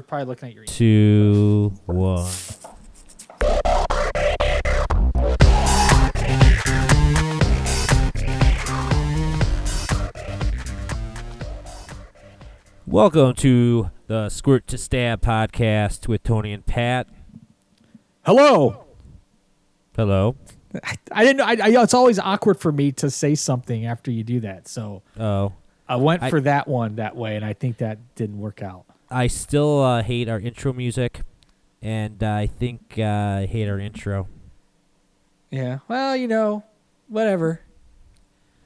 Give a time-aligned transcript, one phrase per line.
[0.00, 0.64] probably looking at your.
[0.64, 2.30] two, one.
[12.86, 17.06] Welcome to the Squirt to Stab podcast with Tony and Pat.
[18.24, 18.84] Hello.
[19.96, 20.36] Hello.
[20.82, 21.36] I, I didn't.
[21.38, 21.44] know.
[21.44, 25.02] I, I, it's always awkward for me to say something after you do that, so
[25.18, 25.52] Oh,
[25.88, 28.84] I went I- for that one that way, and I think that didn't work out.
[29.10, 31.20] I still uh, hate our intro music,
[31.82, 33.02] and I think uh,
[33.42, 34.28] I hate our intro.
[35.50, 35.78] Yeah.
[35.88, 36.62] Well, you know,
[37.08, 37.60] whatever.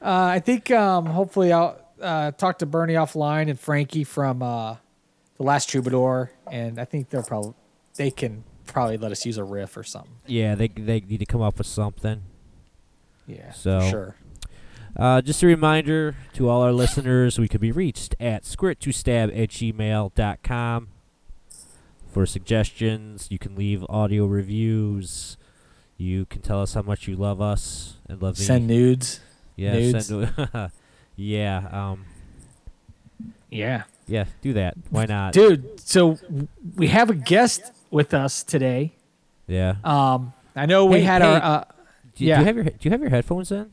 [0.02, 4.77] Uh, I think um, hopefully I'll uh, talk to Bernie offline and Frankie from uh,
[5.38, 7.55] the Last Troubadour, and I think they're probably
[7.97, 10.13] they can probably let us use a riff or something.
[10.27, 12.23] Yeah, they they need to come up with something.
[13.27, 13.52] Yeah.
[13.52, 14.16] So- sure.
[14.97, 19.48] Uh, just a reminder to all our listeners, we could be reached at squirt2stab at
[19.51, 20.89] gmail.com.
[22.12, 25.37] For suggestions, you can leave audio reviews.
[25.96, 28.45] You can tell us how much you love us and love me.
[28.45, 29.21] Send nudes.
[29.57, 30.07] yeah, nudes.
[30.07, 30.30] send
[31.16, 32.05] yeah, um,
[33.51, 33.83] Yeah.
[34.07, 34.74] yeah, do that.
[34.90, 35.33] Why not?
[35.33, 36.18] Dude, so
[36.77, 38.93] we have a guest with us today.
[39.49, 39.74] Yeah.
[39.83, 41.29] Um, I know we Hey, had hey.
[41.29, 41.43] our.
[41.43, 41.65] Uh,
[42.15, 42.37] do, yeah.
[42.37, 43.71] do you have your Do you have your headphones in?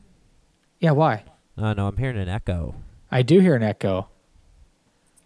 [0.82, 1.22] Yeah, why?
[1.56, 2.74] Oh no, I'm hearing an echo.
[3.08, 4.08] I do hear an echo.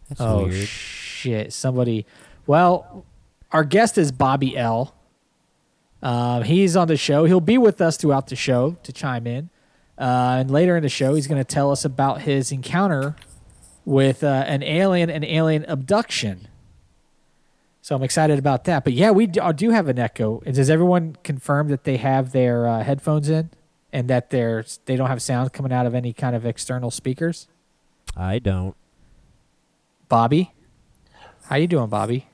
[0.09, 0.69] That's oh weird.
[0.69, 1.53] shit!
[1.55, 2.05] Somebody.
[2.47, 3.07] Well,
[3.53, 4.95] our guest is Bobby L.
[6.03, 7.25] Um, he's on the show.
[7.25, 9.49] He'll be with us throughout the show to chime in.
[9.99, 13.17] Uh, and later in the show, he's going to tell us about his encounter
[13.87, 16.49] with uh, an alien and alien abduction.
[17.81, 18.85] So I'm excited about that.
[18.85, 20.41] But yeah, we do, uh, do have an echo.
[20.41, 23.51] Does everyone confirm that they have their uh, headphones in
[23.97, 27.49] and that they're they don't have sound coming out of any kind of external speakers?
[28.15, 28.77] I don't.
[30.09, 30.53] Bobby,
[31.45, 32.27] how you doing, Bobby?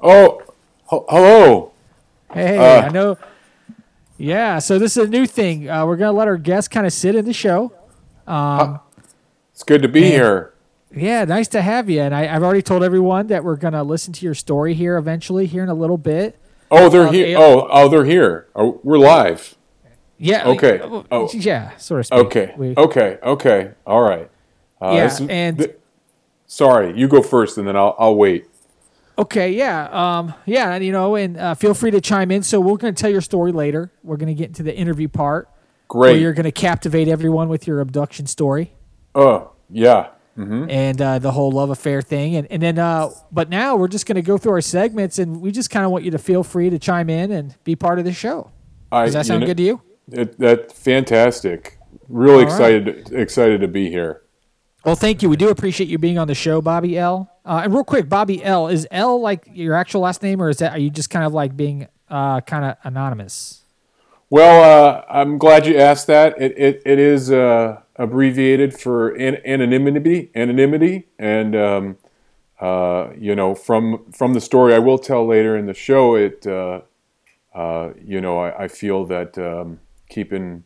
[0.00, 0.40] Oh,
[0.92, 1.72] h- hello.
[2.32, 3.16] Hey, Uh, I know.
[4.18, 5.68] Yeah, so this is a new thing.
[5.70, 7.72] Uh, we're gonna let our guests kind of sit in the show.
[8.26, 8.80] Um,
[9.52, 10.10] It's good to be Man.
[10.10, 10.52] here.
[10.94, 12.00] yeah, nice to have you.
[12.00, 15.46] And I, I've already told everyone that we're gonna listen to your story here eventually,
[15.46, 16.36] here in a little bit.
[16.72, 17.36] Oh, they're Um, here.
[17.38, 18.46] al- Oh, oh, they're here.
[18.56, 19.56] Oh, we're live.
[20.18, 20.48] Yeah.
[20.48, 20.78] Okay.
[20.80, 21.28] uh, Oh.
[21.32, 22.26] Yeah, sort of.
[22.26, 22.54] Okay.
[22.56, 23.18] We- Okay.
[23.22, 23.70] Okay.
[23.86, 24.30] All right.
[24.80, 25.76] Uh, Yeah, this and- th-
[26.46, 28.46] sorry, you go first, and then I'll I'll wait.
[29.16, 32.42] Okay, yeah, um, yeah, and you know, and uh, feel free to chime in.
[32.42, 33.92] So we're going to tell your story later.
[34.02, 35.48] We're going to get into the interview part
[35.88, 36.20] where Great.
[36.20, 38.72] you're going to captivate everyone with your abduction story.
[39.14, 40.08] Oh, yeah.
[40.36, 40.68] Mm-hmm.
[40.68, 42.34] and uh, the whole love affair thing.
[42.34, 45.40] And, and then, uh, but now we're just going to go through our segments, and
[45.40, 48.00] we just kind of want you to feel free to chime in and be part
[48.00, 48.50] of the show.
[48.90, 49.80] I, Does that sound know, good to you?
[50.10, 51.78] It, that's fantastic.
[52.08, 52.74] Really All right.
[52.74, 54.22] excited excited to be here.
[54.84, 55.30] Well, thank you.
[55.30, 57.30] We do appreciate you being on the show, Bobby L.
[57.44, 58.68] Uh, and real quick, Bobby L.
[58.68, 61.32] Is L like your actual last name, or is that are you just kind of
[61.32, 63.62] like being uh, kind of anonymous?
[64.28, 66.40] Well, uh, I'm glad you asked that.
[66.40, 71.96] It it, it is uh, abbreviated for an- anonymity, anonymity, and um,
[72.60, 76.46] uh, you know, from from the story I will tell later in the show, it
[76.46, 76.82] uh,
[77.54, 80.64] uh, you know, I, I feel that um, keeping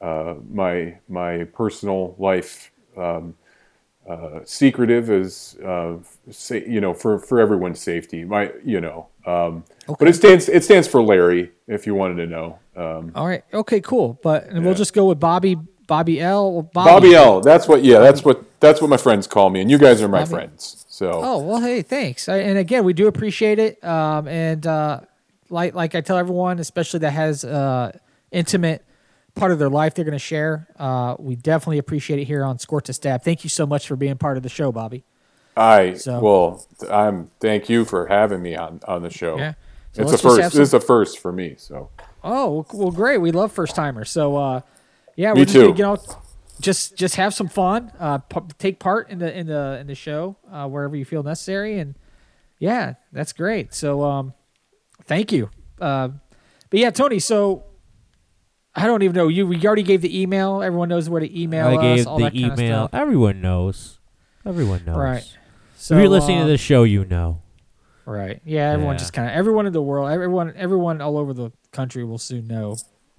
[0.00, 3.34] uh, my my personal life um,
[4.08, 5.96] uh, secretive is uh,
[6.30, 8.24] sa- you know for for everyone's safety.
[8.24, 9.08] My you know.
[9.26, 9.64] Um,
[9.98, 11.52] But it stands it stands for Larry.
[11.66, 13.44] If you wanted to know, um, All right.
[13.52, 13.80] Okay.
[13.80, 14.18] Cool.
[14.22, 15.58] But and we'll just go with Bobby.
[15.86, 16.62] Bobby L.
[16.62, 17.40] Bobby, Bobby L.
[17.40, 17.82] That's what.
[17.82, 18.44] Yeah, that's what.
[18.60, 20.30] That's what my friends call me, and you guys are my Bobby.
[20.30, 20.84] friends.
[20.88, 22.28] So Oh well, hey, thanks.
[22.28, 23.82] I, and again, we do appreciate it.
[23.82, 25.00] Um, and uh,
[25.48, 27.96] like like I tell everyone, especially that has uh,
[28.30, 28.84] intimate
[29.34, 30.66] part of their life they're going to share.
[30.78, 33.22] Uh, we definitely appreciate it here on Score to Stab.
[33.22, 35.04] Thank you so much for being part of the show, Bobby.
[35.56, 37.30] I So- well, I'm.
[37.40, 39.36] Thank you for having me on on the show.
[39.38, 39.54] Yeah.
[39.92, 40.52] So it's a let's just have first.
[40.52, 41.54] some- This is a first for me.
[41.58, 41.90] So
[42.22, 43.18] Oh well, great.
[43.18, 44.10] We love first timers.
[44.10, 44.60] So uh,
[45.16, 45.74] yeah, we're just gonna, too.
[45.76, 45.98] you know,
[46.60, 47.90] just just have some fun.
[47.98, 51.22] Uh, p- take part in the in the in the show uh, wherever you feel
[51.24, 51.94] necessary, and
[52.60, 53.74] yeah, that's great.
[53.74, 54.34] So um,
[55.04, 55.50] thank you.
[55.80, 56.08] Uh,
[56.70, 57.18] but yeah, Tony.
[57.18, 57.64] So
[58.78, 59.46] I don't even know you.
[59.46, 60.62] We already gave the email.
[60.62, 61.82] Everyone knows where to email I us.
[61.82, 62.88] gave all the that kind of email.
[62.88, 63.00] stuff.
[63.00, 63.98] Everyone knows.
[64.46, 64.96] Everyone knows.
[64.96, 65.36] Right.
[65.76, 67.42] So if you're listening uh, to this show, you know.
[68.06, 68.40] Right.
[68.44, 68.98] Yeah, everyone Yeah.
[68.98, 72.46] just kind of everyone in the world, everyone everyone all over the country will soon
[72.46, 72.76] know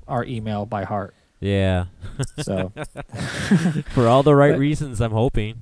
[0.08, 1.14] our email by heart.
[1.40, 1.86] Yeah.
[2.42, 2.72] So
[3.94, 5.62] For all the right But- reasons, I'm hoping.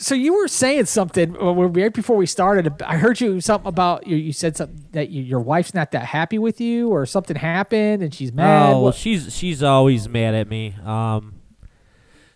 [0.00, 2.80] So you were saying something uh, right before we started.
[2.82, 4.16] I heard you something about you.
[4.16, 8.02] You said something that you, your wife's not that happy with you, or something happened
[8.02, 8.72] and she's mad.
[8.72, 10.74] Oh, well, she's she's always mad at me.
[10.84, 11.34] Um,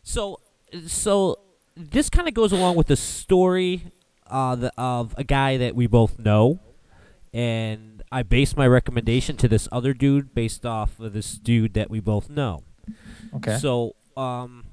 [0.03, 0.41] so
[0.87, 1.39] so
[1.75, 3.85] this kind of goes along with the story
[4.27, 6.61] uh, the, of a guy that we both know,
[7.33, 11.89] and I based my recommendation to this other dude based off of this dude that
[11.89, 12.63] we both know.
[13.37, 13.57] Okay.
[13.57, 14.64] So, um,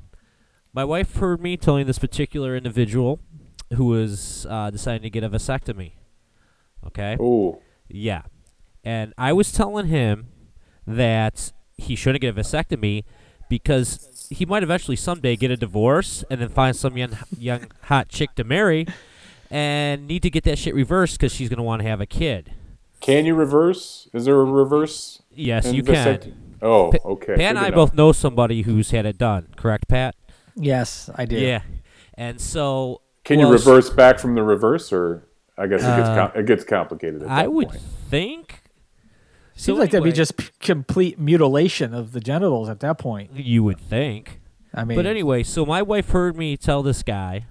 [0.74, 3.20] my wife heard me telling this particular individual
[3.76, 5.94] who was uh, deciding to get a vasectomy.
[6.88, 7.18] Okay.
[7.20, 8.24] Oh, Yeah.
[8.84, 10.30] And I was telling him
[10.88, 13.04] that he shouldn't get a vasectomy
[13.48, 18.10] because he might eventually someday get a divorce and then find some young, young hot
[18.10, 18.88] chick to marry
[19.52, 22.06] and need to get that shit reversed because she's going to want to have a
[22.06, 22.54] kid.
[23.02, 24.08] can you reverse?
[24.14, 25.22] Is there a reverse?
[25.30, 26.58] Yes, you vasect- can.
[26.64, 27.36] Oh, okay.
[27.36, 30.16] Pat and I to both know somebody who's had it done, correct, Pat?
[30.56, 31.38] Yes, I do.
[31.38, 31.62] Yeah.
[32.16, 33.02] And so.
[33.24, 35.28] Can you reverse back from the reverse, or
[35.58, 37.24] I guess it gets Uh, com- it gets complicated.
[37.24, 37.82] At I would point.
[38.10, 38.62] think.
[39.56, 43.32] Seems So like that'd be just p- complete mutilation of the genitals at that point.
[43.36, 44.40] You would think.
[44.74, 47.46] I mean, But anyway, so my wife heard me tell this guy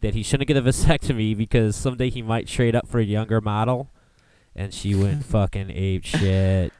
[0.00, 3.40] that he shouldn't get a vasectomy because someday he might trade up for a younger
[3.40, 3.90] model,
[4.56, 6.72] and she went fucking ape shit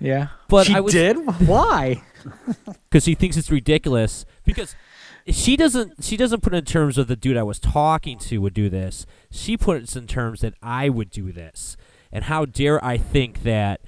[0.00, 0.28] yeah.
[0.48, 1.16] But she I was- did.
[1.46, 2.02] Why?
[2.88, 4.76] because he thinks it's ridiculous because
[5.30, 8.38] she doesn't she doesn't put it in terms of the dude I was talking to
[8.38, 9.06] would do this.
[9.30, 11.76] She puts it in terms that I would do this,
[12.12, 13.80] and how dare I think that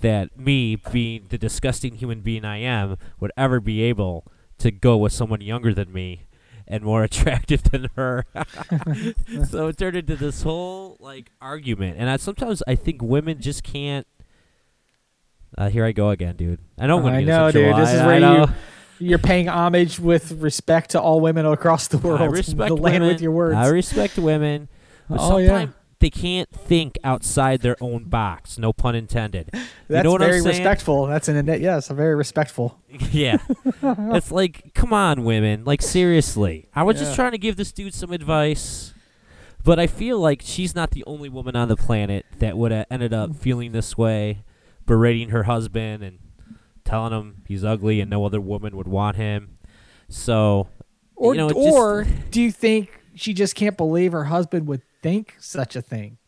[0.00, 4.26] that me being the disgusting human being I am would ever be able
[4.58, 6.26] to go with someone younger than me
[6.66, 8.24] and more attractive than her.
[9.48, 13.62] so it turned into this whole like argument, and I sometimes I think women just
[13.62, 14.06] can't.
[15.56, 16.58] Uh, here I go again, dude.
[16.78, 16.98] I know.
[16.98, 17.76] Gonna I know, dude.
[17.76, 18.48] This is where you
[18.98, 22.20] you're paying homage with respect to all women across the world.
[22.20, 23.08] I respect the land women.
[23.08, 23.56] with your words.
[23.56, 24.68] I respect women,
[25.08, 25.46] but Oh, yeah.
[25.48, 28.58] sometimes they can't think outside their own box.
[28.58, 29.50] No pun intended.
[29.88, 31.06] That's know what I'm very respectful.
[31.06, 32.78] That's an yes, a very respectful.
[33.10, 33.38] yeah,
[33.82, 35.64] it's like, come on, women.
[35.64, 38.92] Like seriously, I was just trying to give this dude some advice,
[39.64, 42.86] but I feel like she's not the only woman on the planet that would have
[42.90, 44.44] ended up feeling this way,
[44.86, 46.18] berating her husband and
[46.94, 49.58] telling him he's ugly and no other woman would want him.
[50.08, 50.68] So,
[51.16, 54.68] Or you know, it just- or do you think she just can't believe her husband
[54.68, 56.18] would think such a thing?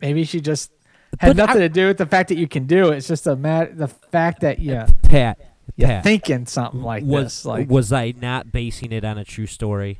[0.00, 0.70] Maybe she just
[1.18, 2.98] had But I- nothing to do with the fact that you can do it.
[2.98, 5.38] It's just a mat the fact that you Pat,
[5.76, 7.44] you're Pat, thinking something like was this.
[7.44, 9.98] Like was I not basing it on a true story?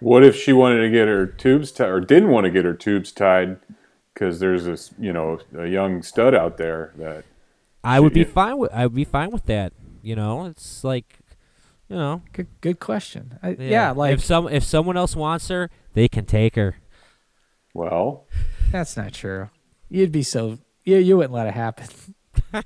[0.00, 2.74] What if she wanted to get her tubes tied, or didn't want to get her
[2.74, 3.56] tubes tied,
[4.12, 7.24] because there's this, you know, a young stud out there that
[7.84, 8.26] I would be Yeah.
[8.26, 8.72] fine with.
[8.72, 9.72] I would be fine with that.
[10.02, 11.18] You know, it's like,
[11.88, 13.38] you know, good, good question.
[13.42, 13.90] I, yeah.
[13.92, 16.76] like if some if someone else wants her, they can take her.
[17.72, 18.26] Well,
[18.70, 19.50] that's not true.
[19.88, 21.86] You'd be so you you wouldn't let it happen.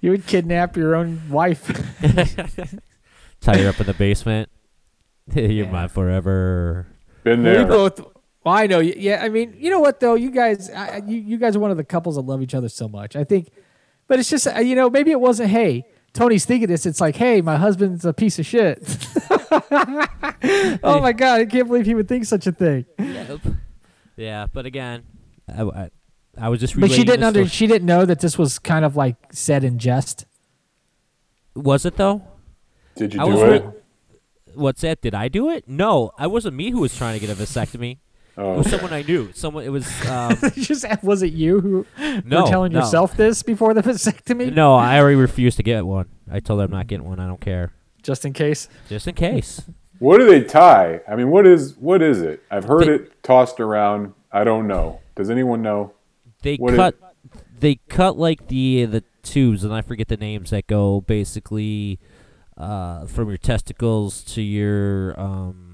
[0.00, 1.66] you would kidnap your own wife.
[3.40, 4.48] Tie her up in the basement.
[5.34, 5.70] You're Yeah.
[5.70, 6.86] mine forever.
[7.24, 7.66] been We there.
[7.66, 8.00] both.
[8.44, 8.78] Well, I know.
[8.80, 10.14] Yeah, I mean, you know what though?
[10.14, 12.54] You guys, I, I- you, you guys are one of the couples that love each
[12.54, 13.16] other so much.
[13.16, 13.50] I think,
[14.10, 15.50] but it's just uh, you know maybe it wasn't.
[15.50, 16.84] Hey, Tony's thinking this.
[16.84, 18.82] It's like, hey, my husband's a piece of shit.
[20.82, 22.86] oh my god, I can't believe he would think such a thing.
[24.16, 25.04] Yeah, but again,
[25.48, 25.90] I, I,
[26.36, 26.78] I was just.
[26.78, 27.38] But she didn't the under.
[27.40, 27.48] story.
[27.50, 30.26] She didn't know that this was kind of like said in jest.
[31.54, 32.20] Was it though?
[32.96, 33.62] Did you I do it?
[33.64, 33.72] re-
[34.56, 35.02] What's that?
[35.02, 35.68] Did I do it?
[35.68, 37.98] No, I wasn't me who was trying to get a vasectomy.
[38.40, 39.30] It Oh, was someone I knew.
[39.34, 39.64] Someone.
[39.64, 39.86] It was.
[40.06, 41.86] Um, just was it you who
[42.24, 42.80] no, were telling no.
[42.80, 44.52] yourself this before the vasectomy?
[44.52, 46.08] No, I already refused to get one.
[46.30, 47.20] I told her I'm not getting one.
[47.20, 47.72] I don't care.
[48.02, 48.68] Just in case.
[48.88, 49.62] Just in case.
[49.98, 51.00] what do they tie?
[51.06, 52.42] I mean, what is what is it?
[52.50, 54.14] I've heard They- it tossed around.
[54.32, 55.00] I don't know.
[55.16, 55.92] Does anyone know?
[56.42, 56.94] They What is- cut.
[57.58, 61.98] They cut like the the tubes, and I forget the names that go basically
[62.56, 65.69] uh, from your testicles to your um.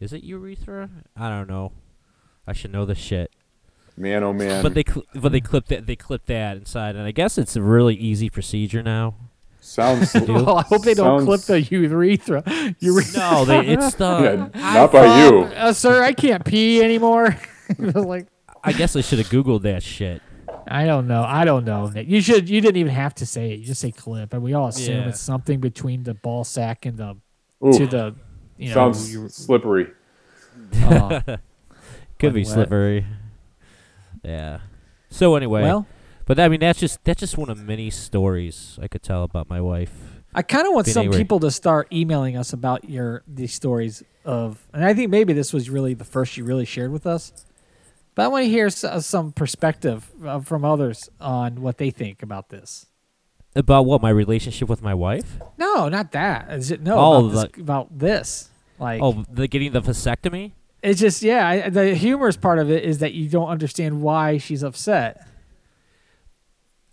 [0.00, 0.90] Is it urethra?
[1.16, 1.72] I don't know.
[2.46, 3.30] I should know this shit.
[3.96, 4.62] Man, oh man.
[4.62, 7.54] But they cl- but they clip that they clip that inside, and I guess it's
[7.56, 9.14] a really easy procedure now.
[9.60, 10.12] sounds.
[10.28, 12.42] Well, I hope they don't clip the urethra.
[12.80, 13.20] urethra.
[13.20, 14.50] No, they, it's the.
[14.54, 15.42] Yeah, I, not by you.
[15.44, 17.36] uh, sir, I can't pee anymore.
[17.78, 18.26] Like
[18.62, 20.20] I guess I should have googled that shit.
[20.68, 21.22] I don't know.
[21.22, 21.90] I don't know.
[21.94, 22.46] You should.
[22.48, 23.60] You didn't even have to say it.
[23.60, 25.08] You just say clip, and we all assume Yeah.
[25.08, 27.16] it's something between the ball sack and the
[27.64, 28.14] Ooh, to the
[28.64, 28.74] you know.
[28.74, 29.88] sounds you- slippery.
[30.82, 31.20] uh,
[32.18, 32.54] Could be Wet, wet.
[32.54, 33.06] slippery.
[34.22, 34.60] Yeah.
[35.10, 35.86] So anyway, well,
[36.26, 39.48] but I mean that's just that's just one of many stories I could tell about
[39.48, 39.92] my wife.
[40.34, 41.18] I kind of want some anywhere.
[41.18, 45.52] people to start emailing us about your these stories of, and I think maybe this
[45.52, 47.32] was really the first you really shared with us.
[48.16, 52.22] But I want to hear uh, some perspective uh, from others on what they think
[52.22, 52.86] about this.
[53.56, 55.38] About what my relationship with my wife?
[55.58, 56.50] No, not that.
[56.52, 58.50] Is it no Oh, about, this, about this?
[58.78, 60.52] Like, Oh, the getting the vasectomy.
[60.82, 61.48] It's just yeah.
[61.48, 65.26] I, the humorous part of it is that you don't understand why she's upset.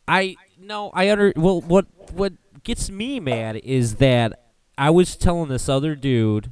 [0.08, 2.34] I no, I under well what what
[2.64, 6.52] gets me mad is that I was telling this other dude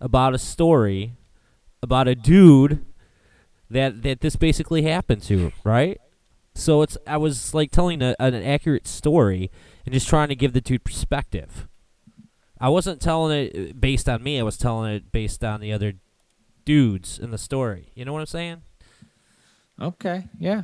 [0.00, 1.14] about a story
[1.82, 2.84] about a dude
[3.70, 6.00] that that this basically happened to, right?
[6.54, 9.50] So it's I was like telling a, an accurate story
[9.84, 11.68] and just trying to give the dude perspective.
[12.60, 14.38] I wasn't telling it based on me.
[14.38, 15.94] I was telling it based on the other
[16.64, 17.92] dudes in the story.
[17.94, 18.62] You know what I'm saying?
[19.80, 20.62] Okay, yeah.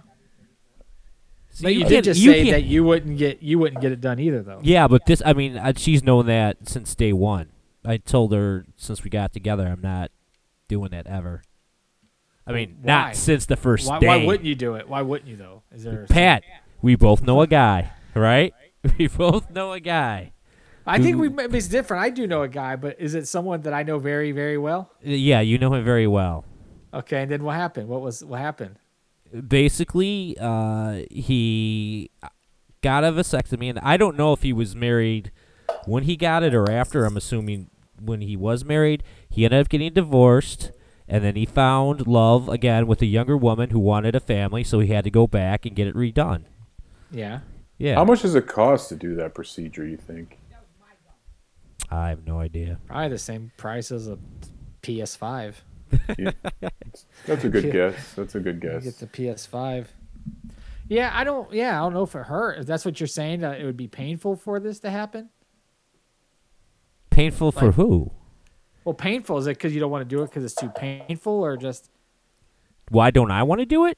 [1.61, 4.19] But you, did just you say that you wouldn't get you wouldn't get it done
[4.19, 4.61] either, though.
[4.63, 7.51] Yeah, but this, I mean, uh, she's known that since day one.
[7.85, 10.11] I told her since we got together, I'm not
[10.69, 11.43] doing that ever.
[12.47, 12.87] I mean, Why?
[12.87, 14.07] not since the first Why, day.
[14.07, 14.89] why wouldn't you do it?
[14.89, 15.63] Why wouldn't you though?
[15.71, 16.43] Is there Pat,
[16.81, 18.55] we both know a guy, right?
[18.99, 20.32] We both know a guy.
[20.87, 22.03] I think we maybe it's different.
[22.03, 24.91] I do know a guy, but is it someone that I know very very well?
[25.03, 26.45] Yeah, you know him very well.
[26.95, 27.89] Okay, and then what happened?
[27.89, 28.77] What was what happened?
[29.49, 32.11] Basically, uh, he
[32.83, 35.31] got a vasectomy, and I don't know if he was married
[35.87, 37.05] when he got it or after.
[37.05, 37.71] I'm assuming
[38.01, 39.03] when he was married.
[39.31, 40.73] He ended up getting divorced,
[41.09, 44.81] and then he found love again with a younger woman who wanted a family, so
[44.81, 46.45] he had to go back and get it redone.
[47.11, 47.41] Yeah.
[47.79, 49.85] Yeah, How much does it cost to do that procedure?
[49.85, 50.39] You think?
[51.93, 52.79] I have no idea.
[52.87, 54.19] Probably the same price as a
[54.83, 55.55] PS5.
[57.27, 58.15] That's a good guess.
[58.15, 58.85] That's a good You guess.
[58.85, 59.87] get the PS5.
[60.89, 61.53] Yeah, I don't.
[61.53, 62.59] Yeah, I don't know if it hurt.
[62.59, 65.31] If that's what you're saying, that it would be painful for this to happen.
[67.11, 68.11] Painful for who?
[68.85, 71.33] Well, painful is it because you don't want to do it because it's too painful,
[71.33, 71.91] or just?
[72.89, 73.97] Why don't I want to do it?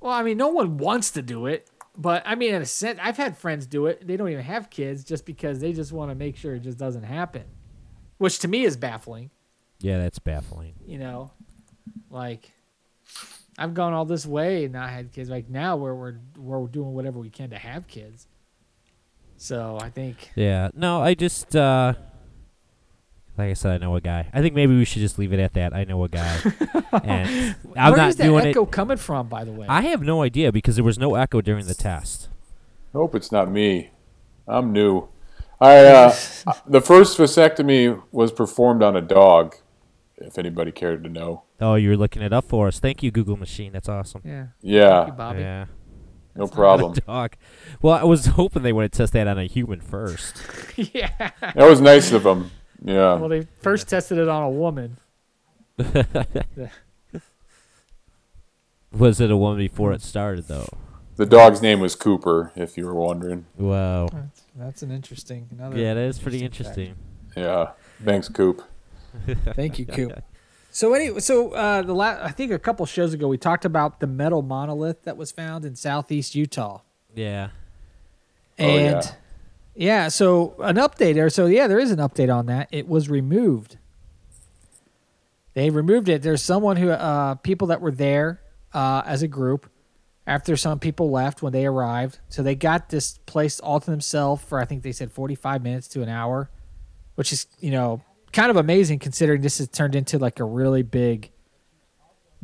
[0.00, 1.68] Well, I mean, no one wants to do it,
[1.98, 4.06] but I mean, in a sense, I've had friends do it.
[4.06, 6.78] They don't even have kids just because they just want to make sure it just
[6.78, 7.42] doesn't happen,
[8.18, 9.30] which to me is baffling.
[9.80, 10.74] Yeah, that's baffling.
[10.86, 11.32] You know,
[12.08, 12.52] like
[13.58, 15.28] I've gone all this way and not had kids.
[15.28, 18.28] Like now, where we're we're doing whatever we can to have kids.
[19.36, 21.94] So I think Yeah, no, I just uh
[23.38, 24.28] like I said, I know a guy.
[24.32, 25.74] I think maybe we should just leave it at that.
[25.74, 26.38] I know a guy,
[27.04, 28.70] and I'm where not is that doing echo it.
[28.72, 29.28] coming from?
[29.28, 32.28] By the way, I have no idea because there was no echo during the test.
[32.92, 33.90] Hope it's not me.
[34.46, 35.08] I'm new.
[35.60, 36.14] I uh,
[36.66, 39.56] the first vasectomy was performed on a dog.
[40.20, 41.44] If anybody cared to know.
[41.60, 42.80] Oh, you were looking it up for us.
[42.80, 43.72] Thank you, Google machine.
[43.72, 44.22] That's awesome.
[44.24, 45.40] yeah, thank Yeah, you, Bobby.
[45.42, 45.66] Yeah,
[46.34, 46.94] no problem.
[47.06, 47.36] dog.
[47.82, 50.42] Well, I was hoping they would test that on a human first.
[50.76, 51.30] yeah.
[51.40, 52.50] That was nice of them.
[52.82, 53.14] Yeah.
[53.14, 54.98] Well, they first tested it on a woman.
[58.92, 60.68] Was it a woman before it started though?
[61.16, 63.46] The dog's name was Cooper, if you were wondering.
[63.56, 64.08] Wow.
[64.12, 65.48] That's, that's an interesting.
[65.50, 67.04] Another Yeah, that is pretty interesting interesting.
[67.36, 67.70] Yeah.
[68.04, 68.62] Thanks, Coop.
[69.54, 70.22] Thank you, Coop.
[70.70, 73.98] So anyway, so uh, the last, I think a couple shows ago we talked about
[74.00, 76.82] the metal monolith that was found in southeast Utah,
[77.14, 77.48] Yeah.
[78.60, 79.12] Oh, and yeah.
[79.78, 80.08] Yeah.
[80.08, 81.30] so an update there.
[81.30, 82.68] So yeah, there is an update on that.
[82.70, 83.78] It was removed.
[85.54, 86.22] They removed it.
[86.22, 88.40] There's someone who uh, people that were there
[88.72, 89.70] uh, as a group
[90.26, 92.18] after some people left when they arrived.
[92.28, 95.88] So they got this place all to themselves for I think they said 45 minutes
[95.88, 96.50] to an hour,
[97.14, 100.82] which is you know kind of amazing considering this has turned into like a really
[100.82, 101.30] big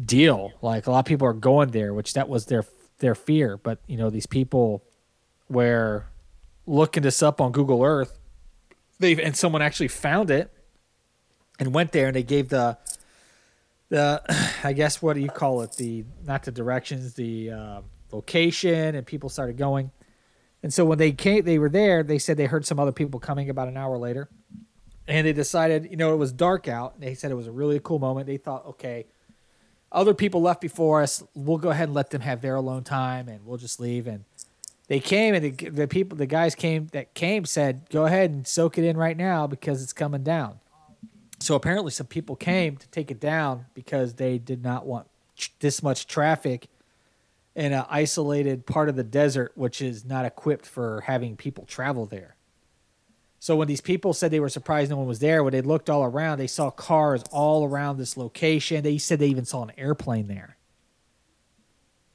[0.03, 0.53] deal.
[0.63, 2.65] Like a lot of people are going there, which that was their
[2.99, 3.57] their fear.
[3.59, 4.83] But you know these people
[5.49, 6.07] were
[6.67, 8.19] looking this up on Google Earth.
[8.99, 10.51] They and someone actually found it
[11.59, 12.79] and went there and they gave the
[13.89, 14.23] the
[14.65, 15.73] I guess what do you call it?
[15.73, 17.81] The not the directions the uh,
[18.13, 19.91] location and people started going.
[20.63, 23.21] And so when they came they were there they said they heard some other people
[23.21, 24.29] coming about an hour later.
[25.07, 27.01] And they decided you know it was dark out.
[27.01, 28.27] They said it was a really cool moment.
[28.27, 29.07] They thought okay
[29.95, 31.23] other people left before us.
[31.35, 34.07] We'll go ahead and let them have their alone time and we'll just leave.
[34.07, 34.25] And
[34.87, 38.47] they came and the, the people the guys came that came said go ahead and
[38.47, 40.61] soak it in right now because it's coming down.
[41.41, 45.07] So apparently some people came to take it down because they did not want
[45.61, 46.69] this much traffic
[47.55, 52.07] in an isolated part of the desert which is not equipped for having people travel
[52.07, 52.37] there.
[53.41, 55.91] So when these people said they were surprised no one was there when they looked
[55.91, 58.83] all around they saw cars all around this location.
[58.83, 60.57] They said they even saw an airplane there.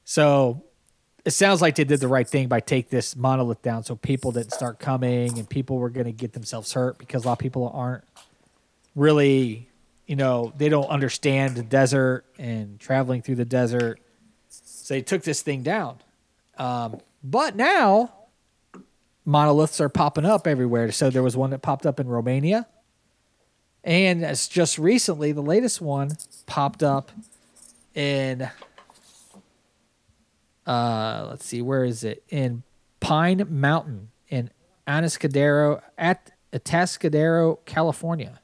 [0.04, 0.64] So
[1.24, 4.32] it sounds like they did the right thing by take this monolith down so people
[4.32, 7.38] didn't start coming and people were going to get themselves hurt because a lot of
[7.38, 8.04] people aren't
[8.94, 9.68] really
[10.06, 14.00] you know they don't understand the desert and traveling through the desert.
[14.48, 15.98] So they took this thing down.
[16.58, 18.12] Um, but now
[19.24, 20.90] monoliths are popping up everywhere.
[20.90, 22.66] So there was one that popped up in romania.
[23.84, 27.12] And just recently the latest one popped up
[27.94, 28.50] in
[30.70, 32.62] uh let's see where is it in
[33.00, 34.50] Pine Mountain in
[34.86, 38.40] Atascadero at Atascadero, California.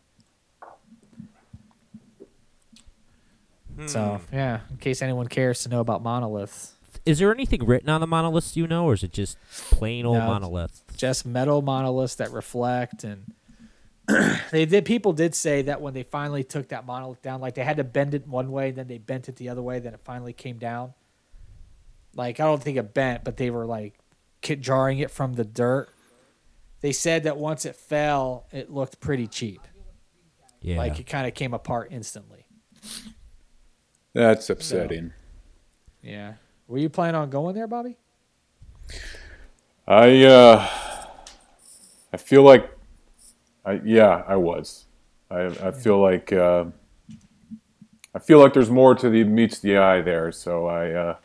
[3.86, 6.72] So yeah, in case anyone cares to know about monoliths,
[7.04, 9.36] Is there anything written on the monoliths you know, or is it just
[9.70, 10.82] plain old No, monolith?
[10.96, 13.32] just metal monoliths that reflect and
[14.50, 17.64] they did people did say that when they finally took that monolith down like they
[17.64, 20.00] had to bend it one way then they bent it the other way then it
[20.04, 20.94] finally came down
[22.16, 23.94] like i don't think it bent but they were like
[24.42, 25.88] jarring it from the dirt
[26.80, 29.60] they said that once it fell it looked pretty cheap
[30.60, 30.78] Yeah.
[30.78, 32.46] like it kind of came apart instantly
[34.12, 35.12] That's upsetting.
[36.02, 36.34] yeah
[36.68, 37.96] were you planning on going there bobby
[39.88, 40.68] I uh,
[42.12, 42.68] I feel like,
[43.64, 44.86] I yeah, I was.
[45.30, 46.64] I I feel like uh,
[48.14, 50.32] I feel like there's more to the meets the eye there.
[50.32, 51.16] So I uh,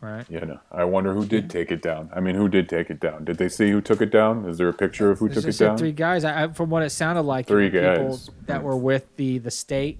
[0.00, 2.10] right you know I wonder who did take it down.
[2.14, 3.24] I mean, who did take it down?
[3.24, 4.44] Did they see who took it down?
[4.48, 5.78] Is there a picture of who There's took it just said down?
[5.78, 6.24] Three guys.
[6.24, 8.30] I, I, from what it sounded like, Three were people guys.
[8.46, 9.98] that were with the the state,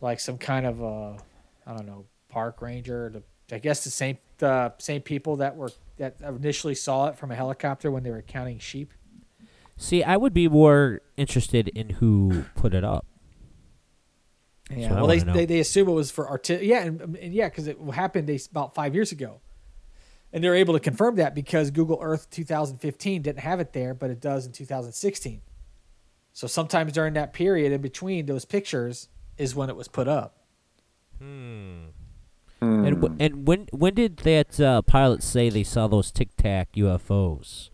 [0.00, 1.12] like some kind of uh,
[1.66, 3.10] I don't know, park ranger.
[3.10, 7.30] The, I guess the same the same people that were that initially saw it from
[7.30, 8.92] a helicopter when they were counting sheep.
[9.76, 13.06] See, I would be more interested in who put it up.
[14.70, 17.66] Yeah, well, they, they they assume it was for arti- Yeah, and, and yeah, because
[17.66, 19.40] it happened about five years ago,
[20.32, 24.10] and they're able to confirm that because Google Earth 2015 didn't have it there, but
[24.10, 25.42] it does in 2016.
[26.32, 30.38] So sometimes during that period in between those pictures is when it was put up.
[31.20, 31.92] And
[32.60, 33.00] Hmm.
[33.00, 37.68] w- and when when did that uh, pilot say they saw those Tic Tac UFOs?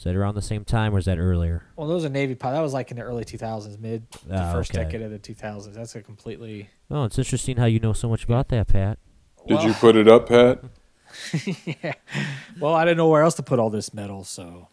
[0.00, 1.62] Was that around the same time, or is that earlier?
[1.76, 2.56] Well, those are Navy pilots.
[2.56, 4.84] That was like in the early 2000s, mid the Ah, first okay.
[4.84, 5.74] decade of the 2000s.
[5.74, 6.70] That's a completely.
[6.90, 8.98] Oh, it's interesting how you know so much about that, Pat.
[9.46, 10.64] Did you put it up, Pat?
[11.82, 11.92] yeah.
[12.58, 14.68] Well, I didn't know where else to put all this metal, so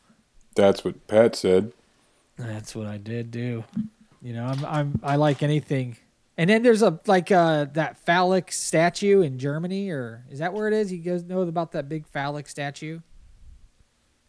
[0.55, 1.73] That's what Pat said.
[2.37, 3.65] that's what I did do.
[4.21, 5.97] You know, I'm I'm I like anything.
[6.37, 10.69] And then there's a like uh that phallic statue in Germany, or is that where
[10.69, 10.89] it is?
[10.91, 12.99] You guys know about that big phallic statue?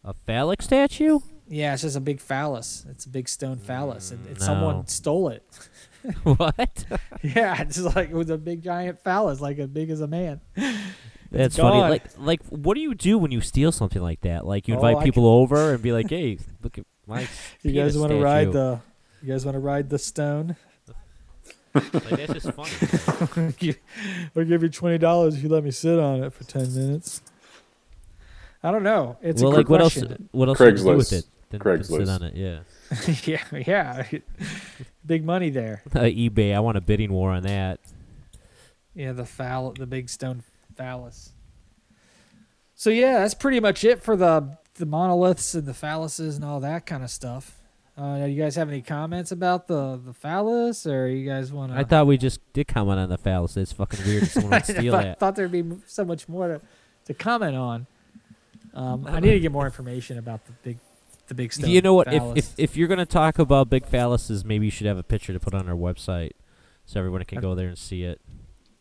[0.03, 1.19] A phallic statue?
[1.47, 2.85] Yeah, it's just a big phallus.
[2.89, 4.45] It's a big stone phallus, and, and mm, no.
[4.45, 5.43] someone stole it.
[6.23, 6.85] what?
[7.21, 10.07] yeah, it's just like it was a big giant phallus, like as big as a
[10.07, 10.39] man.
[11.31, 11.81] That's funny.
[11.81, 14.45] Like, like, what do you do when you steal something like that?
[14.47, 17.27] Like, you Oh, invite I people over and be like, "Hey, look at my."
[17.61, 18.79] You guys want to ride the?
[19.21, 20.55] You guys want to ride the stone?
[21.75, 23.77] Like, that's just funny.
[24.35, 27.21] I'll give you twenty dollars if you let me sit on it for ten minutes.
[28.61, 29.17] I don't know.
[29.21, 30.03] It's well, a like, good what else?
[30.31, 31.19] What else do you do with Craigslist.
[31.19, 31.25] it?
[31.49, 32.59] Than, than sit on it, yeah.
[33.23, 34.19] yeah, yeah.
[35.05, 35.81] Big money there.
[35.95, 36.55] Uh, eBay.
[36.55, 37.79] I want a bidding war on that.
[38.93, 40.43] Yeah, the phall, the big stone
[40.75, 41.31] phallus.
[42.75, 46.59] So yeah, that's pretty much it for the the monoliths and the phalluses and all
[46.59, 47.59] that kind of stuff.
[47.97, 51.77] Uh, you guys have any comments about the the phallus, or you guys want to?
[51.77, 53.57] I thought we just did comment on the phallus.
[53.57, 55.19] It's fucking weird someone would steal I that.
[55.19, 56.61] thought there'd be so much more to,
[57.05, 57.87] to comment on.
[58.73, 60.77] Um, I need to get more information about the big,
[61.27, 61.69] the big stone.
[61.69, 62.13] You know what?
[62.13, 65.33] If, if if you're gonna talk about big phalluses, maybe you should have a picture
[65.33, 66.31] to put on our website,
[66.85, 68.21] so everyone can go there and see it.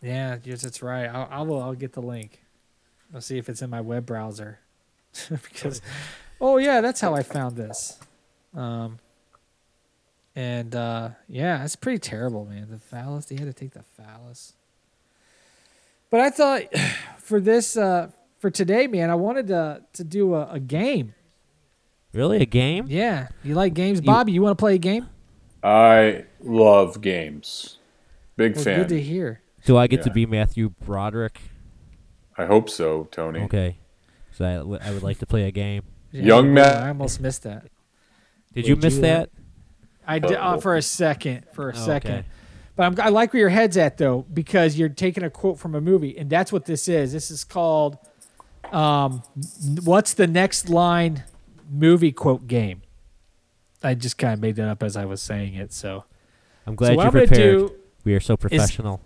[0.03, 1.07] yeah, yes, that's right.
[1.07, 1.63] I'll, I will.
[1.63, 2.43] I'll get the link.
[3.15, 4.61] I'll see if it's in my web browser.
[5.31, 5.81] because,
[6.41, 7.99] oh yeah, that's how I found this.
[8.55, 8.99] Um,
[10.37, 12.69] and uh, yeah, it's pretty terrible, man.
[12.71, 13.25] The phallus.
[13.27, 14.53] They had to take the phallus.
[16.11, 16.63] But I thought
[17.19, 21.15] for this, uh, for today, man, I wanted to to do a, a game.
[22.13, 22.87] Really, a game?
[22.89, 24.33] Yeah, you like games, Bobby?
[24.33, 25.09] You want to play a game?
[25.63, 27.79] I love games.
[28.37, 28.79] Big Well, fan.
[28.81, 29.43] good to hear.
[29.65, 31.41] Do I get to be Matthew Broderick?
[32.37, 33.41] I hope so, Tony.
[33.43, 33.77] Okay.
[34.33, 35.83] So I, w- I would like to play a game.
[36.13, 36.83] Yeah, Young man.
[36.85, 37.67] I almost missed that.
[38.55, 39.31] Did you miss you that?
[40.07, 40.61] I did uh, Oh.
[40.61, 42.13] for a second, for a Oh, second.
[42.13, 42.25] okay.
[42.77, 45.75] But I'm, I like where your head's at though, because you're taking a quote from
[45.75, 47.13] a movie, and that's what this is.
[47.13, 47.99] This is called,
[48.73, 49.23] um,
[49.85, 51.25] "What's the next line?"
[51.71, 52.83] Movie quote game.
[53.83, 55.73] I just kind of made that up as I was saying it.
[55.73, 56.05] So,
[56.67, 57.59] I'm glad what you're prepared.
[57.59, 57.75] do.
[58.05, 59.01] we are so professional.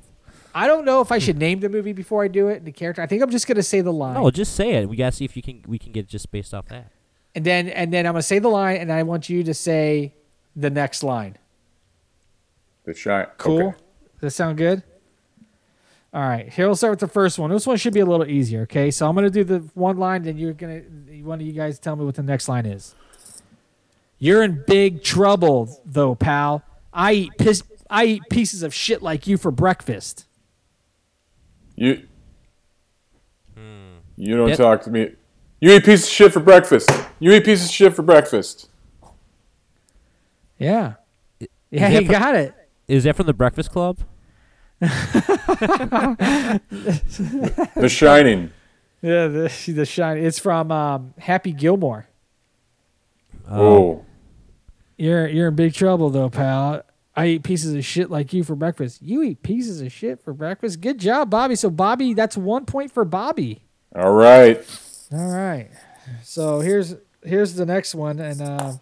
[0.54, 2.64] I don't know if I should name the movie before I do it.
[2.64, 3.02] The character.
[3.02, 4.14] I think I'm just gonna say the line.
[4.14, 4.88] No, just say it.
[4.88, 5.62] We gotta see if you can.
[5.66, 6.90] We can get just based off that.
[7.34, 10.14] And then and then I'm gonna say the line, and I want you to say
[10.54, 11.38] the next line.
[12.84, 13.26] The shine.
[13.38, 13.62] Cool.
[13.68, 13.76] Okay.
[14.14, 14.82] Does that sound good?
[16.14, 16.48] All right.
[16.52, 17.50] Here we'll start with the first one.
[17.50, 18.62] This one should be a little easier.
[18.62, 20.80] Okay, so I'm gonna do the one line, then you're gonna
[21.22, 22.94] one of you guys tell me what the next line is.
[24.18, 26.62] You're in big trouble, though, pal.
[26.92, 27.62] I eat piss.
[27.88, 30.26] I eat pieces of shit like you for breakfast.
[31.76, 32.06] You.
[33.56, 33.96] Hmm.
[34.16, 34.58] You don't Yep.
[34.58, 35.12] talk to me.
[35.60, 36.90] You eat piece of shit for breakfast.
[37.20, 38.68] You eat piece of shit for breakfast.
[40.58, 40.94] Yeah.
[41.70, 42.54] Yeah, that you for- got it.
[42.86, 43.98] Is that from the Breakfast Club?
[47.74, 48.50] The Shining.
[49.02, 50.18] Yeah, the the shine.
[50.18, 52.06] It's from um, Happy Gilmore.
[53.50, 54.04] Oh.
[54.96, 56.82] You're you're in big trouble though, pal.
[57.16, 59.02] I eat pieces of shit like you for breakfast.
[59.02, 60.80] You eat pieces of shit for breakfast.
[60.80, 61.56] Good job, Bobby.
[61.56, 63.64] So Bobby, that's one point for Bobby.
[63.94, 64.64] All right.
[65.12, 65.68] All right.
[66.22, 68.74] So here's here's the next one, and uh,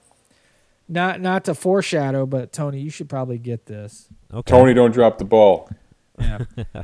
[0.86, 4.06] not not to foreshadow, but Tony, you should probably get this.
[4.32, 4.50] Okay.
[4.50, 5.70] Tony, don't drop the ball.
[6.20, 6.44] Yeah.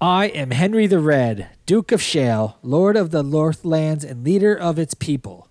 [0.00, 4.78] I am Henry the Red, Duke of Shale, Lord of the Northlands, and leader of
[4.78, 5.48] its people.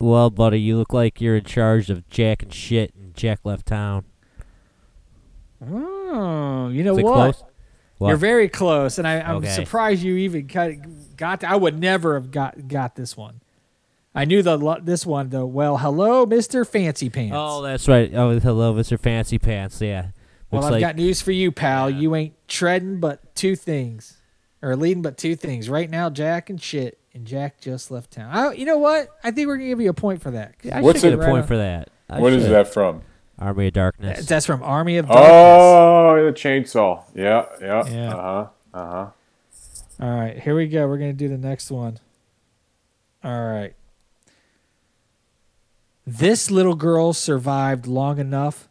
[0.00, 3.66] Well, buddy, you look like you're in charge of Jack and shit, and Jack left
[3.66, 4.04] town.
[5.66, 7.04] Oh, you know what?
[7.14, 7.44] close?
[7.98, 8.08] What?
[8.08, 9.48] You're very close, and I, I'm Okay.
[9.48, 10.70] surprised you even got,
[11.16, 11.44] got.
[11.44, 13.40] I would never have got got this one.
[14.14, 15.46] I knew the this one though.
[15.46, 17.34] Well, hello, Mister Fancy Pants.
[17.34, 18.12] oh, that's right.
[18.14, 19.00] Oh, hello, Mr.
[19.00, 19.80] Fancy Pants.
[19.80, 20.08] Yeah.
[20.50, 21.90] Well, I've like got news for you, pal.
[21.90, 24.16] You ain't treading but two things,
[24.62, 26.08] or leading but two things right now.
[26.10, 28.30] Jack and shit, and Jack just left town.
[28.34, 29.08] I, you know what?
[29.24, 30.54] I think we're gonna give you a point for that.
[30.72, 31.90] I What's should get it- a point Right for that.
[32.08, 32.52] I What is should.
[32.52, 33.02] that from?
[33.38, 34.24] Army of Darkness.
[34.26, 35.28] That's from Army of Darkness.
[35.30, 37.02] Oh, the chainsaw.
[37.14, 37.84] Yeah, yeah.
[37.86, 38.14] Yeah.
[38.14, 38.48] Uh huh.
[38.72, 39.10] Uh huh.
[40.00, 40.86] All right, here we go.
[40.86, 41.98] We're going to do the next one.
[43.24, 43.74] All right.
[46.06, 48.68] This little girl survived long enough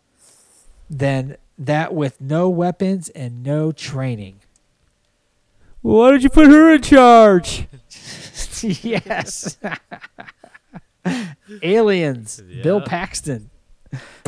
[0.90, 4.40] then that with no weapons and no training.
[5.82, 7.68] Why did you put her in charge?
[8.62, 9.58] yes.
[11.62, 12.42] Aliens.
[12.64, 13.50] Bill Paxton.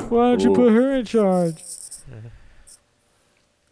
[0.07, 1.55] Why don't you put her in charge?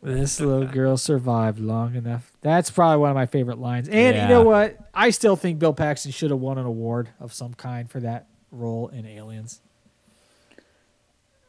[0.05, 2.31] This little girl survived long enough.
[2.41, 3.89] That's probably one of my favorite lines.
[3.89, 4.77] And you know what?
[4.93, 8.27] I still think Bill Paxton should have won an award of some kind for that
[8.51, 9.61] role in Aliens.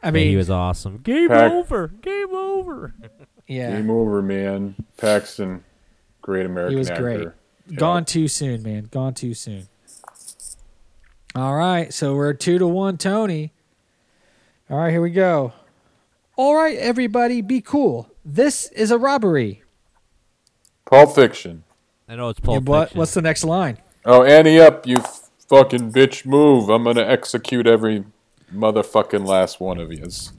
[0.06, 0.98] I Yeah, mean, he was awesome.
[0.98, 1.88] Game Pac- over.
[1.88, 2.94] Game over.
[3.48, 4.76] yeah, Game over, man.
[4.98, 5.64] Paxton,
[6.22, 7.02] great American He was actor.
[7.02, 7.28] great.
[7.68, 7.76] Yeah.
[7.76, 8.88] gone too soon, man.
[8.92, 9.66] Gone too soon.
[11.34, 13.52] All right, so we're two to one, Tony.
[14.70, 15.52] All right, here we go.
[16.36, 18.08] All right, everybody, be cool.
[18.24, 19.62] This is a robbery.
[20.84, 21.64] Pulp Fiction.
[22.08, 22.98] I know it's Yeah, Pulp what, Fiction.
[23.00, 23.78] what's the next line?
[24.04, 24.98] Oh, Annie up, you
[25.48, 26.24] fucking bitch!
[26.24, 26.68] Move!
[26.70, 28.04] I'm gonna execute every
[28.54, 30.32] motherfucking last one of yous.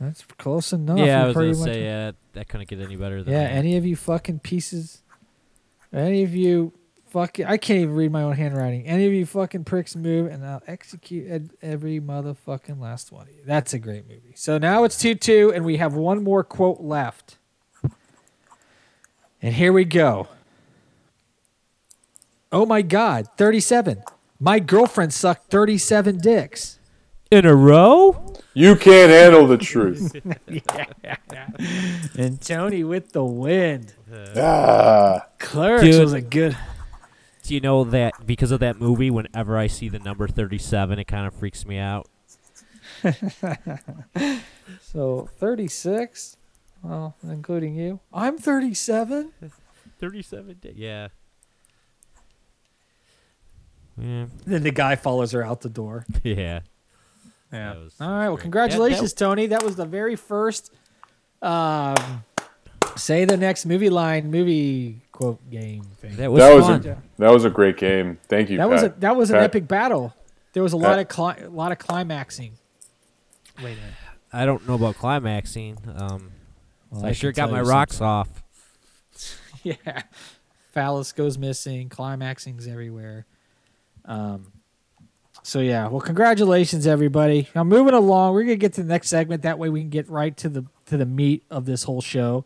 [0.00, 0.98] That's close enough.
[0.98, 3.52] yeah, You I was gonna say yeah, that couldn't get any better than Yeah, that.
[3.52, 5.02] any of you fucking pieces,
[5.92, 6.72] any of you
[7.10, 8.86] fucking, I can't even read my own handwriting.
[8.86, 13.34] Any of you fucking pricks move, and I'll execute ed- every motherfucking last one of
[13.34, 13.42] you.
[13.44, 14.32] That's a great movie.
[14.36, 17.36] So now it's 2 2, and we have one more quote left.
[19.42, 20.28] And here we go.
[22.52, 24.02] Oh my God, 37.
[24.38, 26.78] My girlfriend sucked 37 dicks.
[27.30, 28.34] In a row.
[28.54, 30.16] You can't handle the truth.
[32.18, 33.94] And Tony with the wind.
[34.36, 36.00] ah, Clerks Dude.
[36.02, 36.56] was a good.
[37.44, 39.10] Do you know that because of that movie?
[39.10, 42.08] Whenever I see the number thirty-seven, it kind of freaks me out.
[44.82, 46.36] So 36,
[46.82, 48.00] well, including you.
[48.12, 49.32] I'm 37.
[49.98, 50.56] Thirty-seven.
[50.60, 51.08] Di- yeah.
[54.00, 54.26] Yeah.
[54.46, 56.06] Then the guy follows her out the door.
[56.24, 56.60] Yeah.
[57.52, 57.76] Yeah.
[57.78, 58.18] Was- All that.
[58.18, 58.42] Well, great.
[58.42, 59.46] congratulations, Yeah, Tony.
[59.46, 60.72] That was the very first.
[61.42, 62.24] Um,
[62.96, 66.16] say the next movie line, movie quote game thing.
[66.16, 66.86] That was that was fun.
[66.86, 68.18] a that was a great game.
[68.28, 68.58] Thank you.
[68.58, 69.44] that was a that was an Pat.
[69.44, 70.14] epic battle.
[70.52, 72.52] There was a lot of cli- a lot of climaxing.
[73.58, 73.94] Wait a minute.
[74.32, 75.76] I don't know about climaxing.
[75.96, 76.30] Um,
[76.90, 78.06] Well, I, can sure got my rocks something.
[78.06, 79.52] off.
[79.62, 80.02] yeah.
[80.72, 81.88] Phallus goes missing.
[81.88, 83.26] Climaxing's everywhere.
[84.04, 84.52] Um,
[85.50, 87.48] so yeah, well, congratulations, everybody.
[87.56, 88.34] I'm moving along.
[88.34, 89.42] We're gonna get to the next segment.
[89.42, 92.44] That way, we can get right to the to the meat of this whole show.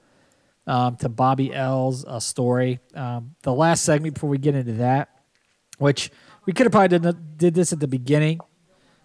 [0.67, 2.81] Um, to Bobby L's uh, story.
[2.95, 5.11] Um, the last segment before we get into that,
[5.77, 6.11] which
[6.47, 8.41] we could have probably did, did this at the beginning.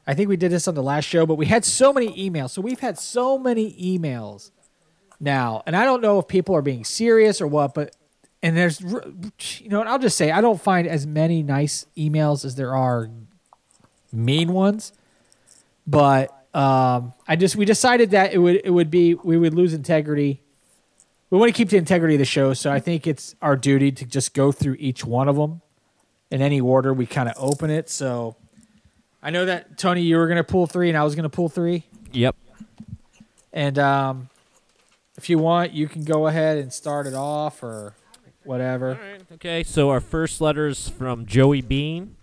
[0.07, 2.51] I think we did this on the last show, but we had so many emails.
[2.51, 4.51] So we've had so many emails
[5.19, 7.93] now, and I don't know if people are being serious or what, but
[8.41, 12.55] and there's you know, I'll just say I don't find as many nice emails as
[12.55, 13.09] there are
[14.11, 14.93] mean ones,
[15.85, 19.73] but um, I just we decided that it would it would be we would lose
[19.73, 20.41] integrity.
[21.29, 23.91] We want to keep the integrity of the show, so I think it's our duty
[23.91, 25.61] to just go through each one of them
[26.31, 27.89] in any order we kind of open it.
[27.89, 28.35] So
[29.21, 31.83] I know that Tony, you were gonna pull three, and I was gonna pull three.
[32.11, 32.35] Yep.
[33.53, 34.29] And um,
[35.17, 37.93] if you want, you can go ahead and start it off or
[38.43, 38.99] whatever.
[39.01, 39.21] Right.
[39.33, 39.63] Okay.
[39.63, 42.15] So our first letter is from Joey Bean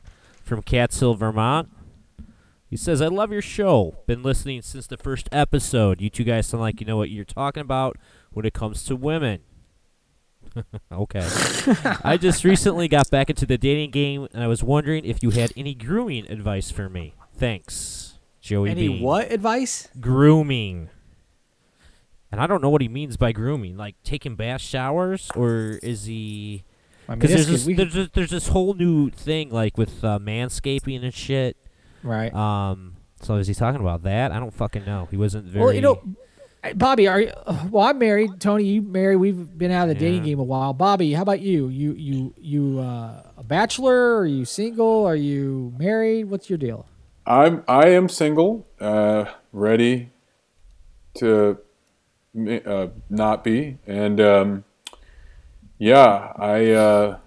[0.47, 1.69] from Cat's Hill, Vermont.
[2.69, 3.97] He says, I love your show.
[4.07, 6.01] Been listening since the first episode.
[6.01, 7.97] You two guys sound like you know what you're talking about
[8.33, 9.41] when it comes to women.
[10.93, 11.27] okay.
[12.03, 15.31] I just recently got back into the dating game, and I was wondering if you
[15.31, 17.15] had any grooming advice for me.
[17.37, 19.03] Thanks, Joey Any Bean.
[19.03, 19.89] what advice?
[20.01, 20.89] Grooming.
[22.33, 23.77] And I don't know what he means by grooming.
[23.77, 26.65] Like taking bath showers, or is he?
[27.09, 30.19] I mean, Because there's this, there's, this- there's this whole new thing like with uh,
[30.19, 31.57] manscaping and shit.
[32.07, 32.33] Right.
[32.35, 34.33] Um, so is he talking about that?
[34.33, 35.09] I don't fucking know.
[35.11, 35.65] He wasn't very.
[35.65, 36.03] Well, you know,
[36.75, 37.33] Bobby, are you?
[37.47, 38.41] uh, Well, I'm married.
[38.41, 39.17] Tony, you married.
[39.17, 40.73] We've been out of the dating game a while.
[40.73, 41.69] Bobby, how about you?
[41.69, 44.19] You you you uh, a bachelor?
[44.19, 45.05] Are you single?
[45.07, 46.25] Are you married?
[46.25, 46.87] What's your deal?
[47.27, 50.11] I'm I am single, uh, ready
[51.15, 51.59] to
[52.67, 54.65] uh, not be, and um,
[55.79, 57.19] yeah, I uh,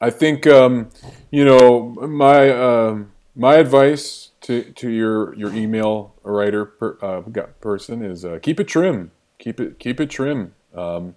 [0.00, 0.90] I think um,
[1.30, 7.22] you know my um, my advice to, to your your email writer per, uh,
[7.60, 10.54] person is uh, keep it trim, keep it keep it trim.
[10.74, 11.16] Um,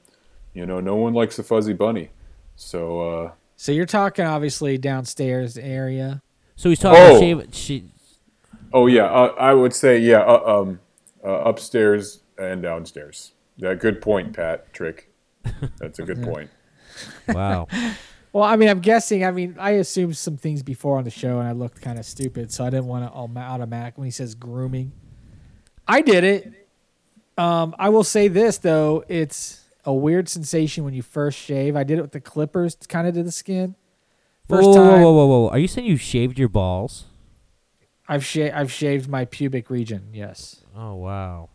[0.53, 2.09] you know, no one likes a fuzzy bunny,
[2.55, 3.01] so.
[3.01, 6.21] Uh, So you're talking obviously downstairs area.
[6.55, 7.09] so he's talking Oh.
[7.39, 7.55] about shave.
[7.55, 7.91] She,
[8.73, 10.79] Oh yeah, uh, I would say yeah, uh, um,
[11.23, 13.31] uh, upstairs and downstairs.
[13.57, 14.73] Yeah, good point, Pat.
[14.73, 15.11] Trick.
[15.79, 16.49] That's a good point.
[17.29, 17.67] wow.
[18.35, 19.23] Well, I mean, I'm guessing.
[19.23, 22.05] I mean, I assumed some things before on the show, and I looked kind of
[22.05, 24.91] stupid, so I didn't want to automatic when he says grooming.
[25.87, 26.67] I did it.
[27.37, 31.77] Um, I will say this though, it's a weird sensation when you first shave.
[31.77, 33.75] I did it with the clippers, kind of to the skin.
[34.49, 35.49] First whoa, time whoa, whoa, whoa, whoa!
[35.51, 37.05] Are you saying you shaved your balls?
[38.05, 40.09] I've sha- I've shaved my pubic region.
[40.11, 41.51] Yes, Oh wow.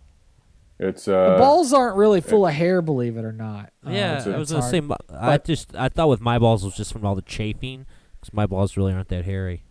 [0.82, 3.70] It's the uh, balls aren't really full of hair, believe it or not.
[3.84, 4.70] Um, Yeah, it's a- I was gonna hard.
[4.70, 4.80] say.
[4.80, 7.84] my- I just I thought with my balls was just from all the chafing,
[8.18, 9.64] because my balls really aren't that hairy.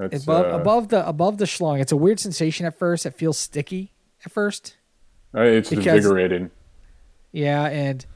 [0.00, 1.80] it's, above uh, above the above the schlong.
[1.80, 3.04] It's a weird sensation at first.
[3.06, 3.92] It feels sticky
[4.24, 4.76] at first.
[5.34, 6.50] uh, it's because- invigorating,
[7.32, 8.06] Yeah, and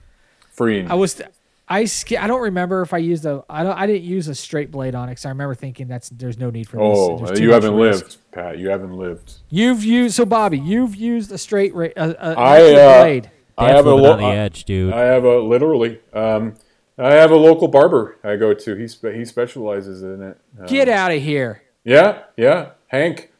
[0.52, 0.88] freeing.
[0.90, 1.20] I was
[1.68, 4.34] I sk- I don't remember if I used a I don't I didn't use a
[4.34, 6.84] straight blade on it because I remember thinking that's there's no need for this.
[6.86, 8.04] oh, There's uh, you haven't risk.
[8.04, 8.58] lived, Pat.
[8.58, 9.34] You haven't lived.
[9.48, 10.58] You've used so Bobby.
[10.58, 13.30] You've used a straight ra- a, a, I, uh, blade.
[13.58, 14.92] I have a lo- on the edge, dude.
[14.92, 16.00] I have a literally.
[16.12, 16.54] Um,
[16.98, 18.74] I have a local barber I go to.
[18.76, 20.38] He spe- he specializes in it.
[20.60, 21.62] Um, Get out of here.
[21.84, 23.32] Yeah, yeah, Hank.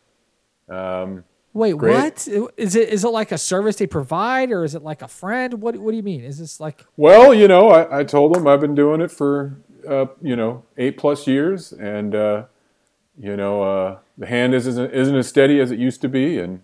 [0.68, 1.24] Um,
[1.56, 1.94] Wait, Great.
[1.94, 2.90] what is it?
[2.90, 5.54] Is it like a service they provide, or is it like a friend?
[5.54, 6.22] What What do you mean?
[6.22, 9.56] Is this like Well, you know, I, I told them I've been doing it for,
[9.88, 12.44] uh, you know, eight plus years, and uh,
[13.18, 16.60] you know, uh, the hand isn't isn't as steady as it used to be, and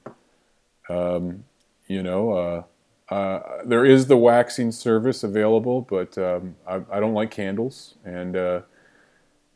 [0.90, 1.44] um,
[1.86, 7.14] you know, uh, uh, there is the waxing service available, but um, I, I don't
[7.14, 8.60] like candles, and uh,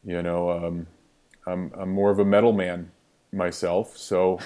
[0.03, 0.87] you know, um,
[1.46, 2.90] I'm I'm more of a metal man
[3.33, 4.38] myself, so.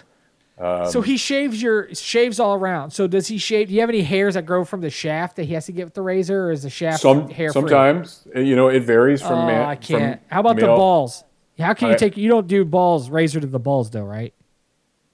[0.61, 1.01] Um, so?
[1.01, 2.91] He shaves your shaves all around.
[2.91, 3.69] So does he shave?
[3.69, 5.85] Do you have any hairs that grow from the shaft that he has to get
[5.87, 7.63] with the razor, or is the shaft Some hair free?
[7.63, 9.67] sometimes uh, you know it varies Oh, from man.
[9.67, 10.21] I can't.
[10.29, 11.25] How about the balls?
[11.59, 12.17] How can you I- take?
[12.17, 14.35] You don't do balls razor to the balls though, right?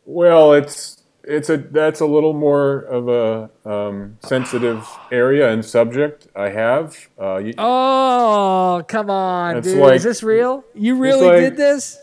[0.04, 6.26] Well, it's it's a that's a little more of a um, sensitive area and subject.
[6.36, 7.08] I have.
[7.20, 9.78] Uh, you, Oh, come on, dude!
[9.78, 10.64] like- Is this real?
[10.74, 11.98] You really like- did this?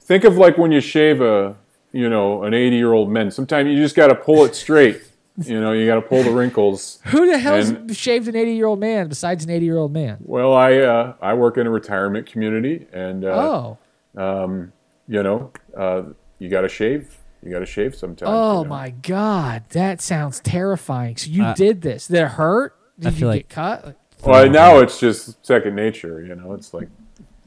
[0.00, 1.56] Think of like when you shave a
[1.96, 3.30] you know an eighty year old man.
[3.30, 5.02] Sometimes you just got to pull it straight.
[5.44, 6.98] You know, you got to pull the wrinkles.
[7.08, 10.16] Who the hell's And- shaved an eighty-year-old man besides an eighty-year-old man?
[10.24, 13.76] Well, I uh, I work in a retirement community, and uh,
[14.16, 14.68] oh,
[15.08, 16.04] you know, uh,
[16.38, 17.18] you got to shave.
[17.42, 18.30] You got to shave sometimes.
[18.32, 18.68] oh you know.
[18.70, 21.18] my God, that sounds terrifying.
[21.18, 22.06] So you Uh, did this?
[22.08, 22.74] Did it hurt?
[22.98, 26.22] Did you feel get like- cut Well, now it's just second nature.
[26.24, 26.88] You know, it's like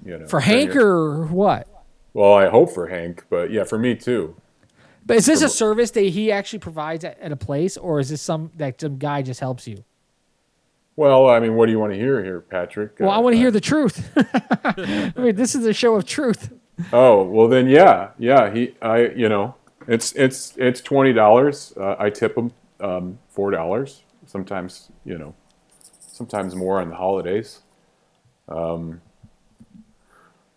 [0.05, 1.67] you know for Hank or what?
[2.13, 4.35] Well, I hope for Hank, but yeah, for me too.
[5.05, 8.09] But is this a service that he actually provides at, at a place, or is
[8.09, 9.83] this some that some guy just helps you?
[10.95, 12.99] Well, I mean, what do you want to hear here, Patrick?
[12.99, 14.09] Well, I Uh, want to hear the truth.
[14.15, 16.51] I mean, this is a show of truth.
[16.91, 18.53] Oh, well then, yeah, yeah.
[18.53, 19.55] He, I, you know,
[19.87, 21.73] it's it's it's twenty dollars.
[21.77, 24.03] Uh, I tip him um, four dollars.
[24.25, 25.33] Sometimes, you know,
[25.99, 27.61] sometimes more on the holidays.
[28.47, 29.01] Um,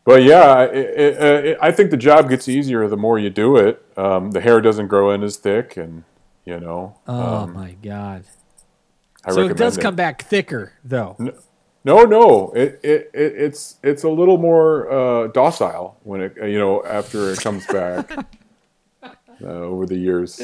[0.04, 3.56] but yeah, it, it, it, I think the job gets easier the more you do
[3.56, 3.84] it.
[3.96, 6.04] Um, the hair doesn't grow in as thick, and
[6.44, 8.24] you know, Oh um, my God!
[9.24, 11.16] I so it does come back thicker, though.
[11.84, 16.58] No, no, it, it, it it's it's a little more uh, docile when it you
[16.58, 18.10] know after it comes back
[19.02, 19.12] uh,
[19.42, 20.40] over the years.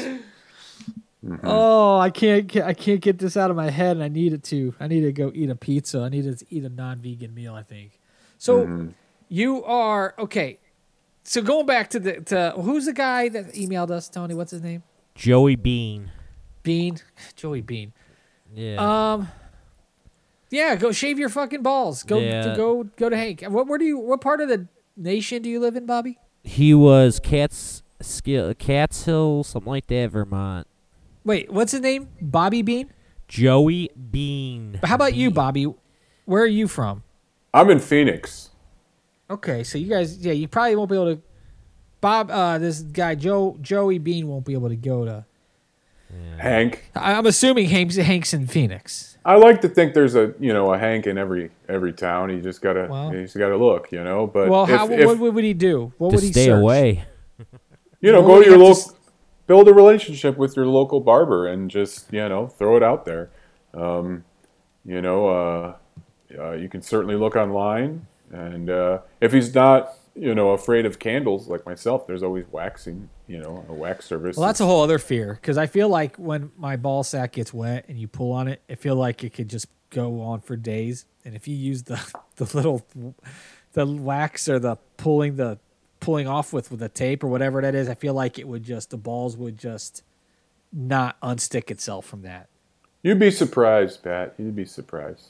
[1.43, 4.31] Oh, I can't get I can't get this out of my head, and I need
[4.31, 4.73] it to.
[4.79, 5.99] I need to go eat a pizza.
[5.99, 7.55] I need to eat a non-vegan meal.
[7.55, 7.99] I think.
[8.37, 8.91] So
[9.29, 10.59] you are okay.
[11.23, 14.33] So going back to the to who's the guy that emailed us, Tony?
[14.33, 14.83] What's his name?
[15.15, 16.11] Joey Bean.
[16.63, 16.97] Bean,
[17.35, 17.93] Joey Bean.
[18.53, 19.13] Yeah.
[19.13, 19.27] Um,
[20.49, 22.03] yeah, go shave your fucking balls.
[22.03, 22.41] Go Yeah.
[22.43, 23.43] to go go to Hank.
[23.43, 23.97] What where do you?
[23.99, 26.17] What part of the nation do you live in, Bobby?
[26.43, 30.65] he was Cats Skill Cats Hill, something like that, Vermont.
[31.25, 32.07] Wait, what's his name?
[32.21, 32.91] Bobby Bean.
[33.27, 34.79] Joey Bean.
[34.83, 35.67] How about you, Bobby?
[36.25, 37.03] Where are you from?
[37.53, 38.48] I'm in Phoenix.
[39.29, 41.21] Okay, so you guys, yeah, you probably won't be able to.
[42.01, 45.25] Bob, uh, this guy Joe Joey Bean won't be able to go to.
[46.39, 46.89] Hank.
[46.95, 49.17] I- I'm assuming Hank's, Hank's in Phoenix.
[49.23, 52.31] I like to think there's a you know a Hank in every every town.
[52.31, 54.25] You just gotta Well- you just gotta look, you know.
[54.25, 55.93] But Well, if, how if, what would he do?
[55.97, 56.61] What would he stay search?
[56.61, 57.03] away.
[58.01, 58.97] you know go to your have to local,
[59.45, 63.29] build a relationship with your local barber, and just you know throw it out there.
[63.73, 64.23] Um,
[64.85, 65.75] you know, uh,
[66.39, 70.99] uh, you can certainly look online, and uh, if he's not you know afraid of
[70.99, 73.09] candles like myself, there's always waxing.
[73.27, 74.37] You know, a wax service.
[74.37, 77.53] Well, that's a whole other fear because I feel like when my ball sack gets
[77.53, 80.55] wet and you pull on it, I feel like it could just go on for
[80.55, 81.05] days.
[81.23, 81.99] And if you use the
[82.37, 82.85] the little
[83.73, 85.59] the wax or the pulling the
[85.99, 88.63] pulling off with with the tape or whatever that is, I feel like it would
[88.63, 90.03] just the balls would just
[90.71, 92.49] not unstick itself from that.
[93.01, 94.35] You'd be surprised, Pat.
[94.37, 95.29] You'd be surprised.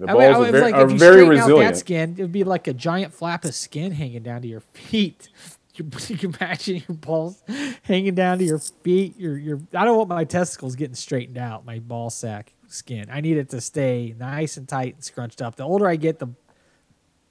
[0.00, 1.76] The I balls mean, I are, very, like, are if you very straighten out that
[1.76, 5.28] skin, it'd be like a giant flap of skin hanging down to your feet.
[5.74, 7.42] You, you can imagine your balls
[7.82, 9.16] hanging down to your feet.
[9.16, 9.60] Your your.
[9.72, 11.64] I don't want my testicles getting straightened out.
[11.64, 13.06] My ball sack skin.
[13.10, 15.54] I need it to stay nice and tight and scrunched up.
[15.54, 16.26] The older I get, the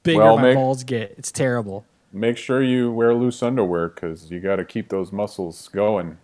[0.03, 1.15] bigger Well, my make- balls get.
[1.17, 1.85] It's terrible.
[2.13, 6.17] Make sure you wear loose underwear because you got to keep those muscles going.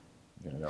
[0.46, 0.70] You know.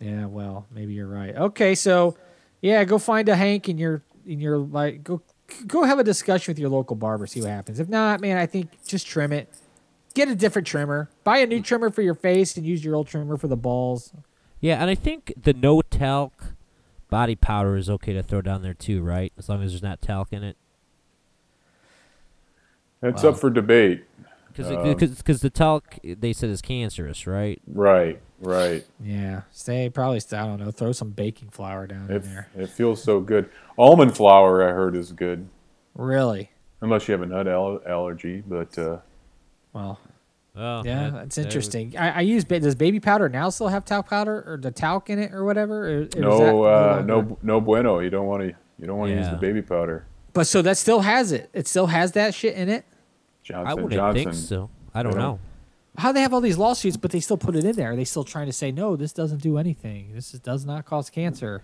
[0.00, 1.36] Yeah, well, maybe you're right.
[1.36, 2.16] Okay, so
[2.62, 5.22] yeah, go find a Hank in your in your like go
[5.66, 7.80] go have a discussion with your local barber, see what happens.
[7.80, 9.48] If not, man, I think just trim it.
[10.14, 11.08] Get a different trimmer.
[11.24, 14.12] Buy a new trimmer for your face and use your old trimmer for the balls.
[14.60, 16.54] Yeah, and I think the no talc
[17.08, 19.32] body powder is okay to throw down there too, right?
[19.38, 20.56] As long as there's not talc in it.
[23.02, 23.30] It's Wow.
[23.30, 24.04] up for debate.
[24.48, 27.62] Because Um, because the talc they said is cancerous, right?
[27.66, 28.84] Right, right.
[29.02, 32.48] Yeah, stay probably I don't know, throw some baking flour down in there.
[32.56, 33.48] it feels so good.
[33.76, 35.48] Almond flour, I heard, is good.
[35.94, 36.50] Really?
[36.80, 38.98] Unless you have a nut al- allergy, but uh,
[39.72, 39.98] Well,
[40.56, 41.96] Oh, yeah, that- that's that- interesting.
[41.96, 45.18] I, I use does baby powder now still have talc powder or the talc in
[45.20, 45.88] it or whatever?
[45.88, 48.00] Or, or no, uh, no, no bueno.
[48.00, 48.48] You don't want to.
[48.80, 50.04] You don't want to use the baby powder.
[50.32, 51.48] But so that still has it.
[51.52, 52.84] It still has that shit in it.
[53.44, 54.24] Johnson I wouldn't Johnson.
[54.24, 54.70] think so.
[54.94, 55.38] I don't They don't- know.
[55.98, 57.92] How they have all these lawsuits, but they still put it in there?
[57.92, 58.94] Are they still trying to say no?
[58.96, 60.12] This doesn't do anything.
[60.14, 61.62] This is, does not cause cancer.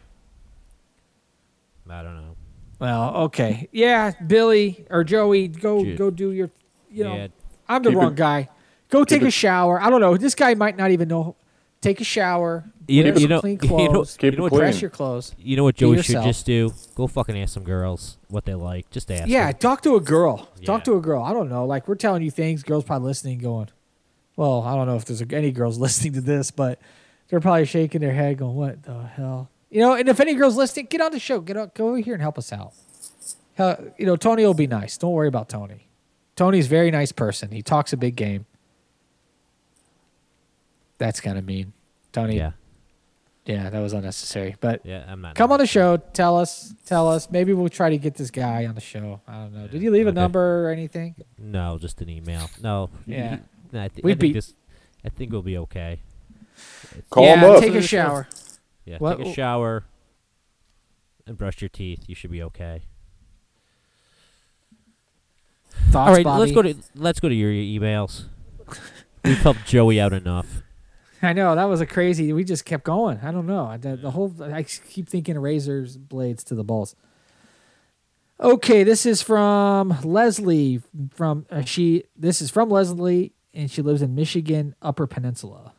[1.88, 2.36] I don't know.
[2.80, 6.50] Well, okay, yeah, Billy or Joey, go Ju- go do your.
[6.90, 7.26] You know, yeah,
[7.68, 8.48] I'm the Keep wrong it- guy.
[8.90, 9.80] Go take it- a shower.
[9.80, 10.16] I don't know.
[10.16, 11.36] This guy might not even know.
[11.80, 12.64] Take a shower.
[12.88, 14.04] you know, you know, clean you know.
[14.04, 14.78] Keep you know it what, clean.
[14.78, 15.34] Your clothes.
[15.38, 16.72] you know what Joey should just do?
[16.94, 18.90] Go fucking ask some girls what they like.
[18.90, 19.28] Just ask.
[19.28, 19.58] Yeah, them.
[19.60, 20.48] talk to a girl.
[20.64, 21.22] Talk to a girl.
[21.22, 21.66] I don't know.
[21.66, 23.68] Like we're telling you things, girls probably listening, going,
[24.36, 26.80] "Well, I don't know if there's any girls listening to this, but
[27.28, 29.94] they're probably shaking their head, going, "What the hell?" You know.
[29.94, 31.40] And if any girls listening, get on the show.
[31.40, 32.72] Get up, go over here and help us out.
[33.54, 34.98] Hell, you know, Tony will be nice.
[34.98, 35.88] Don't worry about Tony.
[36.36, 37.52] Tony's a very nice person.
[37.52, 38.46] He talks a big game.
[40.98, 41.72] That's kind of mean,
[42.12, 42.36] Tony.
[42.36, 42.52] yeah,
[43.46, 44.56] yeah, that was unnecessary.
[44.60, 45.04] But yeah.
[45.06, 45.34] I'm not.
[45.34, 45.96] Come on the show.
[45.98, 46.74] Tell us.
[46.86, 47.30] Tell us.
[47.30, 49.20] Maybe we'll try to get this guy on the show.
[49.28, 49.66] I don't know.
[49.66, 51.14] Did you leave a number or anything?
[51.38, 52.48] No, just an email.
[52.62, 52.90] No.
[53.06, 53.38] Yeah.
[53.74, 54.54] No, I, th- We I think beat- this.
[55.04, 56.00] I think we'll be okay.
[57.10, 57.60] Call yeah, him up.
[57.60, 58.26] take a shower.
[58.86, 58.96] Yeah.
[58.98, 59.84] What- Take a shower.
[61.26, 62.04] And brush your teeth.
[62.06, 62.82] You should be okay.
[65.90, 66.40] Thoughts, All right, Bobby?
[66.40, 68.24] let's go to let's go to your emails.
[69.24, 70.62] We've helped Joey out enough.
[71.22, 72.32] I know that was a crazy.
[72.32, 73.18] We just kept going.
[73.22, 73.76] I don't know.
[73.78, 74.32] The, the whole.
[74.42, 76.94] I keep thinking razors blades to the balls.
[78.38, 80.82] Okay, this is from Leslie.
[81.14, 82.04] From uh, she.
[82.16, 85.72] This is from Leslie, and she lives in Michigan Upper Peninsula.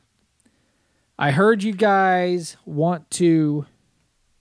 [1.18, 3.66] I heard you guys want to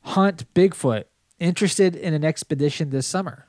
[0.03, 1.05] hunt Bigfoot.
[1.39, 3.47] Interested in an expedition this summer.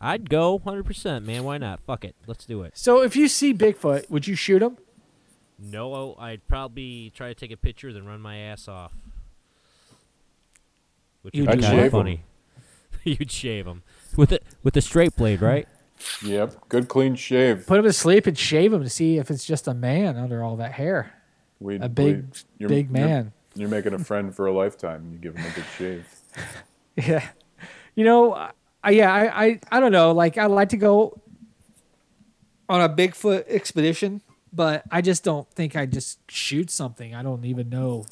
[0.00, 1.44] I'd go 100%, man.
[1.44, 1.80] Why not?
[1.80, 2.14] Fuck it.
[2.26, 2.76] Let's do it.
[2.76, 4.76] So, if you see Bigfoot, would you shoot him?
[5.58, 8.92] No, I'd probably try to take a picture, then run my ass off.
[11.22, 12.24] Which You'd would be kind of funny.
[13.04, 13.82] You'd shave him
[14.16, 15.66] with a with a straight blade, right?
[16.24, 17.66] Yep, good clean shave.
[17.66, 20.42] Put him to sleep and shave him to see if it's just a man under
[20.42, 21.12] all that hair.
[21.60, 22.26] We A big,
[22.58, 23.32] you're, big you're- man.
[23.54, 25.08] You're, making a friend for a lifetime.
[25.12, 26.06] You give him a good shave.
[26.96, 27.26] Yeah.
[27.94, 28.50] You know,
[28.82, 30.12] I, yeah, I, I, I don't know.
[30.12, 31.20] Like, I'd like to go
[32.70, 34.22] on a Bigfoot expedition,
[34.52, 37.14] but I just don't think I'd just shoot something.
[37.14, 38.06] I don't even know.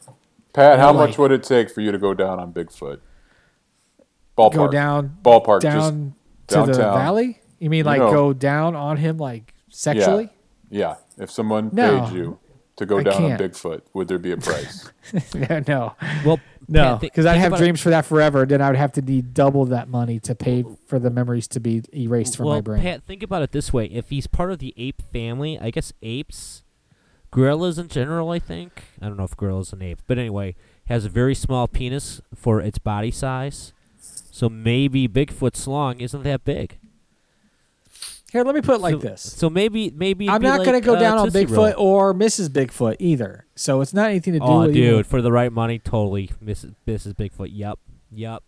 [0.53, 3.01] Pat, how much would it take for you to go down on Bigfoot?
[4.37, 4.55] Ballpark.
[4.55, 5.61] Go down, Ballpark.
[5.61, 6.15] down
[6.49, 7.41] just to the valley?
[7.65, 8.13] You mean You like know.
[8.13, 10.29] go down on him like sexually?
[10.71, 10.97] yeah.
[11.17, 11.23] yeah.
[11.25, 12.03] If someone No.
[12.07, 12.39] paid you
[12.77, 13.41] to go I down on can't.
[13.41, 14.91] Bigfoot, would there be a price?
[15.35, 15.95] Yeah, no.
[16.27, 18.45] Well, No, because I'd have about it- dreams for that forever.
[18.45, 21.61] Then I would have to need double that money to pay for the memories to
[21.61, 22.83] be erased from well, my brain.
[22.83, 25.93] Pat, think about it this way: if he's part of the ape family, I guess
[26.03, 26.65] apes,
[27.31, 28.83] gorillas in general, I think.
[29.01, 30.55] I don't know if gorilla's an ape, but anyway,
[30.87, 33.73] has a very small penis for its body size.
[33.99, 36.79] So maybe Bigfoot's long isn't that big.
[38.35, 39.23] Here, let me put it like so, this.
[39.23, 41.87] So maybe maybe I'm not like, going to go uh, down on Tootsie Bigfoot Roll.
[41.87, 42.49] or Mrs.
[42.49, 43.47] Bigfoot either.
[43.55, 45.05] So it's not anything to do Oh, with dude, either.
[45.05, 46.75] for the right money, totally, Mrs.
[46.85, 47.15] Mrs.
[47.15, 47.51] Bigfoot.
[47.53, 47.79] Yep,
[48.11, 48.43] yep.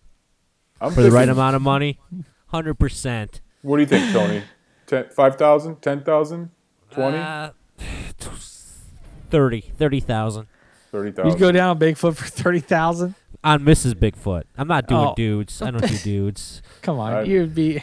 [0.81, 2.01] I'm For the right amount of money,
[2.49, 3.41] hundred percent.
[3.63, 4.43] What do you think, Tony?
[4.89, 5.81] Ten, 5,000?
[5.81, 6.51] 10,000?
[6.91, 7.17] 20?
[7.19, 7.51] Uh,
[9.31, 10.47] 30, 30,000
[10.93, 11.31] 30,000?
[11.31, 13.15] You'd go down on Bigfoot for thirty thousand.
[13.45, 13.95] on Mrs.
[13.95, 14.45] Bigfoot.
[14.59, 15.15] I'm not doing Oh.
[15.15, 15.61] dudes.
[15.63, 16.63] I don't do dudes.
[16.83, 17.83] Come on, I- you'd be.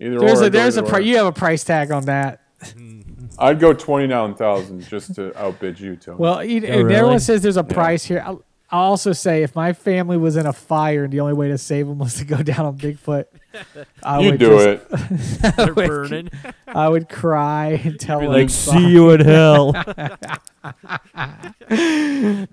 [0.00, 2.06] Either There's or, a I'd go there's a pri- you have a price tag on
[2.06, 2.40] that.
[3.38, 6.18] I'd go 29,000 just to outbid you, Tony.
[6.18, 6.94] Well, you, Oh, and really?
[6.96, 7.74] everyone says there's a Yeah.
[7.74, 8.22] price here.
[8.24, 8.42] I'll,
[8.72, 11.58] I'll also say if my family was in a fire and the only way to
[11.58, 13.24] save them was to go down on Bigfoot,
[14.02, 15.56] I you would do just, it.
[15.56, 16.30] They're would- burning.
[16.68, 18.34] I would cry and tell Be them.
[18.34, 19.72] like, see you in hell.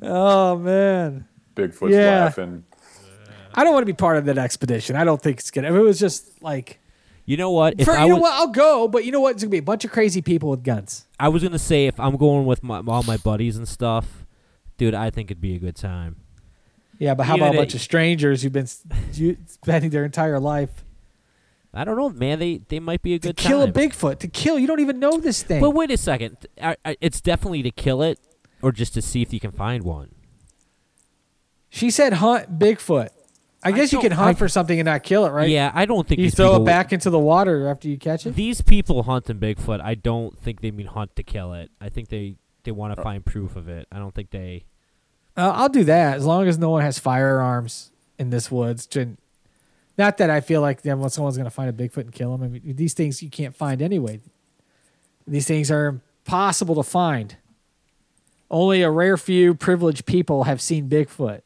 [0.02, 2.24] Oh man, Bigfoot's Yeah.
[2.26, 2.64] laughing.
[3.54, 4.96] I don't want to be part of that expedition.
[4.96, 5.70] I don't think it's gonna.
[5.70, 6.80] If it was just like,
[7.28, 7.76] you know what?
[7.78, 8.88] If for, I you know was, what, I'll go.
[8.88, 9.36] But you know what?
[9.36, 11.06] It's gonna be a bunch of crazy people with guns.
[11.20, 14.26] I was gonna say if I'm going with my, all my buddies and stuff,
[14.78, 16.16] dude, I think it'd be a good time.
[16.98, 18.66] Yeah, but how Even about a a- bunch of strangers who've been
[19.48, 20.84] spending their entire life
[21.74, 22.40] I don't know, man.
[22.40, 23.70] They they might be a good to kill time.
[23.70, 24.18] a Bigfoot?
[24.20, 25.62] To kill, you don't even know this thing.
[25.62, 26.38] But wait a second.
[26.60, 28.20] I, I, it's definitely to kill it,
[28.64, 30.10] or just to see if you can find one.
[31.70, 33.10] she said hunt Bigfoot.
[33.64, 35.50] I guess you can hunt for something and not kill it, right?
[35.50, 37.98] Yeah, I don't think You these throw people it back into the water after you
[37.98, 38.36] catch it.
[38.36, 41.72] These people hunting Bigfoot, I don't think they mean hunt to kill it.
[41.82, 43.88] I think they they want to find proof of it.
[43.92, 44.66] I don't think they.
[45.36, 48.88] Uh, I'll do that as long as no one has firearms in this woods.
[49.98, 52.44] Not that I feel like then someone's going to find a Bigfoot and kill him.
[52.44, 54.20] I mean, these things you can't find anyway.
[55.26, 57.38] These things are impossible to find.
[58.50, 61.42] Only a rare few privileged people have seen Bigfoot.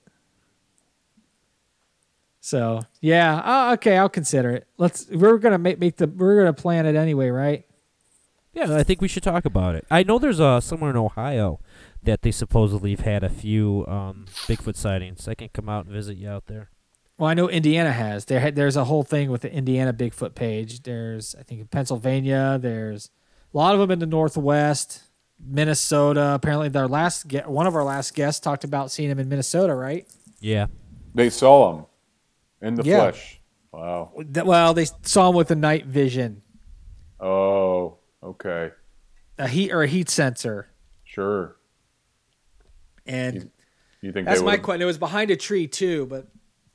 [2.52, 4.68] So yeah, oh, okay, I'll consider it.
[4.78, 5.08] Let's.
[5.08, 6.08] We're gonna make make the.
[6.08, 7.66] We're gonna plan it anyway, right?
[8.52, 9.86] Yeah, I think we should talk about it.
[9.90, 11.62] I know there's uh somewhere in Ohio
[12.04, 15.30] that they supposedly have had a few um, Bigfoot sightings.
[15.30, 16.72] I can come out and visit you out there.
[17.18, 18.26] Well, I know Indiana has.
[18.26, 20.84] There, there's a whole thing with the Indiana Bigfoot page.
[20.84, 22.60] There's, I think, in Pennsylvania.
[22.62, 23.12] There's
[23.54, 25.04] a lot of them in the Northwest,
[25.40, 26.34] Minnesota.
[26.34, 29.74] Apparently, their last ge- one of our last guests talked about seeing him in Minnesota,
[29.74, 30.06] right?
[30.42, 30.66] Yeah,
[31.16, 31.86] They saw him
[32.62, 32.98] in the Yeah.
[33.12, 33.40] flesh.
[33.72, 34.12] Wow.
[34.14, 36.42] Well, they saw him with a night vision,
[37.20, 38.72] Oh, okay.
[39.38, 40.68] a heat or a heat sensor,
[41.06, 41.56] Sure.
[43.06, 43.50] and
[44.02, 44.82] You think that's my question.
[44.82, 46.28] It was behind a tree too, but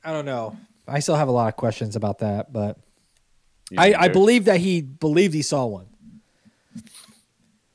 [0.03, 0.57] I don't know.
[0.87, 2.77] I still have a lot of questions about that, but
[3.77, 5.87] I, I believe that he believed he saw one.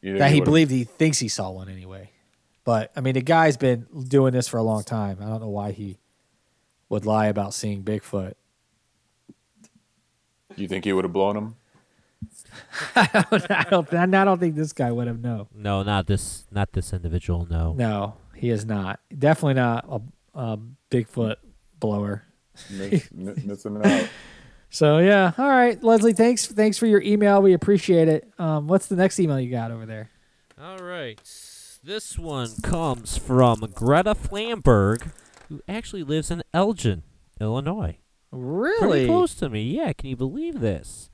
[0.03, 2.11] that he would've- believed he thinks he saw one anyway.
[2.65, 5.19] But I mean, the guy's been doing this for a long time.
[5.21, 5.99] I don't know why he
[6.93, 8.35] would lie about seeing Bigfoot.
[10.57, 11.57] You think he would have blown him?
[12.95, 13.93] I don't.
[13.95, 15.19] I don't think this guy would have.
[15.19, 17.47] No, no, not this, not this individual.
[17.51, 17.73] No.
[17.73, 19.01] no, he is not.
[19.19, 20.01] Definitely not a,
[20.39, 20.59] a
[20.91, 21.37] Bigfoot
[21.81, 22.25] blower.
[22.71, 24.09] Miss, missing out.
[24.75, 26.15] So yeah, all right, Leslie.
[26.15, 26.47] Thanks.
[26.47, 27.43] Thanks for your email.
[27.43, 28.33] We appreciate it.
[28.39, 30.09] Um, what's the next email you got over there?
[30.59, 31.21] All right.
[31.85, 35.13] This one comes from Greta Flamberg,
[35.53, 37.03] who actually lives in Elgin,
[37.41, 37.99] Illinois.
[38.31, 39.07] Pretty Really?
[39.07, 39.63] close to me.
[39.63, 41.11] Yeah, can you believe this?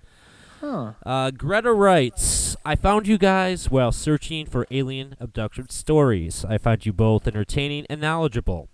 [0.61, 0.93] Huh.
[1.05, 6.45] Uh, Greta writes, I found you guys while searching for alien abduction stories.
[6.45, 8.69] I found you both entertaining and knowledgeable.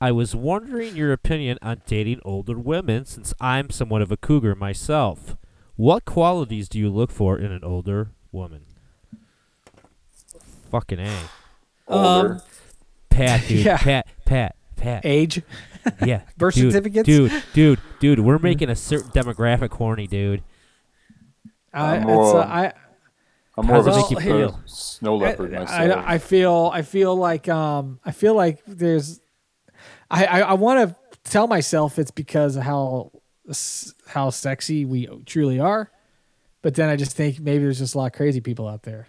[0.00, 4.54] I was wondering your opinion on dating older women since I'm somewhat of a cougar
[4.54, 5.36] myself.
[5.74, 8.62] What qualities do you look for in an older woman?
[10.70, 11.18] Fucking A.
[11.88, 12.32] Older.
[12.34, 12.40] Um,
[13.10, 13.58] Pat, dude.
[13.66, 13.76] Yeah.
[13.78, 15.04] Pat, Pat, Pat.
[15.04, 15.42] Age.
[16.04, 16.22] Yeah.
[16.36, 17.06] Birth dude, certificates?
[17.06, 18.20] Dude, dude, dude.
[18.20, 20.42] We're making a certain demographic horny, dude.
[21.72, 22.72] I, I'm it's, more- uh, I
[23.56, 24.60] I'm more of a make you feel?
[24.66, 26.04] snow leopard I, myself.
[26.06, 29.20] I, I feel I feel like um I feel like there's
[30.10, 30.96] I I, I want to
[31.30, 33.12] tell myself it's because of how
[34.06, 35.90] how sexy we truly are,
[36.62, 39.06] but then I just think maybe there's just a lot of crazy people out there.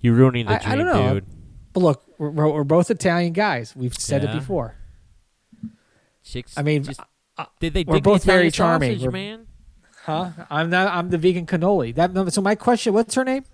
[0.00, 1.14] You're ruining the I- I dream, don't know.
[1.14, 1.26] dude.
[1.72, 3.74] But look, we're, we're both Italian guys.
[3.74, 4.30] We've said Yeah.
[4.30, 4.76] it before.
[6.24, 6.56] Chicks.
[6.56, 7.00] I mean, just,
[7.36, 8.98] uh, did they we're dig the both very charming.
[8.98, 9.46] sausage, man?
[10.04, 10.30] Huh?
[10.50, 10.92] I'm not.
[10.92, 11.94] I'm the vegan cannoli.
[11.94, 12.32] That.
[12.32, 12.92] So my question.
[12.92, 13.44] What's her name?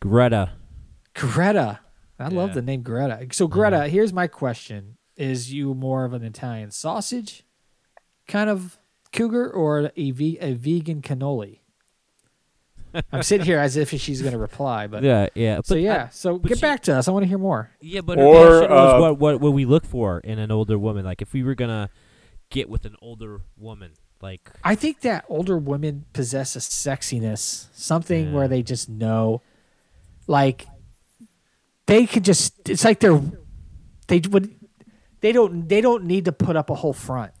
[0.00, 0.52] Greta.
[1.14, 1.80] Greta.
[2.18, 3.26] I love the name Greta.
[3.32, 7.44] So Greta, here's my question: Is you more of an Italian sausage
[8.26, 8.78] kind of
[9.12, 11.60] cougar or a, a vegan cannoli?
[13.12, 15.56] I'm sitting here as if she's going to reply, but Yeah, yeah.
[15.56, 16.08] But so I- yeah.
[16.10, 17.08] so but get she- back to us.
[17.08, 17.70] I want to hear more.
[17.80, 20.50] yeah, but her Or, question was uh, what, what what we look for in an
[20.50, 21.04] older woman.
[21.04, 21.90] Like if we were gonna
[22.50, 23.92] get with an older woman,
[24.22, 28.32] like I think that older women possess a sexiness, something Yeah.
[28.34, 29.42] where they just know,
[30.26, 30.66] like,
[31.86, 32.68] they could just.
[32.68, 33.20] It's like they're,
[34.08, 34.54] they would,
[35.20, 37.32] they don't, they don't need to put up a whole front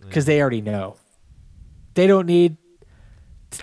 [0.00, 0.96] because they already know.
[1.94, 2.56] They don't need.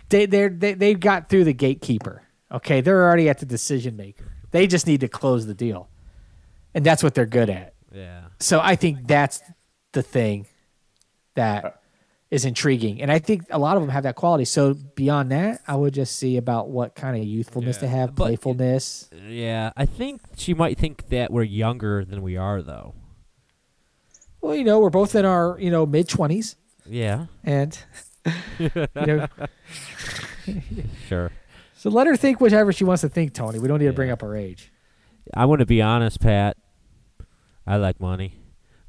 [0.10, 2.24] They they're, they they got through the gatekeeper.
[2.52, 4.26] Okay, they're already at the decision maker.
[4.52, 5.90] They just need to close the deal,
[6.74, 7.74] and that's what they're good at.
[7.94, 9.42] yeah, So I think that's
[9.94, 10.48] the thing
[11.36, 11.72] that uh,
[12.30, 14.44] is intriguing, and I think a lot of them have that quality.
[14.44, 18.26] So beyond that, I would just see about what kind of youthfulness they have, But-
[18.26, 19.10] playfulness.
[19.28, 19.72] yeah.
[19.78, 22.94] I think she might think that we're younger than we are, though.
[24.42, 27.78] Well, you know, we're both in our you know mid twenties, Yeah, and
[28.60, 29.28] you know,
[31.08, 31.32] sure.
[31.76, 33.34] so let her think whatever she wants to think.
[33.34, 34.72] Tony, we don't need to bring up her age.
[35.34, 36.58] I want to be honest, Pat.
[37.66, 38.34] I like money,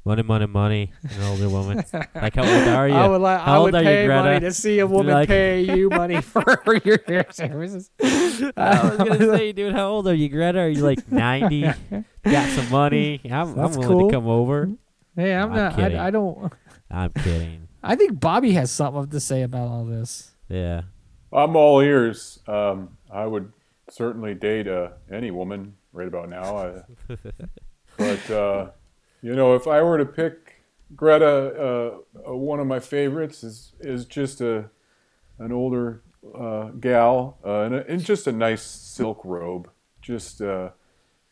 [0.03, 0.91] money, money, money.
[1.03, 1.83] An older woman.
[2.15, 2.95] like how old are you?
[2.95, 5.13] I would li- How I old would are you, pay money to see a woman
[5.13, 7.91] Like- pay you money for your hair services.
[8.01, 10.59] I was gonna say, dude, how old are you, Greta?
[10.59, 11.61] Are you like ninety?
[12.23, 13.21] Got some money?
[13.25, 14.09] I'm, I'm willing cool.
[14.09, 14.71] to come over.
[15.15, 15.79] Hey, I'm, I'm not.
[15.79, 16.51] I, I don't.
[16.89, 17.67] I'm kidding.
[17.83, 20.31] I think Bobby has something to say about all this.
[20.47, 20.83] Yeah.
[21.31, 22.39] I'm all ears.
[22.47, 23.51] Um, I would
[23.89, 26.57] certainly date uh, any woman right about now.
[26.57, 26.81] I,
[27.97, 28.69] but uh,
[29.21, 30.63] you know, if I were to pick
[30.95, 34.69] Greta, uh, uh, one of my favorites is is just a
[35.39, 36.03] an older
[36.37, 39.69] uh, gal uh, in, a, in just a nice silk robe,
[40.01, 40.69] just uh,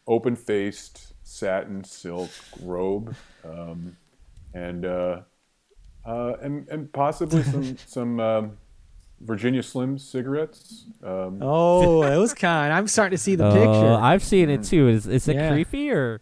[0.08, 2.32] open faced satin silk
[2.62, 3.96] robe, um,
[4.54, 4.86] and
[6.06, 8.20] uh, uh, and and possibly some some.
[8.20, 8.58] Um,
[9.24, 10.86] Virginia Slim cigarettes.
[11.04, 12.74] Um, Oh, that was kind.
[12.74, 13.94] I'm starting to see the Oh, picture.
[14.02, 14.88] I've seen it too.
[14.90, 15.52] Is is it Yeah.
[15.52, 16.22] creepy or?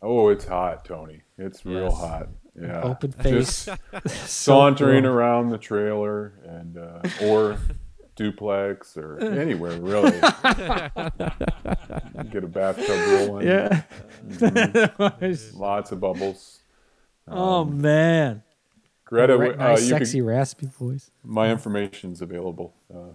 [0.00, 1.20] Oh, it's hot, Tony.
[1.36, 2.00] It's real Yes.
[2.00, 2.28] hot.
[2.58, 2.80] Yeah.
[2.84, 3.66] Open face.
[3.66, 3.68] Just
[4.06, 5.12] So sauntering cool.
[5.12, 7.58] around the trailer and uh, or
[8.16, 10.12] duplex or anywhere really.
[12.30, 12.88] Get a bathtub
[13.28, 13.46] rolling.
[13.46, 13.82] Yeah.
[15.54, 16.60] Lots of bubbles.
[17.28, 18.42] oh man.
[19.12, 21.10] Greta, Right, uh, nice, you sexy, could, raspy voice.
[21.22, 22.72] my information's available.
[22.92, 23.14] Uh,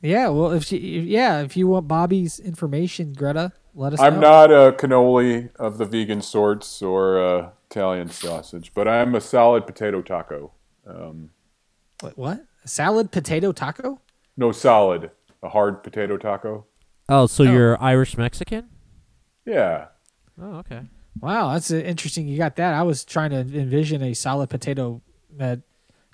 [0.00, 0.28] Yeah.
[0.28, 4.06] Well, if she, yeah, if you want Bobby's information, Greta, let us know.
[4.06, 4.20] I'm know.
[4.20, 9.66] not a cannoli of the vegan sorts or uh, Italian sausage, but I'm a solid
[9.66, 10.52] potato taco.
[10.86, 11.30] Um,
[12.00, 12.16] What?
[12.18, 12.44] what?
[12.64, 14.00] A salad potato taco?
[14.36, 15.10] no solid,
[15.42, 16.64] a hard potato taco.
[17.10, 17.52] Oh, so Oh.
[17.52, 18.68] you're Irish Mexican?
[19.44, 19.88] Yeah.
[20.40, 20.80] Oh, okay.
[21.20, 22.26] Wow, that's uh, interesting.
[22.28, 22.74] You got that.
[22.74, 25.00] I was trying to envision a solid potato
[25.40, 25.56] uh,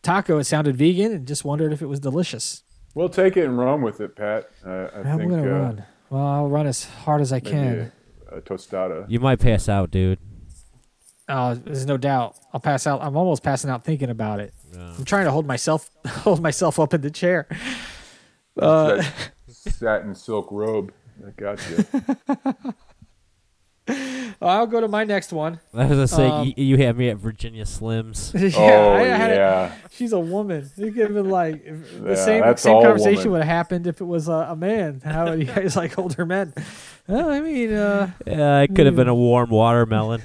[0.02, 0.38] taco.
[0.38, 2.62] It sounded vegan, and just wondered if it was delicious.
[2.94, 4.50] We'll take it and run with it, Pat.
[4.64, 5.84] Uh, I I'm think gonna uh, run.
[6.10, 7.92] Well, I'll run as hard as I can.
[8.30, 9.06] a, a tostada.
[9.08, 10.18] You might pass out, dude.
[11.28, 12.36] Oh, there's no doubt.
[12.52, 13.00] I'll pass out.
[13.02, 14.52] I'm almost passing out thinking about it.
[14.72, 14.94] Yeah.
[14.98, 17.46] I'm trying to hold myself hold myself up in the chair.
[18.58, 20.92] Uh, that satin silk robe.
[21.24, 21.84] I got you.
[24.42, 25.60] I'll go to my next one.
[25.74, 28.32] I was gonna say Um, y- you had me at Virginia Slims.
[28.54, 30.70] yeah, oh I had it- she's a woman.
[30.76, 33.30] You could have been like the Yeah, same same conversation woman.
[33.32, 35.00] would have happened if it was a, a man.
[35.04, 36.54] How you guys like older men?
[37.06, 40.22] Well, I mean, uh, Yeah, it could have been a warm watermelon.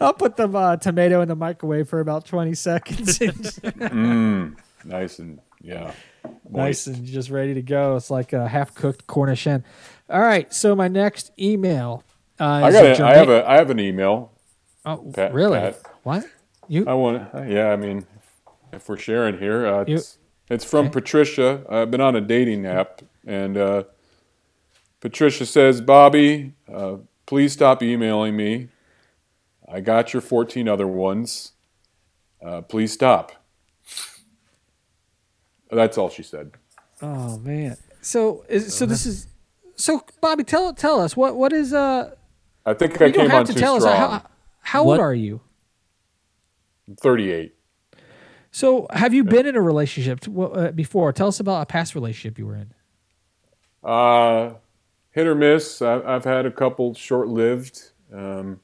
[0.00, 3.18] I'll put the uh, tomato in the microwave for about 20 seconds.
[3.18, 5.92] Mm, nice and yeah.
[6.50, 7.96] nice and just ready to go.
[7.96, 9.64] It's like a half cooked Cornish hen.
[10.08, 12.04] All right, so my next email.
[12.38, 13.00] Uh, I got.
[13.00, 13.48] a I have a.
[13.48, 14.32] I have an email.
[14.84, 15.58] Oh, Pat- really?
[15.60, 15.80] Pat.
[16.02, 16.24] What?
[16.68, 16.84] You?
[16.86, 17.28] I want.
[17.48, 17.68] Yeah.
[17.72, 18.04] I mean,
[18.72, 20.18] if we're sharing here, uh, You- it's,
[20.50, 20.94] it's from Okay.
[20.94, 21.64] Patricia.
[21.68, 23.84] I've been on a dating app, and uh,
[25.00, 26.96] Patricia says, "Bobby, uh,
[27.26, 28.68] please stop emailing me.
[29.70, 31.52] I got your 14 other ones.
[32.44, 33.32] Uh, please stop."
[35.70, 36.52] That's all she said.
[37.00, 37.76] Oh man.
[38.02, 39.26] So is so this is
[39.76, 42.14] so Bobby tell tell us what what is uh
[42.64, 43.94] I think I you came have on to too tell strong.
[43.94, 44.94] us how how What?
[44.94, 45.40] old are you?
[47.00, 47.54] 38.
[48.50, 51.12] So have you been in a relationship t- wh- uh, before?
[51.12, 52.74] Tell us about a past relationship you were in.
[53.82, 54.54] Uh,
[55.10, 55.80] hit or miss.
[55.80, 57.92] I, I've had a couple short-lived.
[58.12, 58.60] Um,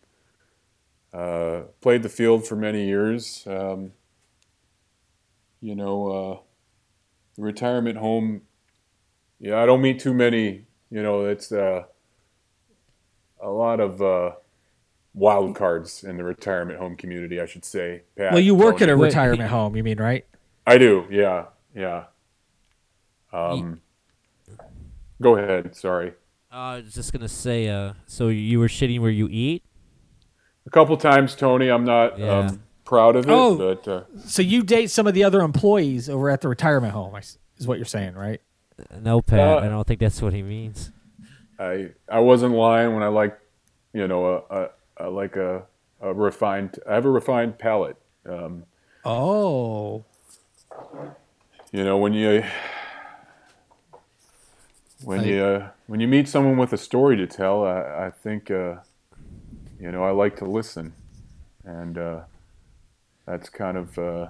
[1.12, 3.44] uh, played the field for many years.
[3.46, 3.92] Um,
[5.60, 6.38] you know, uh,
[7.36, 8.42] the retirement home.
[9.40, 10.66] Yeah, I don't meet too many.
[10.90, 11.84] You know, it's uh,
[13.42, 14.32] a lot of uh,
[15.14, 17.40] wild cards in the retirement home community.
[17.40, 18.02] I should say.
[18.16, 20.24] Pat, Well, you work at a retirement home, you mean, right?
[20.66, 21.06] I do.
[21.10, 22.04] Yeah, yeah.
[23.32, 23.80] Um,
[25.20, 25.76] go ahead.
[25.76, 26.12] Sorry.
[26.50, 29.62] Uh, I was just gonna say, uh, so you were shitting where you eat?
[30.66, 31.68] A couple times, Tony.
[31.68, 32.38] I'm not Yeah.
[32.38, 33.56] um, proud of it, Oh.
[33.56, 37.14] but uh, So you date some of the other employees over at the retirement home,
[37.16, 38.40] is what you're saying, right?
[39.00, 39.38] No, Pat.
[39.40, 40.92] Uh, I don't think that's what he means.
[41.58, 43.38] I I wasn't lying when I like,
[43.92, 44.68] you know, a, a,
[44.98, 45.62] a like a,
[46.00, 46.78] a refined.
[46.88, 47.96] I have a refined palate.
[48.26, 48.64] Um,
[49.04, 50.04] Oh.
[51.72, 52.44] you know, when you
[55.02, 58.10] when I- you uh, when you meet someone with a story to tell, I, I
[58.10, 58.76] think uh,
[59.80, 60.92] you know I like to listen,
[61.64, 62.20] and uh,
[63.26, 63.98] that's kind of.
[63.98, 64.28] Uh,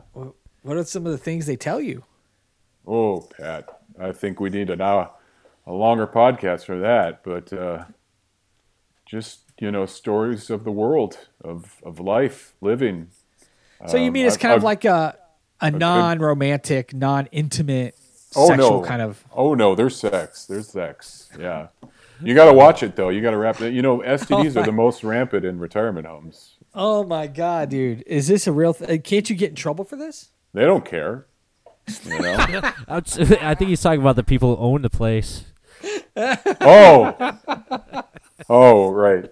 [0.63, 2.05] What are some of the things they tell you?
[2.87, 5.11] Oh, Pat, I think we need an hour,
[5.67, 7.23] a longer podcast for that.
[7.25, 7.85] But uh,
[9.07, 13.09] just you know, stories of the world, of of life, living.
[13.87, 15.17] So you Um, mean it's I've- kind of I've- like a
[15.61, 17.97] a non-romantic, non-intimate,
[18.37, 18.87] Oh, sexual no.
[18.87, 19.25] kind of.
[19.35, 20.47] Oh no, there's sex.
[20.47, 21.31] There's sex.
[21.39, 21.69] Yeah,
[22.23, 23.09] you got to watch it though.
[23.09, 23.73] You got to wrap it.
[23.73, 26.57] You know, STDs Oh, are the most rampant in retirement homes.
[26.75, 28.03] Oh my god, dude!
[28.07, 28.75] Is this a real?
[28.75, 30.29] Th- can't you get in trouble for this?
[30.53, 31.27] They don't care.
[32.05, 32.37] You know.
[32.89, 35.45] I'm s- I think he's talking about the people who own the place.
[36.17, 37.15] oh.
[38.49, 39.29] Oh right.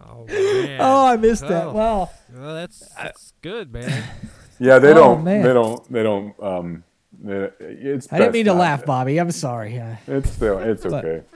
[0.00, 0.80] Oh man.
[0.80, 1.66] Oh, I missed that.
[1.66, 1.72] Oh.
[1.72, 2.10] Wow.
[2.34, 4.04] well, that's that's good, man.
[4.58, 5.24] Yeah, they Oh, don't.
[5.24, 5.42] man.
[5.42, 5.92] They don't.
[5.92, 6.42] They don't.
[6.42, 6.84] Um,
[7.18, 8.10] they- it's.
[8.12, 9.18] I didn't mean to not laugh, Bobby.
[9.18, 9.74] I'm sorry.
[10.06, 10.58] It's still.
[10.58, 11.22] It's okay.
[11.22, 11.34] It's.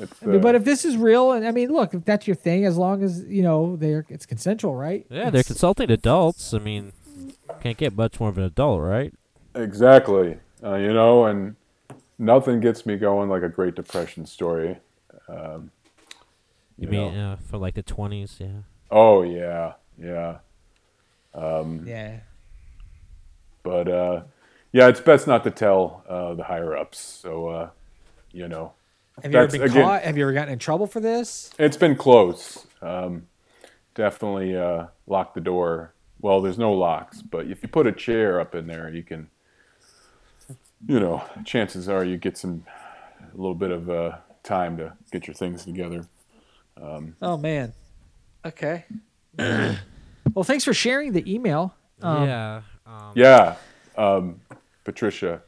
[0.00, 2.36] I mean, uh, but if this is real, and I mean, look, if that's your
[2.36, 5.06] thing, as long as you know they're it's consensual, right?
[5.10, 6.54] Yeah, they're It's- consulting adults.
[6.54, 6.92] I mean,
[7.60, 9.12] can't get much more of an adult, right?
[9.54, 10.38] Exactly.
[10.62, 11.56] Uh, you know, and
[12.18, 14.78] nothing gets me going like a Great Depression story.
[15.28, 15.70] Um,
[16.76, 17.32] You, you mean know.
[17.32, 18.36] uh, for like the twenties?
[18.38, 18.62] Yeah.
[18.90, 20.38] Oh yeah, yeah.
[21.34, 22.20] Um, Yeah.
[23.62, 24.22] But uh,
[24.72, 26.98] yeah, it's best not to tell uh, the higher ups.
[26.98, 27.70] So uh,
[28.32, 28.72] you know,
[29.22, 30.02] Have you ever been again- caught?
[30.02, 31.50] Have you ever gotten in trouble for this?
[31.58, 32.66] it's been close.
[32.82, 33.26] Um,
[33.94, 35.94] definitely uh, lock the door.
[36.20, 39.28] Well, there's no locks, but if you put a chair up in there, you can.
[40.86, 42.64] You know, chances are you get some
[43.20, 46.06] a little bit of uh, time to get your things together.
[47.20, 47.72] Oh man.
[48.44, 48.84] Okay.
[49.38, 51.74] well, thanks for sharing the email.
[52.00, 52.62] Um, yeah.
[52.86, 53.56] Um, Yeah,
[53.96, 54.40] um,
[54.84, 55.42] Patricia.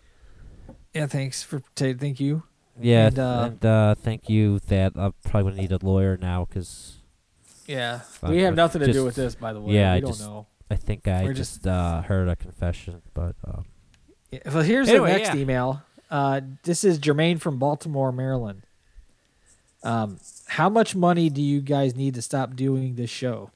[0.92, 1.06] Yeah.
[1.06, 2.42] Thanks for t- thank you.
[2.82, 4.58] Yeah, And, and, uh, uh, thank you.
[4.68, 6.98] That I probably gonna need a lawyer now because
[7.66, 8.00] Yeah.
[8.22, 9.74] We have but nothing to do with this, by the way.
[9.74, 10.46] yeah, we I don't just- know.
[10.72, 13.02] I think I We're just, just- uh, heard a confession.
[13.14, 13.64] But um,
[14.30, 15.40] Yeah, well, here's Anyway, the next yeah.
[15.40, 15.82] email.
[16.10, 18.62] Uh, this is Jermaine from Baltimore, Maryland.
[19.82, 23.50] Um, how much money do you guys need to stop doing this show?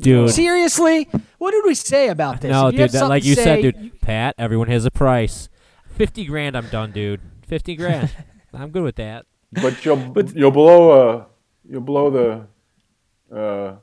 [0.00, 1.08] dude, Seriously,
[1.38, 2.50] what did we say about this?
[2.50, 4.00] no, you dude, that, like to you said, say, dude.
[4.00, 5.48] Pat, everyone has a price.
[5.94, 7.20] Fifty grand, I'm done, dude.
[7.52, 8.08] Fifty grand,
[8.54, 9.26] I'm good with that.
[9.52, 11.24] But you'll but, you'll blow uh
[11.68, 12.46] you'll blow the
[13.30, 13.76] uh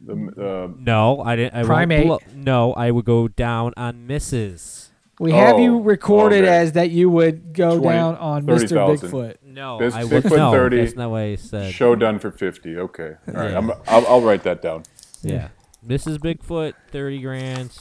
[0.00, 1.54] the uh, No, I didn't.
[1.54, 2.06] I won't Primate.
[2.06, 4.90] blow- no, I would go down on Mrs.
[5.18, 6.56] We have Oh, you recorded okay.
[6.58, 8.68] as that you would go 20, down on Mr.
[8.68, 9.10] 30,000.
[9.10, 9.34] Bigfoot.
[9.42, 10.52] No, This I would Bigfoot no.
[10.52, 11.74] 30 That's not what I said.
[11.74, 12.76] show done for fifty.
[12.78, 13.50] Okay, all right.
[13.50, 13.58] Yeah.
[13.58, 14.84] I'm, I'll, I'll write that down.
[15.22, 15.48] Yeah,
[15.84, 16.18] Mrs.
[16.18, 17.76] Bigfoot, thirty grand.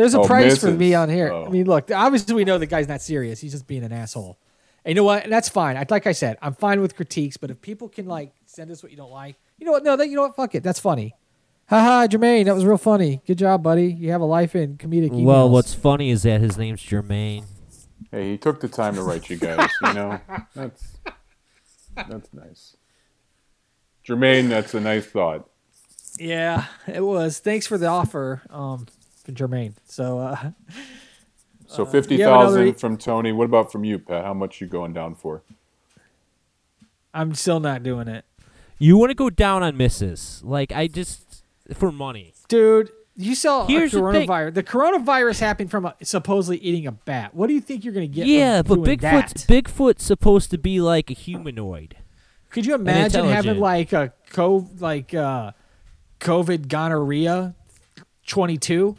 [0.00, 1.30] There's a Oh, price for me on here.
[1.30, 1.44] Oh.
[1.46, 3.38] I mean, look, obviously we know the guy's not serious.
[3.40, 4.38] He's just being an asshole.
[4.84, 5.24] And you know what?
[5.24, 5.76] And that's fine.
[5.76, 8.82] I, like I said, I'm fine with critiques, but if people can like send us
[8.82, 9.84] what you don't like, you know what?
[9.84, 10.36] No, that you know what?
[10.36, 10.62] Fuck it.
[10.62, 11.14] That's funny.
[11.68, 13.20] Haha, Jermaine, that was real funny.
[13.26, 13.92] Good job, buddy.
[13.92, 15.24] You have a life in comedic emails.
[15.24, 17.44] Well, what's funny is that his name's Jermaine.
[18.10, 19.68] Hey, he took the time to write you guys.
[19.84, 20.20] You know,
[20.54, 20.98] that's
[21.94, 22.76] that's nice.
[24.04, 25.48] Jermaine, that's a nice thought.
[26.18, 27.38] Yeah, it was.
[27.38, 28.99] Thanks for the offer, um, for
[29.34, 29.74] Jermaine.
[29.86, 30.50] So, uh,
[31.70, 33.30] So fifty you another from Tony.
[33.30, 34.24] What about from you, Pat?
[34.24, 35.44] How much you going down for?
[37.14, 38.24] I'm still not doing it,
[38.78, 40.42] You want to go down on misses?
[40.44, 42.34] Like I just for money.
[42.48, 42.90] dude.
[43.16, 44.54] You saw Here's a the coronavirus.
[44.54, 47.34] The, coronavirus happened from a, supposedly eating a bat.
[47.34, 48.26] What do you think you're going to get?
[48.26, 49.64] yeah, from but doing Bigfoot's that?
[49.64, 51.96] Bigfoot's supposed to be like a humanoid.
[52.48, 55.52] Could you imagine having like a co like uh,
[56.20, 57.54] COVID gonorrhea
[58.26, 58.96] twenty two?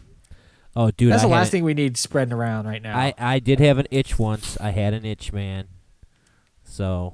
[0.76, 2.98] Oh, dude, That's I the last thing we need spreading around right now.
[2.98, 4.58] I I did have an itch once.
[4.62, 5.68] I had an itch, man.
[6.64, 7.14] So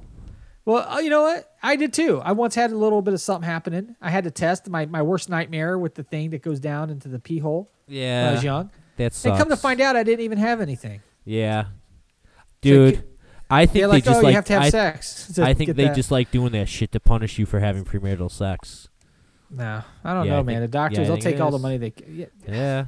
[0.64, 1.50] well, uh, you know what?
[1.62, 2.20] I did too.
[2.22, 3.96] I once had a little bit of something happening.
[4.02, 7.08] I had to test my, my worst nightmare with the thing that goes down into
[7.08, 8.70] the pee hole when I yeah, was young.
[8.98, 9.24] that sucks.
[9.30, 11.00] And come to find out, I didn't even have anything.
[11.24, 11.66] yeah,
[12.60, 13.04] dude, get-
[13.50, 14.74] I think They're they like, just oh, like you have to have
[15.38, 17.84] I, I think they that." just like doing that shit to punish you for having
[17.84, 18.88] premarital sex.
[19.50, 20.60] No, I don't Yeah, I know, think- man.
[20.60, 21.94] The doctors, I they'll take all the money they.
[22.06, 22.84] Yeah, Yeah,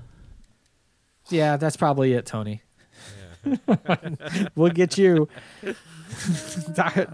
[1.31, 2.63] yeah, that's probably it, Tony.
[4.55, 5.29] we'll get you,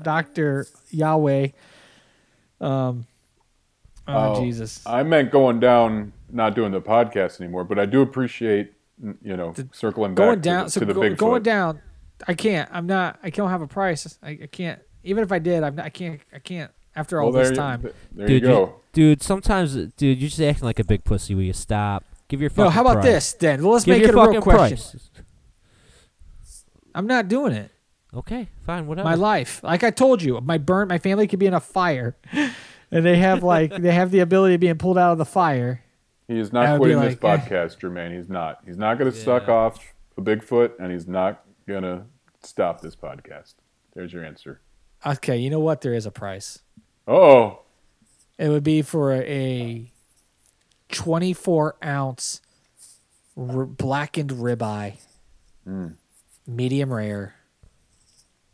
[0.02, 1.48] Doctor Yahweh.
[2.60, 3.06] Um,
[4.08, 4.82] oh, Oh, Jesus!
[4.86, 8.72] I meant going down, not doing the podcast anymore, but I do appreciate,
[9.22, 10.64] you know, circling back going to down.
[10.64, 11.16] the, so to the go, Bigfoot.
[11.18, 11.80] going down.
[12.26, 12.68] I can't.
[12.72, 13.18] I'm not.
[13.22, 14.18] I don't have a price.
[14.22, 14.80] I, I can't.
[15.04, 16.20] Even if I did, I'm not, I can't.
[16.32, 16.70] I can't.
[16.96, 17.82] After all Well, there, this you- time.
[17.82, 18.80] th- there dude, you go.
[18.92, 19.22] dude.
[19.22, 21.34] Sometimes, dude, you're just acting like a big pussy.
[21.34, 22.04] Will you stop?
[22.28, 23.04] Give your fucking No, how about price.
[23.04, 23.62] this then?
[23.62, 24.76] Well, let's Give make it a real question.
[24.76, 25.10] price.
[26.94, 27.70] I'm not doing it.
[28.14, 29.06] Okay, fine, whatever.
[29.08, 29.62] my life.
[29.62, 32.16] Like I told you, my burn, my family could be in a fire,
[32.90, 35.82] and they have like they have the ability of being pulled out of the fire.
[36.26, 37.48] He is not quitting this like, eh.
[37.48, 38.16] podcast, Jermaine.
[38.16, 38.60] He's not.
[38.66, 42.04] He's not going to suck off a Bigfoot, and he's not going to
[42.42, 43.54] stop this podcast.
[43.94, 44.60] There's your answer.
[45.04, 45.82] Okay, you know what?
[45.82, 46.60] There is a price.
[47.06, 47.60] Oh,
[48.38, 49.92] It would be for a
[50.91, 52.41] 24 ounce
[53.37, 54.95] r- blackened ribeye,
[55.66, 55.95] Mm.
[56.47, 57.34] medium rare.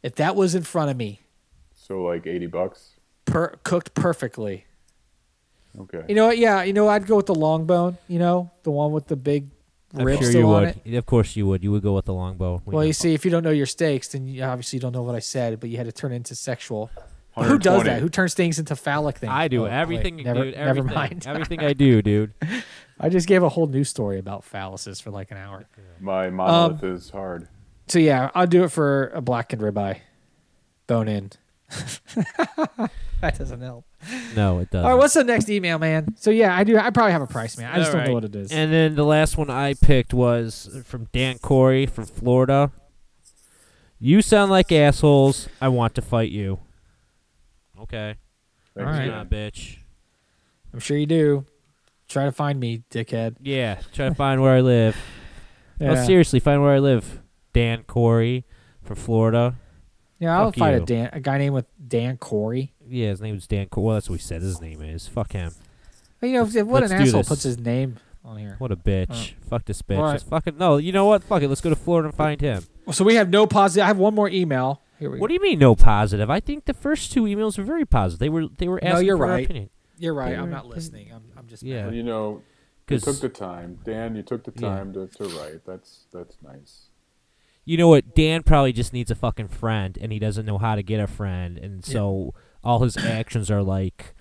[0.02, 1.20] If that was in front of me,
[1.74, 2.90] so like eighty bucks.
[3.26, 4.66] per- cooked perfectly.
[5.78, 6.02] Okay.
[6.08, 6.38] You know what?
[6.38, 7.98] Yeah, you know I'd go with the long bone.
[8.08, 9.48] You know the one with the big
[9.94, 10.80] I'm ribs sure still you on would.
[10.84, 10.94] it.
[10.96, 11.62] Of course you would.
[11.62, 12.62] You would go with the longbow.
[12.64, 12.86] We Well, know.
[12.86, 15.18] you see, if you don't know your steaks, then you obviously don't know what I
[15.20, 16.90] said, but you had to turn into sexual.
[17.34, 18.00] But who does that?
[18.02, 19.32] Who turns things into phallic things?
[19.32, 20.54] I do Oh, wait, everything, never, dude.
[20.56, 21.26] never mind.
[21.26, 22.34] everything I do, dude.
[23.00, 25.64] I just gave a whole new story about phalluses for like an hour.
[25.98, 27.48] My Um, monolith is hard.
[27.88, 30.00] So yeah, I'll do it for a blackened ribeye,
[30.86, 31.30] bone in.
[33.20, 33.84] that doesn't help.
[34.36, 34.84] No, it doesn't.
[34.84, 36.14] All right, what's the next email, man?
[36.18, 36.76] So yeah, I do.
[36.76, 37.72] I probably have a price, man.
[37.72, 38.08] I just All don't right.
[38.08, 38.52] know what it is.
[38.52, 42.72] And then the last one I picked was from Dan Corey from Florida.
[43.98, 45.48] You sound like assholes.
[45.60, 46.58] I want to fight you.
[47.82, 48.16] Okay.
[48.74, 48.98] Thanks, all right.
[49.06, 49.08] Dan.
[49.08, 49.76] Nah, bitch.
[50.72, 51.44] I'm sure you do.
[52.08, 53.36] Try to find me, dickhead.
[53.40, 54.96] Yeah, try to find where I live.
[55.80, 57.20] Yeah, No, seriously, find where I live.
[57.52, 58.44] Dan Corey
[58.82, 59.56] from Florida.
[60.20, 60.38] yeah.
[60.38, 60.80] I'll Fuck fight a.
[60.80, 62.72] Dan, a guy named with Dan Corey.
[62.86, 63.86] Yeah, his name was Dan Corey.
[63.86, 65.08] Well, that's what he said his name is.
[65.08, 65.52] Fuck him.
[66.20, 67.28] Well, you know, if- what Let's an asshole this.
[67.28, 68.54] puts his name on here.
[68.58, 69.10] What a bitch.
[69.32, 69.96] Uh, Fuck this bitch.
[69.96, 70.12] All right.
[70.12, 70.76] Just fucking no.
[70.76, 71.24] You know what?
[71.24, 71.48] Fuck it.
[71.48, 72.62] Let's go to Florida and find him.
[72.92, 73.82] So we have no positive.
[73.82, 74.81] I have one more email.
[74.98, 75.28] Here we What go.
[75.28, 76.30] do you mean no positive?
[76.30, 78.20] I think the first two emails were very positive.
[78.20, 79.44] They were they were No, asking you're for our right.
[79.44, 79.70] opinion.
[79.98, 80.30] You're right.
[80.30, 81.12] They I'm not listening.
[81.12, 81.86] I'm, I'm just Yeah.
[81.86, 82.42] Well, you know,
[82.88, 84.14] you took the time, Dan.
[84.16, 84.68] You took the Yeah.
[84.68, 85.64] time to, to write.
[85.64, 86.86] That's that's nice.
[87.64, 88.14] You know what?
[88.16, 91.06] Dan probably just needs a fucking friend, and he doesn't know how to get a
[91.06, 91.92] friend, and Yeah.
[91.92, 92.34] so
[92.64, 94.14] all his actions are like,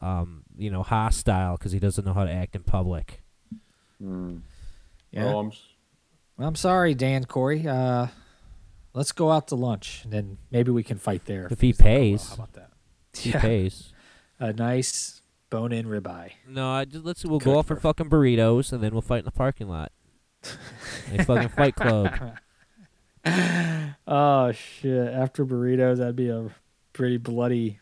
[0.00, 3.22] um, you know, hostile because he doesn't know how to act in public.
[4.00, 4.38] Hmm.
[5.10, 5.24] Yeah.
[5.26, 5.62] Well, I'm, s-
[6.38, 7.66] I'm sorry, Dan Corey.
[7.66, 8.06] Uh,
[8.96, 11.46] let's go out to lunch, and then maybe we can fight there.
[11.50, 11.94] If he things well.
[11.98, 12.28] pays.
[12.30, 12.70] How about that?
[13.16, 13.40] He Yeah.
[13.40, 13.92] pays.
[14.40, 16.32] A nice bone-in ribeye.
[16.48, 19.20] No, I just let's we'll Cooked go out for fucking burritos, and then we'll fight
[19.20, 19.92] in the parking lot.
[21.12, 22.10] a fucking fight club.
[24.06, 25.08] Oh shit!
[25.12, 26.48] After burritos, that'd be a
[26.92, 27.80] pretty bloody.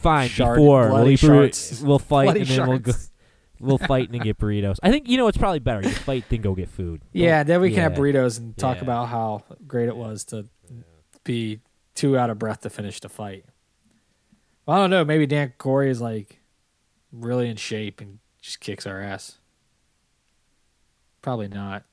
[0.00, 0.28] Fine.
[0.28, 1.80] Shard- before we'll, eat shards.
[1.84, 2.92] we'll fight, Bloody and then we'll go.
[3.64, 3.80] Shards.
[3.80, 4.76] We'll fight and then get burritos.
[4.82, 5.82] I think you know it's probably better.
[5.82, 7.02] You fight then go get food.
[7.12, 8.82] Yeah, then we can have burritos and talk Yeah.
[8.82, 10.46] about how great it was to
[11.24, 11.60] be
[11.94, 13.44] too out of breath to finish the fight.
[14.66, 15.04] Well, I don't know.
[15.04, 16.40] Maybe Dan Corey is like
[17.12, 19.38] really in shape and just kicks our ass.
[21.22, 21.84] Probably not.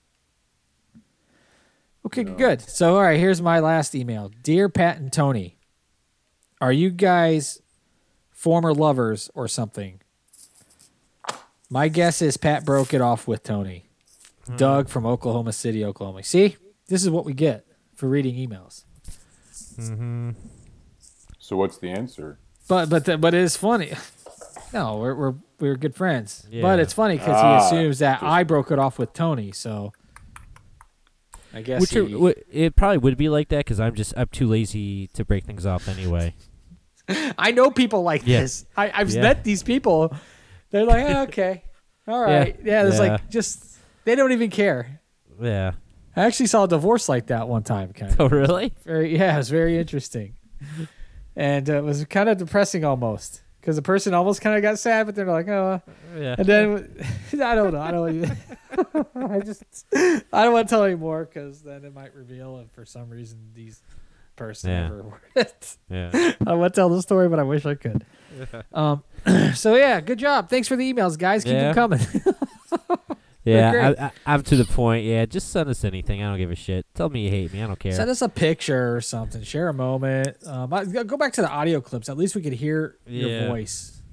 [2.05, 2.33] Okay, No.
[2.35, 2.61] good.
[2.61, 4.31] So, all right, here's my last email.
[4.43, 5.57] Dear Pat and Tony,
[6.59, 7.61] are you guys
[8.31, 10.01] former lovers or something?
[11.71, 13.85] My guess is Pat broke it off with Tony.
[14.57, 16.23] Doug from Oklahoma City, Oklahoma.
[16.23, 16.57] See,
[16.89, 17.65] this is what we get
[17.95, 18.83] for reading emails.
[19.79, 20.31] Mm-hmm.
[21.39, 22.37] so what's the answer?
[22.67, 23.93] But but the, but it is funny.
[24.73, 26.47] No, we're we're we're good friends.
[26.49, 29.51] But it's funny because Ah, he assumes that just- I broke it off with Tony.
[29.51, 29.91] So
[31.53, 34.13] I guess Which he, are, wh- it probably would be like that because I'm just
[34.15, 36.35] I'm too lazy to break things off anyway.
[37.37, 38.39] I know people like Yeah.
[38.41, 38.65] this.
[38.77, 39.23] I, I've Yeah.
[39.23, 40.15] met these people.
[40.71, 41.63] They're like, "Oh, okay,
[42.07, 42.85] all right, yeah.
[42.87, 43.01] It's Yeah.
[43.13, 44.99] like just they don't even care.
[45.39, 45.73] Yeah.
[46.15, 47.93] I actually saw a divorce like that one time.
[47.93, 48.73] Kind of Oh, really?
[48.83, 50.35] very, yeah, it was very interesting,
[51.35, 54.77] and uh, it was kind of depressing almost because the person almost kind of got
[54.79, 55.81] sad, but they're like, "Oh,"
[56.17, 56.35] Yeah.
[56.37, 56.97] and then
[57.41, 57.81] I don't know.
[57.81, 58.15] I don't.
[58.15, 58.37] Even,
[59.15, 59.63] I just
[59.93, 63.37] I don't want to tell anymore because then it might reveal if for some reason
[63.53, 63.81] these
[64.35, 64.85] person Yeah.
[64.87, 65.03] ever.
[65.35, 65.77] worked.
[65.89, 66.33] Yeah.
[66.47, 68.05] I want to tell the story, but I wish I could.
[68.73, 69.03] Um,
[69.55, 70.49] so yeah, good job.
[70.49, 71.43] Thanks for the emails, guys.
[71.43, 71.73] Keep Yeah.
[71.73, 71.99] them coming.
[73.43, 73.93] Yeah.
[73.97, 75.03] I, I, I'm to the point.
[75.03, 76.21] Yeah, just send us anything.
[76.21, 76.85] I don't give a shit.
[76.93, 77.63] Tell me you hate me.
[77.63, 77.91] I don't care.
[77.91, 79.41] Send us a picture or something.
[79.41, 80.37] Share a moment.
[80.45, 82.07] Um, I- go back to the audio clips.
[82.07, 83.47] At least we could hear your Yeah.
[83.47, 84.03] voice.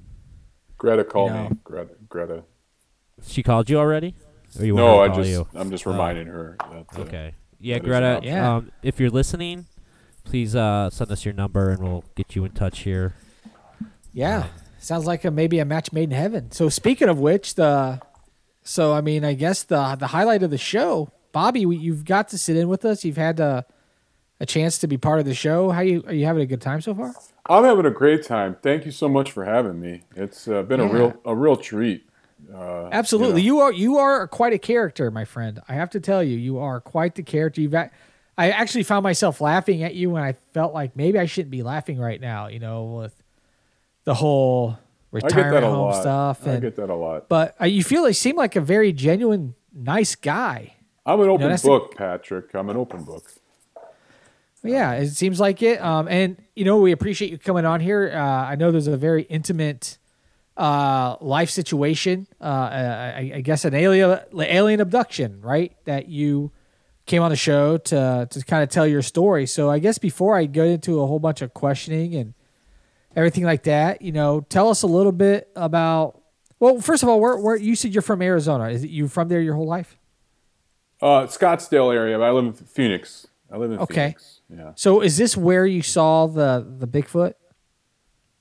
[0.78, 1.48] Greta called No.
[1.50, 1.56] me.
[1.62, 1.90] Greta.
[2.08, 2.44] Greta.
[3.22, 4.14] she called you already?
[4.58, 5.48] Or you want No, her I to call just you?
[5.54, 5.90] I'm just Oh.
[5.90, 6.86] reminding her that.
[6.96, 7.34] Uh, Okay.
[7.60, 8.16] Yeah, that is an Greta.
[8.16, 8.32] option.
[8.32, 8.54] Yeah.
[8.56, 9.66] Um, if you're listening,
[10.24, 13.12] please uh, send us your number and we'll get you in touch here.
[14.14, 14.46] Yeah,
[14.78, 16.50] sounds like a, maybe a match made in heaven.
[16.50, 18.00] So speaking of which, the
[18.62, 22.28] so I mean, I guess the the highlight of the show, Bobby, we, you've got
[22.30, 23.04] to sit in with us.
[23.04, 23.62] You've had uh,
[24.40, 25.70] a chance to be part of the show.
[25.70, 27.14] How you are you having a good time so far?
[27.50, 28.56] I'm having a great time.
[28.62, 30.02] Thank you so much for having me.
[30.14, 30.86] It's uh, been Yeah.
[30.88, 32.04] a real a real treat.
[32.54, 33.56] Uh, Absolutely, you know.
[33.56, 35.60] you are you are quite a character, my friend.
[35.68, 37.60] I have to tell you, you are quite the character.
[37.60, 41.50] You've I actually found myself laughing at you when I felt like maybe I shouldn't
[41.50, 42.46] be laughing right now.
[42.46, 43.17] You know, with
[44.04, 44.78] the whole
[45.10, 46.00] retirement home lot.
[46.00, 47.28] stuff, I get that a lot.
[47.28, 50.74] but uh, you feel like seem like a very genuine, nice guy.
[51.06, 52.54] I'm an open that's the- book, Patrick.
[52.54, 53.24] I'm an open book.
[54.64, 55.80] Yeah, it seems like it.
[55.80, 58.10] Um, and you know, we appreciate you coming on here.
[58.12, 59.98] Uh, I know there's a very intimate
[60.56, 62.26] uh, life situation.
[62.40, 65.76] Uh, I, I guess an alien alien abduction, right?
[65.84, 66.50] That you
[67.06, 69.46] came on the show to to kind of tell your story.
[69.46, 72.34] So I guess before I go into a whole bunch of questioning and
[73.18, 76.22] everything like that, you know, tell us a little bit about.
[76.60, 78.68] Well, first of all, where, where you said you're from Arizona?
[78.70, 79.96] Is it you from there your whole life?
[81.02, 82.18] Uh, Scottsdale area.
[82.18, 83.26] but I live in Phoenix.
[83.52, 83.94] I live in Okay.
[83.94, 84.40] Phoenix.
[84.50, 84.72] Yeah.
[84.74, 87.34] So is this where you saw the the Bigfoot?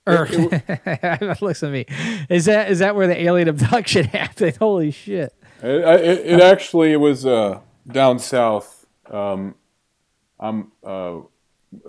[0.08, 0.26] Or
[1.42, 1.86] listen to me.
[2.30, 4.56] Is that is that where the alien abduction happened?
[4.58, 5.34] Holy shit!
[5.62, 7.60] It, I- it, it actually was uh,
[7.92, 8.86] down south.
[9.12, 9.56] Um,
[10.40, 11.20] I'm uh,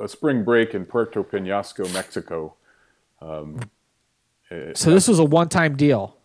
[0.01, 2.55] a spring break in Puerto Penasco, Mexico.
[3.21, 3.61] Um,
[4.75, 6.17] So this was a one time deal.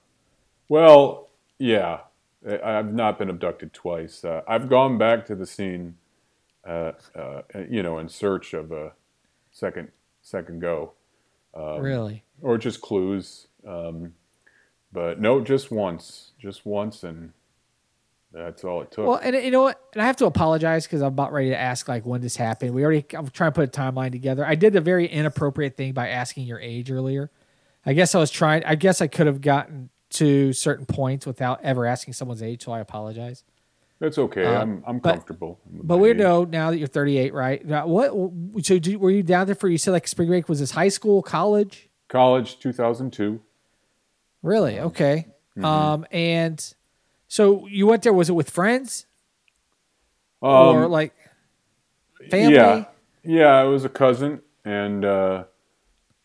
[0.70, 1.30] well,
[1.60, 2.02] yeah,
[2.48, 4.24] I- I've not been abducted twice.
[4.24, 5.98] Uh, I've gone back to the scene,
[6.66, 8.94] uh, uh, you know, in search of a
[9.52, 9.91] second
[10.22, 10.94] second go.
[11.54, 12.24] Um, really?
[12.41, 13.48] or just clues.
[13.68, 14.16] Um,
[14.91, 17.34] but no, just once, just once, and
[18.34, 19.05] that's all it took.
[19.07, 19.79] Well, and you know what?
[19.93, 22.73] And I have to apologize because I'm about ready to ask like when this happened.
[22.73, 24.45] We already I'm trying to put a timeline together.
[24.45, 27.29] I did a very inappropriate thing by asking your age earlier.
[27.86, 28.63] I guess I was trying.
[28.65, 32.63] I guess I could have gotten to certain points without ever asking someone's age.
[32.63, 33.43] So I apologize.
[33.99, 34.45] That's okay.
[34.45, 35.59] uh, I'm I'm but- comfortable.
[35.69, 36.17] But we age.
[36.17, 37.63] know now that you're 38, right?
[37.65, 38.11] Now, what?
[38.65, 39.69] So did, were you down there for?
[39.69, 40.49] You said like spring break.
[40.49, 41.88] Was this high school, college?
[42.09, 43.39] college 2002.
[44.41, 44.79] Really?
[44.79, 45.27] Okay.
[45.57, 45.65] Mm-hmm.
[45.65, 46.73] Um, and
[47.34, 48.13] so you went there.
[48.13, 49.07] Was it with friends
[50.43, 51.13] Um, or like
[52.29, 52.53] family?
[52.53, 52.86] Yeah,
[53.23, 53.63] yeah.
[53.63, 55.45] It was a cousin and uh,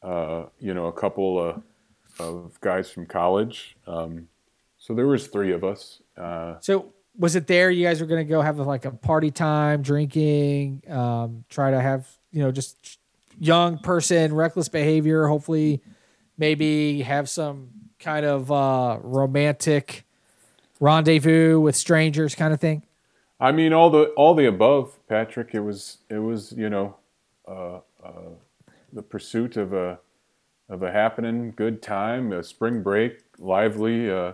[0.02, 3.74] uh, you know a couple uh, of guys from college.
[3.86, 4.28] Um,
[4.76, 6.02] so there was three of us.
[6.14, 7.70] Uh, So was it there?
[7.70, 12.06] You guys were gonna go have like a party time, drinking, um, try to have
[12.32, 12.98] you know just
[13.40, 15.26] young person, reckless behavior.
[15.26, 15.80] Hopefully,
[16.36, 20.04] maybe have some kind of uh, romantic
[20.80, 22.84] rendezvous with strangers, kind of thing.
[23.40, 25.54] I mean, all the all the above, Patrick.
[25.54, 26.96] It was it was you know,
[27.46, 28.30] uh, uh,
[28.92, 29.98] the pursuit of a
[30.68, 34.10] of a happening good time, a spring break, lively.
[34.10, 34.32] Uh,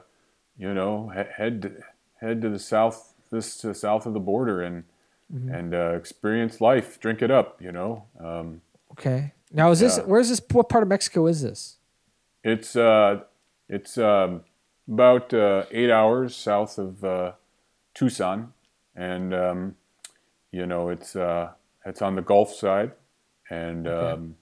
[0.56, 1.82] you know, he- head
[2.20, 4.84] head to the south, this to the south of the border, and
[5.30, 6.98] and uh, experience life.
[7.00, 7.60] Drink it up.
[7.60, 8.60] You know, um,
[8.92, 9.32] Okay.
[9.52, 10.40] Now is this where's this?
[10.50, 11.76] What part of Mexico is this?
[12.42, 13.20] it's uh,
[13.68, 14.42] it's um,
[14.88, 17.32] about uh, eight hours south of uh,
[17.94, 18.52] Tucson,
[18.94, 19.76] and um,
[20.50, 21.50] you know it's uh,
[21.84, 22.92] it's on the Gulf side,
[23.50, 24.12] and Okay.
[24.12, 24.36] um,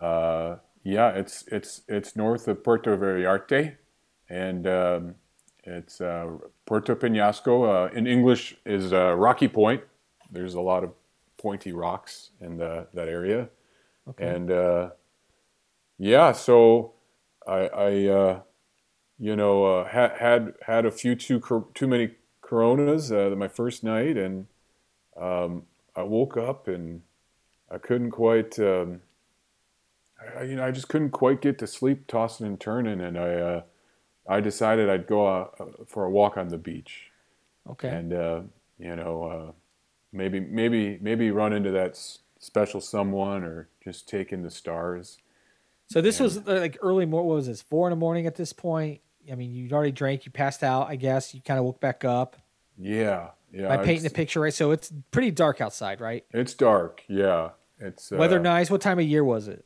[0.00, 3.76] uh, yeah, it's it's it's north of Puerto Vallarta,
[4.28, 5.14] and um,
[5.64, 6.26] it's uh,
[6.66, 7.86] Puerto Penasco.
[7.88, 9.82] Uh, in English, is uh, Rocky Point.
[10.30, 10.92] There's a lot of
[11.36, 13.48] pointy rocks in the, that area,
[14.08, 14.24] Okay.
[14.24, 14.90] and uh,
[15.98, 16.94] yeah, so
[17.46, 18.40] I, I uh,
[19.18, 21.40] you know, uh, had had had a few too
[21.74, 24.46] too many Coronas uh, my first night, and
[25.16, 25.64] um,
[25.96, 27.02] I woke up and
[27.70, 28.58] I couldn't quite.
[28.60, 29.02] Um,
[30.36, 33.34] I, you know, I just couldn't quite get to sleep, tossing and turning, and I,
[33.34, 33.62] uh,
[34.28, 35.48] I decided I'd go uh,
[35.86, 37.10] for a walk on the beach,
[37.66, 37.98] Okay.
[37.98, 38.42] and uh,
[38.78, 39.52] you know, uh,
[40.12, 41.98] maybe, maybe, maybe run into that
[42.40, 45.18] special someone, or just take in the stars.
[45.92, 46.24] So this yeah.
[46.24, 47.28] was uh, like early morning.
[47.28, 47.62] What was this?
[47.62, 49.00] Four in the morning at this point.
[49.30, 50.26] I mean, you'd already drank.
[50.26, 50.88] You passed out.
[50.88, 52.36] I guess you kind of woke back up.
[52.78, 53.70] Yeah, yeah.
[53.70, 54.54] I painting the picture right?
[54.54, 56.24] So it's pretty dark outside, right?
[56.30, 57.02] it's dark.
[57.08, 58.70] Yeah, it's uh, Weather nice.
[58.70, 59.64] What time of year was it?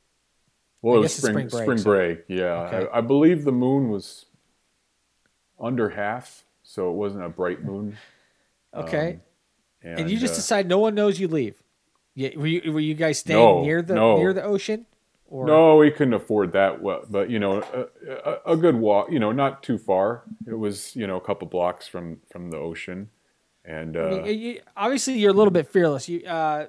[0.83, 2.19] Well, it was spring spring spring break, break.
[2.19, 2.89] so- Yeah, Okay.
[2.93, 4.27] I, I believe the moon was
[5.59, 7.97] under half, so it wasn't a bright moon.
[8.75, 9.21] Okay.
[9.85, 11.63] Um, and, you just uh, decide no one knows you leave.
[12.15, 14.17] Yeah, were you were you guys staying No, near the no.
[14.17, 14.87] near the ocean?
[15.29, 16.81] Or no, we couldn't afford that.
[16.81, 19.11] Well, but you know, a, a, a good walk.
[19.11, 20.23] You know, not too far.
[20.47, 23.11] It was you know a couple blocks from from the ocean,
[23.65, 26.09] and uh, I mean, you, obviously you're a little bit fearless.
[26.09, 26.69] You, uh,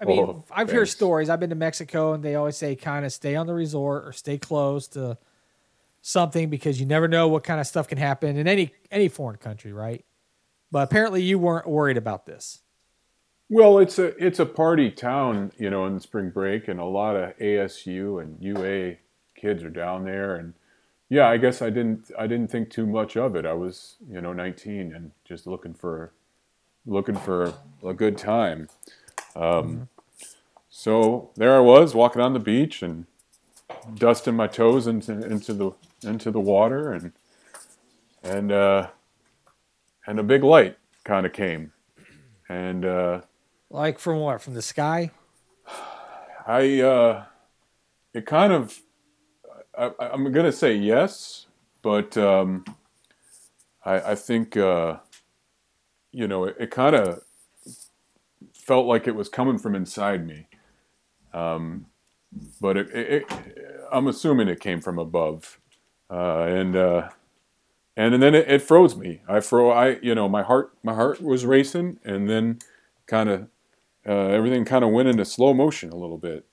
[0.00, 1.28] I mean, Oh, I've heard stories.
[1.28, 4.12] I've been to Mexico, and they always say kind of stay on the resort or
[4.12, 5.18] stay close to
[6.00, 9.36] something because you never know what kind of stuff can happen in any any foreign
[9.36, 10.04] country, right?
[10.70, 12.60] But apparently, you weren't worried about this.
[13.48, 15.52] Well, it's a it's a party town.
[15.58, 18.96] You know, in spring break, and a lot of ASU and UA
[19.34, 20.54] kids are down there, and
[21.08, 23.46] yeah, I guess I didn't I didn't think too much of it.
[23.46, 26.12] I was you know 19 and just looking for
[26.86, 28.68] looking for a good time.
[29.34, 29.88] Um,
[30.68, 33.06] so there I was walking on the beach and
[33.94, 35.70] dusting my toes into into the
[36.02, 37.12] into the water and
[38.22, 38.88] and uh,
[40.06, 41.72] and a big light kind of came
[42.48, 43.20] and uh,
[43.70, 44.40] Like from what?
[44.40, 45.10] From the sky?
[46.46, 47.24] I uh,
[48.14, 48.80] it kind of
[49.76, 51.46] I, I'm gonna say yes,
[51.82, 52.64] but um,
[53.84, 54.96] I, I think uh,
[56.10, 57.22] you know it, it kind of
[58.54, 60.46] felt like it was coming from inside me,
[61.34, 61.86] um,
[62.60, 63.32] but it, it, it,
[63.92, 65.60] I'm assuming it came from above,
[66.10, 67.08] uh, and uh,
[67.94, 69.20] and and then it, it froze me.
[69.28, 72.58] I fro I you know my heart my heart was racing, and then
[73.06, 73.48] kind of
[74.06, 76.46] uh, everything kind of went into slow motion a little bit,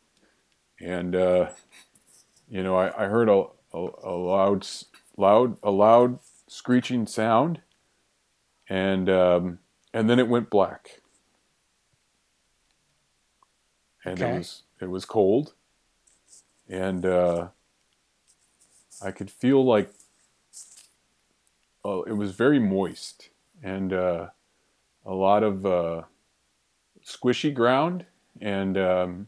[0.79, 1.51] and uh,
[2.47, 4.67] you know I, I heard a, a, a loud
[5.17, 7.61] loud a loud screeching sound,
[8.69, 9.59] and um,
[9.93, 11.01] and then it went black,
[14.03, 14.31] and Okay.
[14.31, 15.53] it was it was cold,
[16.69, 17.49] and uh,
[19.01, 19.91] I could feel like
[21.85, 23.29] uh, it was very moist.
[23.63, 24.29] And uh,
[25.05, 26.03] a lot of uh,
[27.05, 28.05] squishy ground
[28.41, 29.27] and um,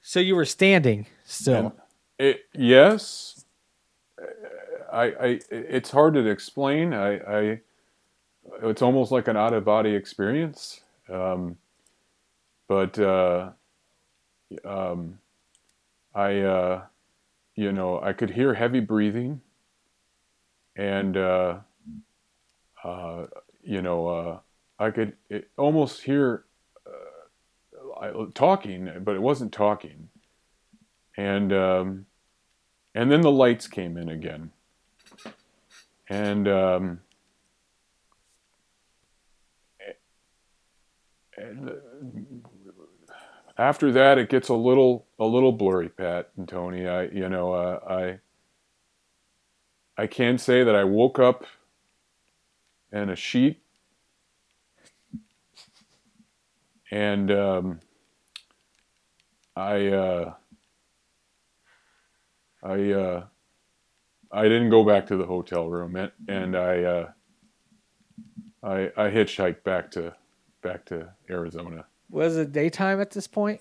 [0.00, 1.74] So you were standing still.
[2.18, 3.44] it yes.
[4.92, 6.92] I, I it's hard to explain.
[6.92, 7.60] I, I
[8.62, 10.80] it's almost like an out of body experience.
[11.08, 11.56] Um,
[12.68, 13.50] but uh,
[14.64, 15.18] um,
[16.14, 16.82] I uh,
[17.54, 19.40] you know I could hear heavy breathing
[20.76, 21.58] and uh,
[22.84, 23.26] uh,
[23.62, 24.38] you know uh,
[24.78, 25.16] I could
[25.56, 26.44] almost hear
[28.34, 30.08] talking but it wasn't talking.
[31.16, 32.06] And um,
[32.94, 34.52] and then the lights came in again,
[36.08, 37.00] and um,
[41.36, 41.72] and uh,
[43.58, 46.86] after that it gets a little a little blurry, Pat and Tony.
[46.88, 47.80] I you know uh,
[49.96, 51.44] I I can say that I woke up
[52.92, 53.60] in a sheet.
[56.90, 57.80] And um,
[59.60, 59.86] I.
[59.88, 60.34] Uh,
[62.62, 63.24] I uh,
[64.32, 67.10] I didn't go back to the hotel room, and, and I, uh,
[68.62, 70.14] I I hitchhiked back to
[70.62, 71.86] back to Arizona.
[72.10, 73.60] Was it daytime at this point?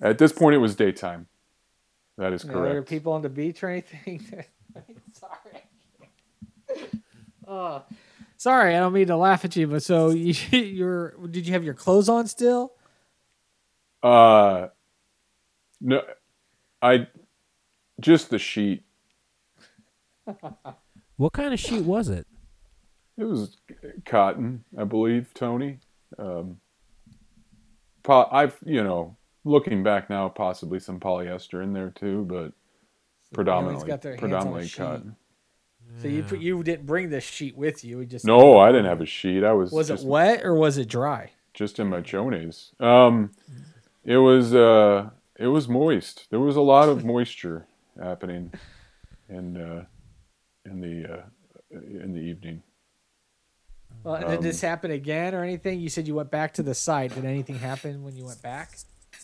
[0.00, 1.26] At this point, it was daytime.
[2.18, 2.56] That is correct.
[2.56, 4.24] were there people on the beach or anything?
[5.12, 6.88] sorry.
[7.46, 7.82] Oh,
[8.36, 11.64] sorry, I don't mean to laugh at you, but so you, you're did you have
[11.64, 12.72] your clothes on still?
[14.06, 14.68] Uh,
[15.80, 16.02] no,
[16.80, 17.08] I
[18.00, 18.84] just the sheet.
[21.18, 22.26] What kind of sheet was it?
[23.16, 23.56] It was
[24.04, 25.78] cotton, I believe, Tony.
[26.18, 26.58] Um,
[28.02, 32.52] po- I've you know looking back now, possibly some polyester in there too, but
[33.32, 34.76] predominantly got their hands on a predominantly sheet.
[34.76, 35.16] cotton.
[36.02, 37.96] So you put- you didn't bring this sheet with you.
[37.98, 39.42] We just No, I didn't have a sheet.
[39.42, 41.30] I was Was just, it wet or was it dry?
[41.54, 42.72] just in my chones.
[42.78, 43.30] Um,
[44.06, 46.28] it was uh, it was moist.
[46.30, 47.66] There was a lot of moisture
[48.02, 48.52] happening
[49.28, 49.84] in uh,
[50.64, 51.22] in the uh,
[51.70, 52.62] in the evening.
[54.04, 55.80] Well, did Um, this happen again or anything?
[55.80, 57.14] You said you went back to the site.
[57.14, 58.70] Did anything happen when you went back?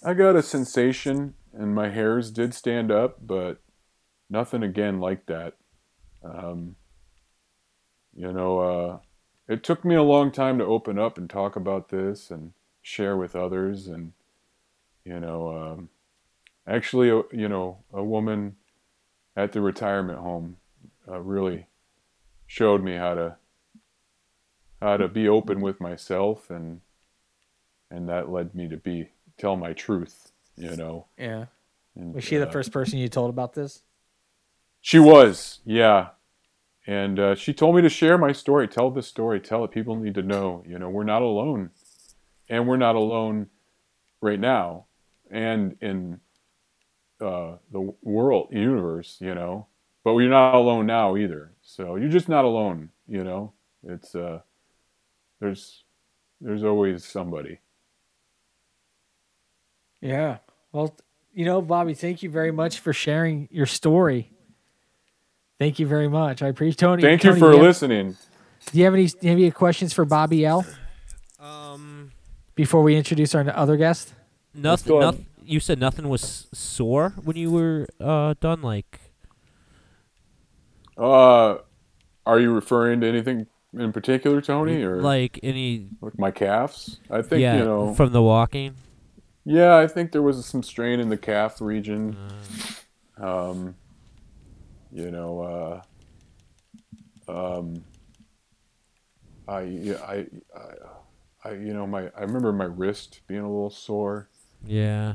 [0.02, 3.60] I got a sensation and my hairs did stand up, but
[4.28, 5.54] nothing again like that.
[6.24, 6.76] Um,
[8.14, 8.98] you know, uh,
[9.48, 13.16] it took me a long time to open up and talk about this and share
[13.16, 14.12] with others, and
[15.04, 15.88] you know, um,
[16.66, 18.56] actually, uh, you know, a woman
[19.36, 20.56] at the retirement home
[21.08, 21.66] uh, really
[22.46, 23.36] showed me how to
[24.80, 26.80] how to be open with myself and
[27.90, 31.06] and that led me to be tell my truth you know?
[31.16, 31.46] Yeah.
[31.96, 33.82] and, Was she the uh, first person you told about this?
[34.80, 36.08] she was yeah.
[36.84, 39.70] And uh, she told me to share my story tell the story tell it.
[39.70, 41.70] People need to know you know we're not alone.
[42.48, 43.46] And we're not alone
[44.20, 44.86] right now
[45.32, 46.20] and in
[47.20, 49.66] uh, the world universe you know
[50.04, 53.52] but we're not alone now either so you're just not alone you know
[53.84, 54.38] it's uh
[55.40, 55.84] there's
[56.40, 57.58] there's always somebody
[60.00, 60.38] Yeah.
[60.72, 60.96] Well,
[61.32, 64.32] you know, Bobby, thank you very much for sharing your story.
[65.60, 66.42] Thank you very much.
[66.42, 67.02] I appreciate Tony.
[67.02, 68.16] thank you for do you have- listening
[68.72, 69.06] Do you have any?
[69.06, 70.64] Do you have any questions for Bobby L
[71.38, 72.10] Um,
[72.56, 74.12] before we introduce our other guest?
[74.54, 74.92] Nothing.
[74.92, 78.62] go nothing you said nothing was sore when you were uh, done.
[78.62, 79.00] Like,
[80.96, 81.56] uh
[82.24, 87.20] are you referring to anything in particular tony or like any like my calves i
[87.22, 88.74] think yeah you know from the walking.
[89.44, 92.16] Yeah, I think there was some strain in the calf region.
[93.18, 93.74] Um,
[94.92, 95.82] you know,
[97.26, 97.84] uh, um,
[99.48, 100.26] I, I,
[100.56, 100.74] I,
[101.44, 104.28] I, you know, my, I remember my wrist being a little sore.
[104.66, 105.14] Yeah.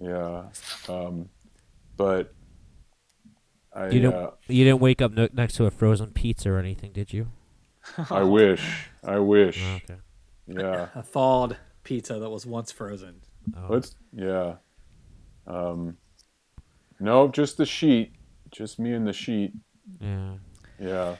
[0.00, 0.44] Yeah,
[0.88, 1.28] um,
[1.96, 2.34] but
[3.72, 6.58] I, You don't- uh, You didn't wake up no- next to a frozen pizza or
[6.58, 7.28] anything, did you?
[8.10, 9.62] I wish, I wish.
[9.64, 9.96] Oh, okay.
[10.46, 13.20] Yeah, A thawed pizza that was once frozen.
[13.56, 13.66] Oh.
[13.68, 14.56] let's, yeah.
[15.46, 15.96] Um,
[16.98, 18.12] no, just the sheet,
[18.50, 19.52] just me and the sheet.
[20.00, 20.34] Yeah.
[20.80, 21.16] Yeah.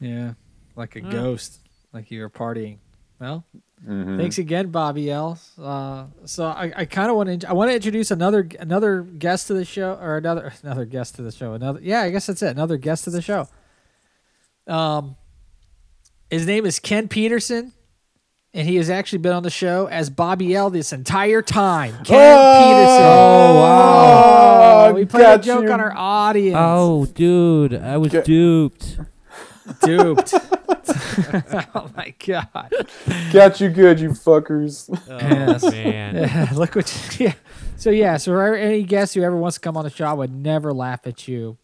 [0.00, 0.32] Yeah,
[0.76, 1.60] like a ghost,
[1.92, 2.78] like you were partying.
[3.18, 3.46] Well,
[3.86, 4.16] Mhm.
[4.18, 5.38] thanks again, Bobby L.
[5.60, 9.48] Uh, so I, I kind of want to I want to introduce another another guest
[9.48, 11.52] to the show or another another guest to the show.
[11.52, 12.48] Another yeah, I guess that's it.
[12.50, 13.48] Another guest to the show.
[14.66, 15.16] Um,
[16.30, 17.72] his name is Ken Peterson,
[18.54, 20.70] and he has actually been on the show as Bobby L.
[20.70, 21.92] this entire time.
[21.92, 23.02] Ken Peterson.
[23.04, 24.92] Oh, wow.
[24.94, 25.70] we played a joke you.
[25.72, 26.56] on our audience.
[26.58, 28.98] Oh, dude, I was Get- duped.
[29.84, 30.34] duped.
[31.74, 32.72] oh my god.
[33.32, 34.88] Got you good, you fuckers.
[35.08, 35.62] Oh Yes.
[35.64, 36.14] man.
[36.16, 37.16] Yeah, look what.
[37.20, 37.34] Yeah.
[37.76, 38.16] So yeah.
[38.16, 40.72] So for any guest who ever wants to come on the show, I would never
[40.72, 41.56] laugh at you,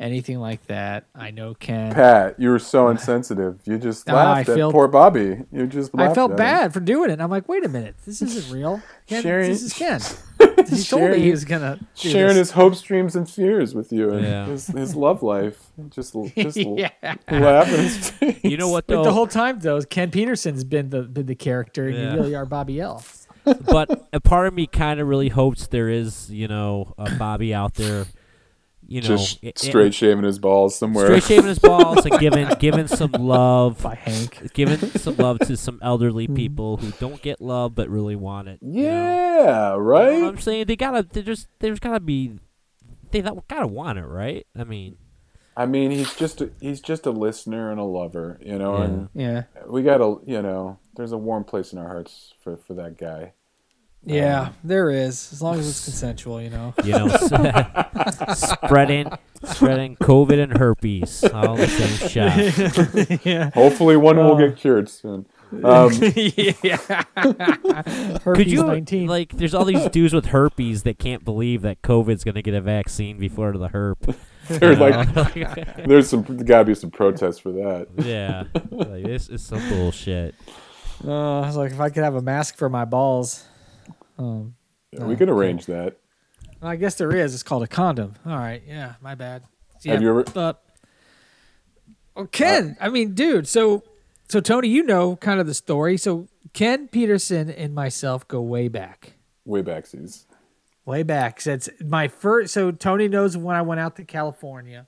[0.00, 1.04] anything like that.
[1.14, 1.92] I know Ken.
[1.92, 3.60] Pat, you were so insensitive.
[3.64, 5.38] You just I laughed at feel- poor Bobby.
[5.52, 6.36] You just I felt at him.
[6.36, 7.20] bad for doing it.
[7.20, 8.82] I'm like, wait a minute, this isn't real.
[9.06, 10.00] Ken, Sharing- this is Ken.
[10.72, 12.36] He told me Sharing- he was gonna Sharing this.
[12.36, 14.46] his hopes, dreams, and fears with you, and Yeah.
[14.46, 15.66] his, his love life.
[15.90, 16.90] Just, just yeah.
[17.30, 18.38] laugh his face.
[18.42, 19.04] You know what But though?
[19.04, 22.10] the whole time though, Ken Peterson's been the been the character, and Yeah.
[22.12, 23.04] you really are Bobby L.
[23.44, 27.52] but a part of me kind of really hopes there is, you know, a Bobby
[27.52, 28.06] out there,
[28.92, 31.06] you know, Just i- i- straight shaving his balls somewhere.
[31.06, 34.52] straight shaving his balls and giving giving some love, by Hank.
[34.54, 36.34] giving some love to some elderly hmm.
[36.34, 38.58] people who don't get love but really want it.
[38.62, 38.88] you know?
[38.90, 40.24] yeah, You know what right.
[40.24, 41.02] I'm saying they gotta.
[41.10, 41.48] They just.
[41.58, 42.38] There's gotta be.
[43.10, 44.46] They gotta want it, right?
[44.58, 44.96] I mean,
[45.56, 48.84] I mean, he's just a, he's just a listener and a lover, you know, Yeah.
[48.84, 49.42] and Yeah.
[49.66, 53.34] we gotta, you know, there's a warm place in our hearts for for that guy.
[54.04, 55.32] Yeah, there is.
[55.32, 56.74] As long as it's consensual, you know.
[56.84, 57.08] you know,
[58.34, 59.10] spreading
[59.44, 62.08] spreading COVID and herpes all the same
[63.16, 63.24] shot.
[63.24, 63.50] yeah.
[63.50, 64.38] Hopefully, one will Oh.
[64.48, 65.26] get cured soon.
[65.52, 65.90] Um,
[66.62, 67.02] yeah.
[67.14, 69.06] Herpes Could you 19.
[69.06, 69.36] like?
[69.36, 73.18] There's all these dudes with herpes that can't believe that COVID's gonna get a vaccine
[73.18, 74.16] before the herp.
[74.48, 77.88] There's you like there's some gotta be some protests for that.
[77.98, 80.34] yeah, like this is some bullshit.
[81.06, 83.44] Uh, I was like, if I could have a mask for my balls.
[84.18, 84.54] Um,
[84.92, 85.38] Yeah, we Oh, can okay.
[85.38, 85.96] arrange that.
[86.60, 87.34] I guess there is.
[87.34, 88.14] It's called a condom.
[88.26, 88.62] All right.
[88.66, 89.42] Yeah, my bad.
[89.82, 90.22] Yeah, Have you ever?
[90.24, 90.62] But,
[92.14, 93.48] well, Ken, I mean, dude.
[93.48, 93.82] So,
[94.28, 95.96] so Tony, you know kind of the story.
[95.96, 99.14] So Ken Peterson and myself go way back.
[99.44, 100.26] Way backsies.
[100.84, 101.40] way back.
[101.40, 102.52] So it's my first.
[102.54, 104.86] So Tony knows when I went out to California.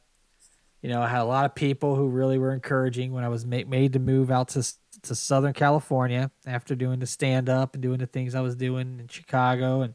[0.82, 3.46] You know, I had a lot of people who really were encouraging when I was
[3.46, 4.62] ma- made to move out to
[5.05, 8.98] to Southern California after doing the stand up and doing the things I was doing
[9.01, 9.82] in Chicago.
[9.82, 9.94] And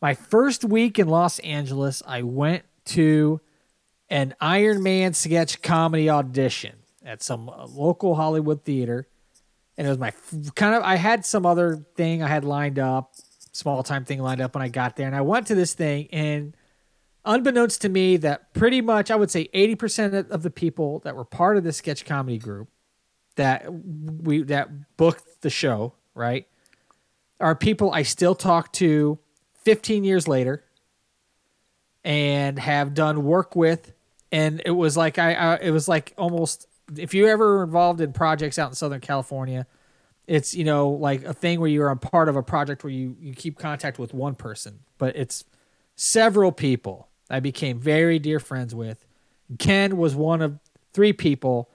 [0.00, 3.40] my first week in Los Angeles, I went to
[4.08, 9.06] an Iron Man sketch comedy audition at some local Hollywood theater.
[9.78, 12.78] And it was my f- kind of, I had some other thing I had lined
[12.78, 13.14] up
[13.52, 16.08] small time thing lined up when I got there, and I went to this thing,
[16.10, 16.56] and
[17.24, 21.14] unbeknownst to me, that pretty much I would say eighty percent of the people that
[21.14, 22.68] were part of this sketch comedy group
[23.36, 26.46] that we that booked the show, right,
[27.40, 29.18] are people I still talk to
[29.54, 30.64] fifteen years later,
[32.04, 33.92] and have done work with,
[34.30, 38.00] and it was like I, I it was like almost if you ever were involved
[38.00, 39.66] in projects out in Southern California
[40.26, 43.16] it's you know like a thing where you're a part of a project where you
[43.18, 45.44] you keep contact with one person but it's
[45.96, 49.04] several people i became very dear friends with.
[49.58, 50.58] Ken was one of
[50.92, 51.70] three people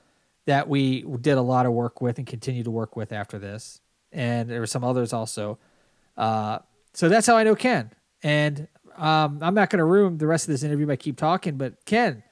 [0.48, 3.80] that we did a lot of work with and continue to work with after this
[4.11, 5.57] and there were some others also
[6.18, 6.60] uh,
[6.94, 7.91] so that's how i know ken
[8.24, 8.68] and
[8.98, 11.86] um, i'm not going to ruin the rest of this interview by keep talking but
[11.86, 12.24] ken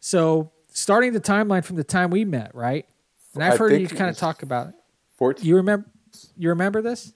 [0.00, 2.86] so starting the timeline from the time we met right
[3.34, 4.74] and i've heard you kind of talk about it
[5.22, 5.46] 14.
[5.46, 5.86] you remember?
[6.36, 7.12] You remember this?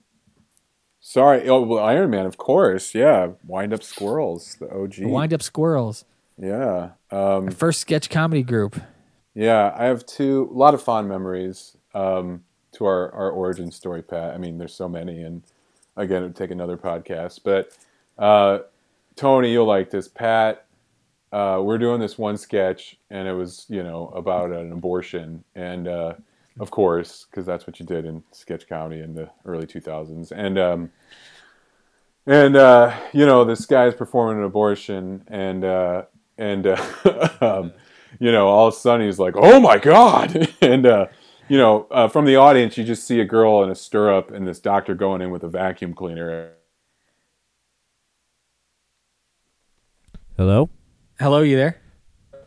[1.01, 1.49] Sorry.
[1.49, 2.95] Oh, well, Iron Man, of course.
[2.95, 3.33] Yeah.
[3.45, 4.95] Wind Up Squirrels, the OG.
[4.95, 6.05] The Wind Up Squirrels,
[6.41, 6.91] Yeah.
[7.11, 8.81] Um, first sketch comedy group.
[9.37, 9.75] Yeah.
[9.77, 12.43] I have two, a lot of fond memories um,
[12.73, 14.35] to our, our origin story, Pat.
[14.35, 15.23] I mean, there's so many.
[15.23, 15.43] And
[15.97, 17.41] again, it would take another podcast.
[17.45, 17.77] But
[18.19, 18.61] uh,
[19.15, 20.09] Tony, you'll like this.
[20.09, 20.67] Pat,
[21.33, 25.45] uh, we're doing this one sketch, and it was, you know, about an abortion.
[25.55, 26.15] And uh,
[26.59, 30.33] of course, because that's what you did in sketch comedy in the early 2000s.
[30.33, 30.91] And, um,
[32.27, 36.03] and uh, you know this guy's performing an abortion and uh,
[36.37, 37.73] and uh, um,
[38.21, 41.07] you know all of a sudden he's like oh my god and uh,
[41.49, 44.47] you know uh, from the audience you just see a girl in a stirrup and
[44.47, 46.51] this doctor going in with a vacuum cleaner
[50.37, 50.69] Hello.
[51.19, 51.81] Hello, you there?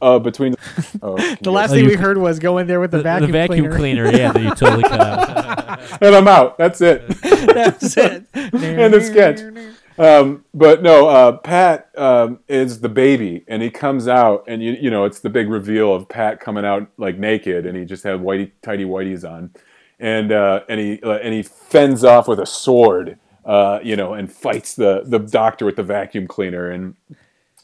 [0.02, 0.56] uh, between
[1.02, 3.32] oh, The last Oh, thing you- we heard was go in there with the, vacuum,
[3.48, 3.76] cleaner.
[3.76, 4.06] cleaner.
[4.16, 5.80] Yeah, that you totally cut out.
[6.02, 8.26] and I'm out that's it That's it.
[8.34, 9.40] and the sketch.
[10.00, 14.72] Um, but no, uh, Pat um, is the baby, and he comes out, and you
[14.80, 18.04] you know it's the big reveal of Pat coming out like naked, and he just
[18.04, 19.52] had whitey tighty whiteys on,
[20.00, 24.14] and uh, and he uh, and he fends off with a sword, uh, you know,
[24.14, 26.96] and fights the the doctor with the vacuum cleaner, and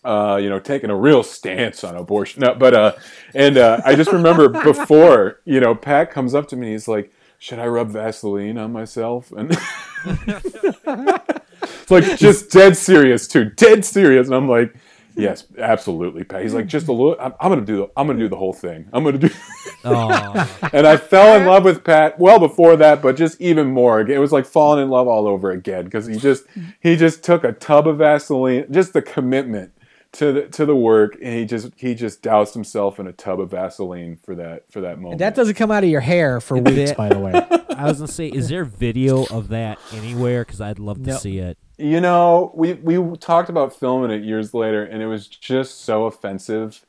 [0.04, 2.42] uh, you know, taking a real stance on abortion.
[2.42, 2.94] No, but uh,
[3.34, 7.12] and uh, I just remember before, you know, Pat comes up to me, he's like,
[7.46, 10.86] "Should I rub Vaseline on myself?" And it's
[11.92, 14.74] like just dead serious too, dead serious, and I'm like.
[15.18, 16.42] Yes, absolutely, Pat.
[16.42, 17.16] He's like, just a little.
[17.18, 17.78] I'm, I'm gonna do.
[17.78, 18.90] The, I'm gonna do the whole thing.
[18.92, 19.30] I'm gonna do.
[19.88, 24.02] Oh, and I fell in love with Pat well before that, but just even more.
[24.02, 26.46] It was like falling in love all over again because he just
[26.82, 29.72] he just took a tub of Vaseline, just the commitment
[30.16, 33.40] to the to the work, and he just he just doused himself in a tub
[33.40, 35.20] of Vaseline for that for that moment.
[35.20, 37.34] That doesn't come out of your hair for weeks, by the way.
[37.76, 40.44] I was gonna say, is there video of that anywhere?
[40.46, 41.18] Because I'd love to No.
[41.18, 41.58] see it.
[41.78, 46.06] You know, we we talked about filming it years later, and it was just so
[46.06, 46.86] offensive.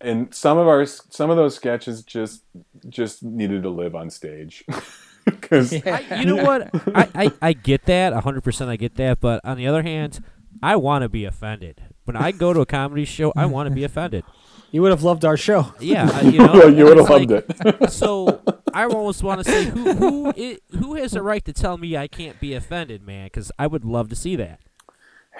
[0.00, 2.42] And some of our some of those sketches just
[2.88, 4.64] just needed to live on stage
[5.26, 6.70] because I, you know what?
[6.94, 9.20] I, I, I get that, 100% I get that.
[9.20, 10.24] But on the other hand,
[10.62, 11.82] I want to be offended.
[12.12, 14.24] When I go to a comedy show, I want to be offended.
[14.72, 15.74] You would have loved our show.
[15.80, 16.68] Yeah, I- you know.
[16.68, 17.90] you would have loved like- it.
[17.90, 18.40] So
[18.72, 21.96] I almost want to say, who who i who has the right to tell me
[21.96, 23.26] I can't be offended, man?
[23.26, 24.60] Because I would love to see that.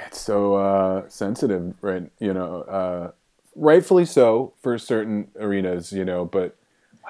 [0.05, 2.10] it's so uh, sensitive, right?
[2.18, 3.10] You know, uh,
[3.55, 6.24] rightfully so for certain arenas, you know.
[6.24, 6.56] But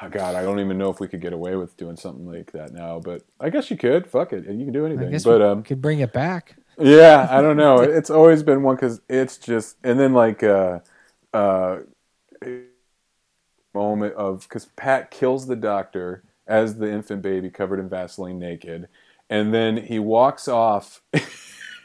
[0.03, 2.53] oh God, I don't even know if we could get away with doing something like
[2.53, 3.01] that now.
[3.01, 4.07] But I guess you could.
[4.07, 5.11] Fuck it, you can do I anything.
[5.11, 6.57] guess But we um, could bring it back.
[6.81, 7.81] Yeah, I don't know.
[7.81, 10.81] It's always been one because it's just, and then like uh,
[11.33, 11.79] uh,
[13.75, 18.89] moment of because Pat kills the doctor as the infant baby covered in Vaseline naked,
[19.29, 21.03] and then he walks off.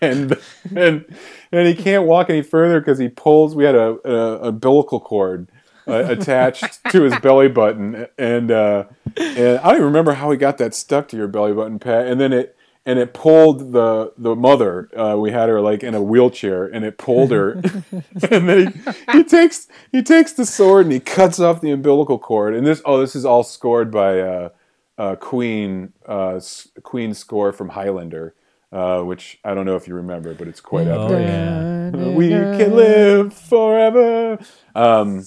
[0.01, 0.37] And,
[0.75, 1.05] and
[1.53, 3.55] and he can't walk any further because he pulls.
[3.55, 5.47] We had a, a umbilical cord
[5.87, 8.83] uh, attached to his belly button, and uh,
[9.15, 12.07] and I don't even remember how he got that stuck to your belly button, Pat.
[12.07, 14.89] And then it and it pulled the the mother.
[14.95, 17.53] Uh, we had her like in a wheelchair, and it pulled her.
[18.31, 18.73] and then
[19.11, 22.53] he, he takes he takes the sword and he cuts off the umbilical cord.
[22.55, 24.49] And this oh, this is all scored by uh,
[24.97, 26.39] uh, Queen uh,
[26.83, 28.35] Queen's score from Highlander,
[28.71, 31.27] uh, which I don't know if you remember, but it's quite Oh, epic.
[31.27, 32.15] yeah.
[32.15, 34.37] We can live forever.
[34.75, 35.25] Um,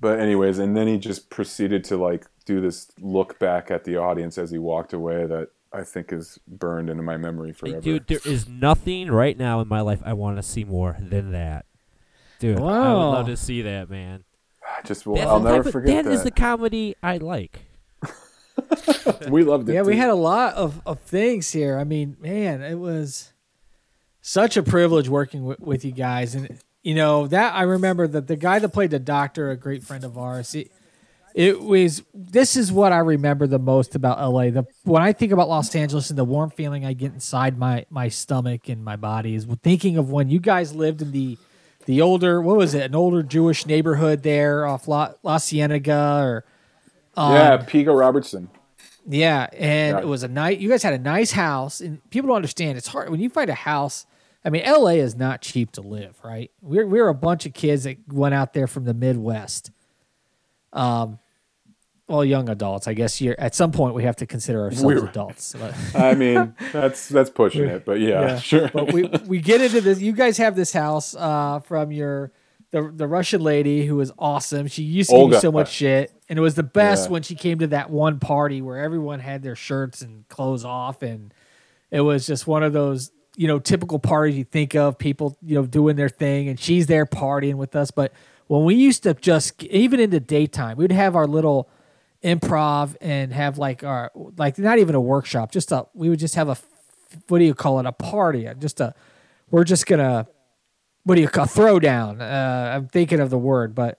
[0.00, 3.96] but anyways, and then he just proceeded to like do this look back at the
[3.96, 7.80] audience as he walked away that I think is burned into my memory forever.
[7.80, 11.32] Dude, there is nothing right now in my life I want to see more than
[11.32, 11.66] that.
[12.38, 12.68] Dude, wow.
[12.68, 14.24] I would love to see that, man.
[14.62, 15.18] I just will.
[15.18, 17.60] I'll never type of- forget That is the comedy I like.
[19.28, 19.74] we loved it.
[19.74, 21.78] Yeah, we had a lot of, of things here.
[21.78, 23.32] I mean, man, it was
[24.20, 28.26] such a privilege working with, with you guys, and you know that I remember that
[28.26, 30.54] the guy that played the doctor, a great friend of ours.
[30.54, 30.70] It,
[31.38, 34.50] it was this is what I remember the most about LA.
[34.50, 37.86] The when I think about Los Angeles and the warm feeling I get inside my
[37.90, 41.38] my stomach and my body is thinking of when you guys lived in the
[41.86, 46.44] the older what was it an older Jewish neighborhood there off La, La Cienega or
[47.16, 48.50] um, yeah, Pico Robertson.
[49.06, 50.02] yeah, and Yeah.
[50.02, 50.58] it was a night.
[50.58, 52.78] You guys had a nice house, and people don't understand.
[52.78, 54.06] It's hard when you find a house.
[54.44, 56.50] I mean, LA is not cheap to live, right?
[56.62, 59.70] We're we're a bunch of kids that went out there from the Midwest.
[60.72, 61.18] Um,
[62.08, 63.20] well, young adults, I guess.
[63.20, 65.54] You're at some point we have to consider ourselves We're- adults.
[65.58, 68.38] But, I mean, that's that's pushing it, but yeah, Yeah.
[68.38, 68.70] sure.
[68.72, 70.00] but we we get into this.
[70.00, 72.32] You guys have this house uh, from your
[72.70, 74.66] the the Russian lady who was awesome.
[74.66, 77.12] She used to give you so much shit, and it was the best Yeah.
[77.12, 81.02] when she came to that one party where everyone had their shirts and clothes off,
[81.02, 81.32] and
[81.90, 85.54] it was just one of those you know typical parties you think of people you
[85.54, 87.90] know doing their thing, and she's there partying with us.
[87.90, 88.12] But
[88.48, 91.68] when we used to just even in the daytime, we'd have our little
[92.22, 96.34] improv and have like our like not even a workshop, just a we would just
[96.34, 96.56] have a
[97.28, 98.94] what do you call it a party, just a
[99.50, 100.26] we're just gonna
[101.04, 102.20] what do you call throwdown?
[102.20, 103.98] Uh, I'm thinking of the word, but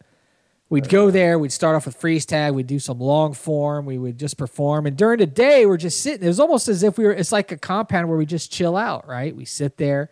[0.70, 1.40] we'd go there.
[1.40, 2.54] We'd start off with freeze tag.
[2.54, 3.88] We'd do some long form.
[3.88, 6.24] We would just perform, and during the day, we're just sitting.
[6.24, 7.14] It was almost as if we were.
[7.14, 9.36] It's like a compound where we just chill out, right?
[9.36, 10.10] We sit there,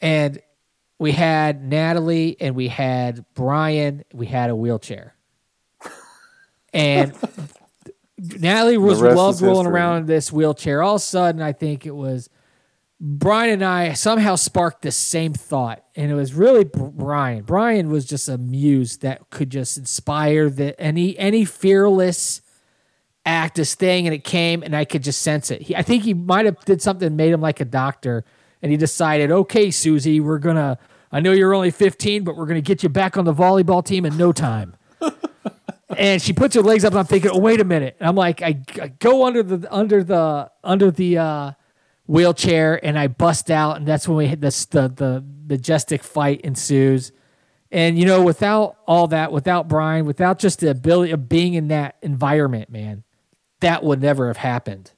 [0.00, 0.40] and
[0.98, 4.04] we had Natalie and we had Brian.
[4.12, 5.15] We had a wheelchair,
[6.76, 7.14] and
[8.18, 10.82] Natalie was loved rolling around in this wheelchair.
[10.82, 12.28] All of a sudden, I think it was
[12.98, 17.44] Brian and I somehow sparked the same thought, and it was really Brian.
[17.44, 22.40] Brian was just a muse that could just inspire the any any fearless
[23.26, 25.62] act, this thing, and it came, and I could just sense it.
[25.62, 28.24] He, I think he might have did something made him like a doctor,
[28.62, 30.78] and he decided, okay, Susie, we're gonna.
[31.12, 34.06] I know you're only 15, but we're gonna get you back on the volleyball team
[34.06, 34.74] in no time.
[35.96, 37.96] And she puts her legs up, and I'm thinking, oh wait a minute.
[38.00, 41.52] And I'm like, I, I go under the under the under the uh,
[42.06, 46.40] wheelchair, and I bust out, and that's when we hit this the the majestic fight
[46.42, 47.12] ensues.
[47.70, 51.68] And you know, without all that, without Brian, without just the ability of being in
[51.68, 53.04] that environment, man,
[53.60, 54.92] that would never have happened.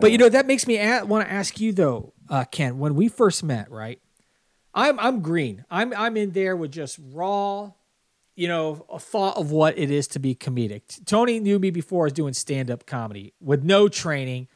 [0.00, 2.78] But you know, that makes me a- want to ask you though, uh, Ken.
[2.78, 4.00] When we first met, right?
[4.74, 5.64] I'm I'm green.
[5.70, 7.72] I'm I'm in there with just raw,
[8.36, 11.04] you know, a thought of what it is to be comedic.
[11.06, 14.46] Tony knew me before I was doing stand up comedy with no training.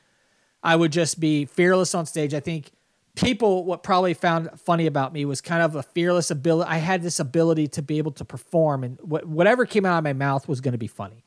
[0.63, 2.35] I would just be fearless on stage.
[2.35, 2.73] I think
[3.17, 6.71] people what probably found funny about me was kind of a fearless ability.
[6.71, 10.05] I had this ability to be able to perform, and wh- whatever came out of
[10.05, 11.25] my mouth was going to be funny.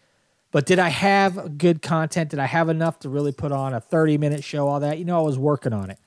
[0.51, 2.29] But did I have good content?
[2.29, 4.67] Did I have enough to really put on a 30 minute show?
[4.67, 5.97] All that, you know, I was working on it.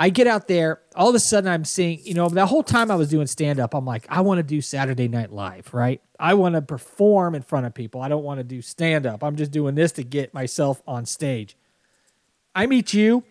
[0.00, 2.90] I get out there, all of a sudden I'm seeing, you know, the whole time
[2.90, 6.00] I was doing stand up, I'm like, I want to do Saturday Night Live, right?
[6.18, 8.00] I want to perform in front of people.
[8.00, 9.22] I don't want to do stand up.
[9.22, 11.54] I'm just doing this to get myself on stage.
[12.54, 13.24] I meet you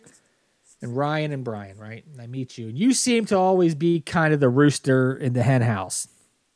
[0.79, 2.05] and Ryan and Brian, right?
[2.05, 5.33] And I meet you, and you seem to always be kind of the rooster in
[5.33, 6.07] the hen house.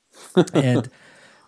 [0.53, 0.91] and,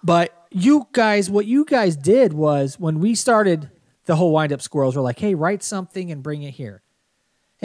[0.04, 3.70] but you guys, what you guys did was when we started
[4.06, 6.82] the whole wind up squirrels, we're like, hey, write something and bring it here.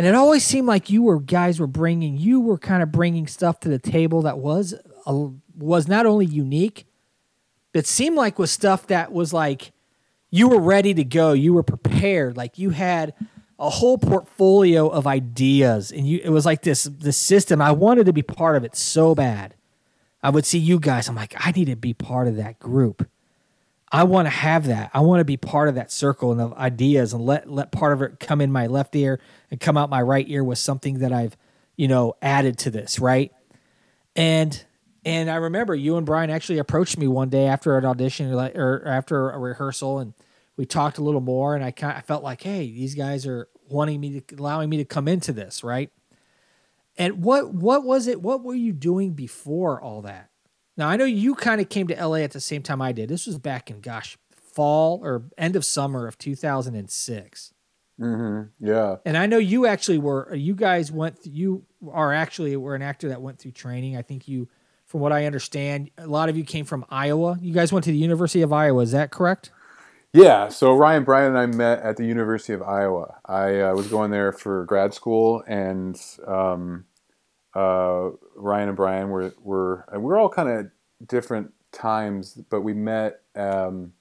[0.00, 3.26] And it always seemed like you were guys were bringing, you were kind of bringing
[3.26, 4.74] stuff to the table that was
[5.04, 6.86] a, was not only unique,
[7.74, 9.72] but seemed like was stuff that was like
[10.30, 13.12] you were ready to go, you were prepared, like you had
[13.58, 17.60] a whole portfolio of ideas, and you it was like this this system.
[17.60, 19.54] I wanted to be part of it so bad.
[20.22, 21.10] I would see you guys.
[21.10, 23.06] I'm like, I need to be part of that group.
[23.92, 24.92] I want to have that.
[24.94, 27.92] I want to be part of that circle and of ideas and let let part
[27.92, 29.20] of it come in my left ear
[29.50, 31.36] and come out my right ear with something that I've,
[31.76, 33.32] you know, added to this, right?
[34.16, 34.64] And
[35.04, 38.86] and I remember you and Brian actually approached me one day after an audition or
[38.86, 40.12] after a rehearsal and
[40.56, 43.48] we talked a little more and I kind I felt like, hey, these guys are
[43.68, 45.90] wanting me to allowing me to come into this, right?
[46.98, 48.20] And what what was it?
[48.20, 50.28] What were you doing before all that?
[50.76, 53.08] Now I know you kind of came to LA at the same time I did.
[53.08, 57.54] This was back in gosh, fall or end of summer of 2006.
[58.00, 58.66] Mm-hmm.
[58.66, 58.96] Yeah.
[59.04, 62.82] And I know you actually were you guys went th- you are actually were an
[62.82, 63.96] actor that went through training.
[63.96, 64.48] I think you
[64.86, 67.38] from what I understand, a lot of you came from Iowa.
[67.40, 69.52] You guys went to the University of Iowa, is that correct?
[70.12, 73.14] Yeah, so Ryan Bryan and I met at the University of Iowa.
[73.24, 75.96] I uh, was going there for grad school, and
[76.26, 76.86] um,
[77.54, 82.74] uh, Ryan and Brian were were and we're all kind of different times, but we
[82.74, 83.92] met um,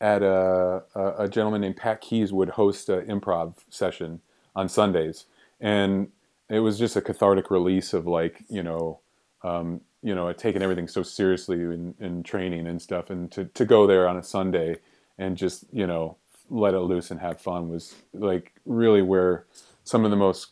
[0.00, 4.20] at a, a, a gentleman named Pat Keys would host an improv session
[4.56, 5.26] on Sundays,
[5.60, 6.08] and
[6.48, 9.00] it was just a cathartic release of like you know
[9.42, 13.10] um, you know taking everything so seriously in, in training and stuff.
[13.10, 14.76] And to, to go there on a sunday
[15.18, 16.16] and just you know
[16.48, 19.46] let it loose and have fun was like really where
[19.84, 20.48] some of the most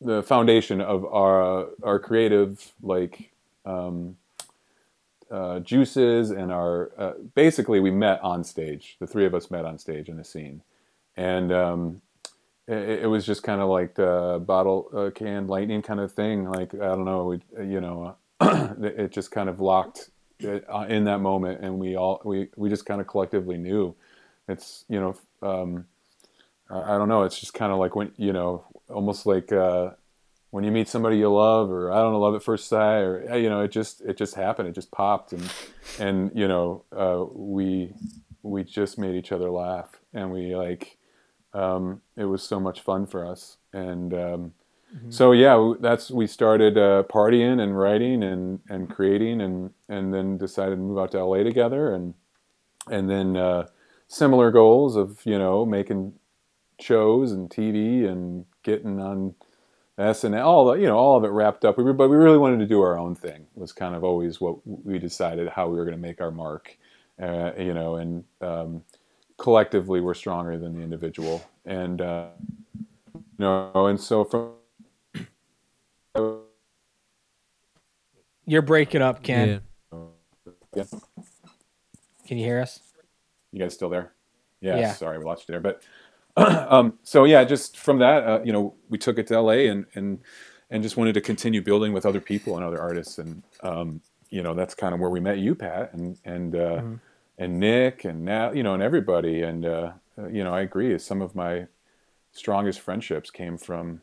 [0.00, 3.30] the foundation of our our creative like
[3.64, 4.16] um,
[5.30, 8.96] uh, juices and our uh, basically we met on stage.
[9.00, 10.62] The three of us met on stage in a scene.
[11.16, 12.02] And um,
[12.66, 16.48] it, it, was just kind of like the bottle uh, can lightning kind of thing.
[16.48, 20.10] Like i don't know we, you know it just kind of locked
[20.44, 21.60] uh, in that moment.
[21.60, 23.94] And we all we, we just kind of collectively knew.
[24.48, 25.86] It's you know um,
[26.70, 27.22] I don't know.
[27.22, 29.90] It's just kind of like when you know almost like uh,
[30.50, 33.36] when you meet somebody you love or I don't know love at first sight or
[33.36, 35.52] you know it just it just happened it just popped and
[35.98, 37.92] and you know uh, we
[38.42, 40.96] we just made each other laugh and we like
[41.54, 44.52] um, it was so much fun for us and um,
[44.94, 45.10] mm-hmm.
[45.10, 50.38] so yeah that's we started uh, partying and writing and and creating and and then
[50.38, 52.14] decided to move out to LA together and
[52.90, 53.66] and then uh,
[54.06, 56.14] similar goals of you know making
[56.80, 59.34] shows and TV and getting on
[59.98, 61.76] and all the, you know all of it wrapped up.
[61.76, 63.46] We were, but we really wanted to do our own thing.
[63.54, 66.76] Was kind of always what we decided how we were going to make our mark.
[67.20, 68.82] Uh, you know, and um,
[69.38, 71.44] collectively we're stronger than the individual.
[71.66, 72.28] And uh,
[73.14, 74.52] you know, and so from
[78.46, 79.60] you're breaking up, Ken.
[80.74, 80.84] Yeah.
[82.26, 82.80] Can you hear us?
[83.52, 84.12] You guys still there?
[84.60, 84.78] Yeah.
[84.78, 84.92] yeah.
[84.92, 85.82] Sorry, we lost you there, but
[86.68, 89.86] um, so yeah, just from that, uh, you know, we took it to LA and
[89.94, 90.20] and
[90.70, 94.00] and just wanted to continue building with other people and other artists, and um,
[94.30, 96.94] you know, that's kind of where we met you, Pat, and and uh, mm-hmm.
[97.38, 100.98] and Nick, and now you know, and everybody, and uh, uh you know, I agree.
[100.98, 101.66] Some of my
[102.32, 104.02] strongest friendships came from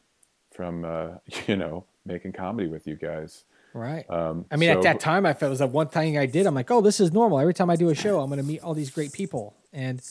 [0.51, 1.07] from uh,
[1.47, 3.43] you know making comedy with you guys.
[3.73, 4.09] Right.
[4.09, 6.27] Um, I mean, so, at that time, I felt it was the one thing I
[6.27, 6.47] did.
[6.47, 7.41] I'm like, oh, this is normal.
[7.41, 10.01] Every time I do a show, I'm going to meet all these great people, and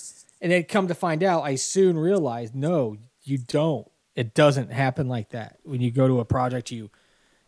[0.45, 3.91] and then come to find out, I soon realized, no, you don't.
[4.15, 5.59] It doesn't happen like that.
[5.63, 6.91] When you go to a project, you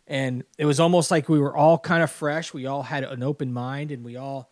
[0.07, 2.55] and it was almost like we were all kind of fresh.
[2.55, 4.49] We all had an open mind, and we all,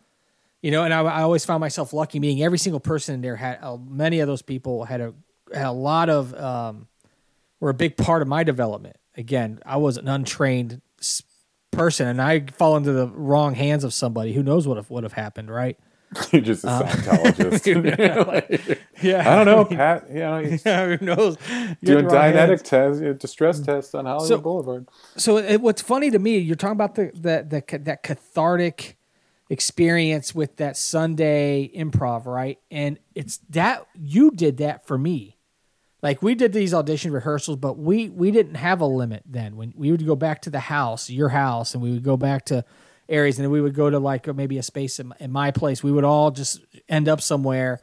[0.62, 0.84] you know.
[0.84, 3.78] And I, I always found myself lucky, meaning every single person in there had uh,
[3.78, 5.12] many of those people had a
[5.52, 6.86] had a lot of um,
[7.58, 8.96] were a big part of my development.
[9.16, 10.82] Again, I was an untrained
[11.72, 15.14] person, and I fall into the wrong hands of somebody who knows what would have
[15.14, 15.76] happened, right?
[16.32, 18.78] You're just a um, Scientologist.
[19.02, 20.08] yeah, I don't know, Pat.
[20.08, 21.36] You know, yeah, who knows?
[21.80, 24.88] You're doing Dianetic tests, distress tests on Hollywood so, Boulevard.
[25.16, 28.96] So, it, what's funny to me, you're talking about the, the the that cathartic
[29.50, 32.58] experience with that Sunday improv, right?
[32.70, 35.36] And it's that you did that for me.
[36.02, 39.56] Like we did these audition rehearsals, but we we didn't have a limit then.
[39.56, 42.44] When we would go back to the house, your house, and we would go back
[42.46, 42.64] to
[43.08, 45.82] areas, and we would go to like maybe a space in, in my place.
[45.82, 47.80] We would all just end up somewhere,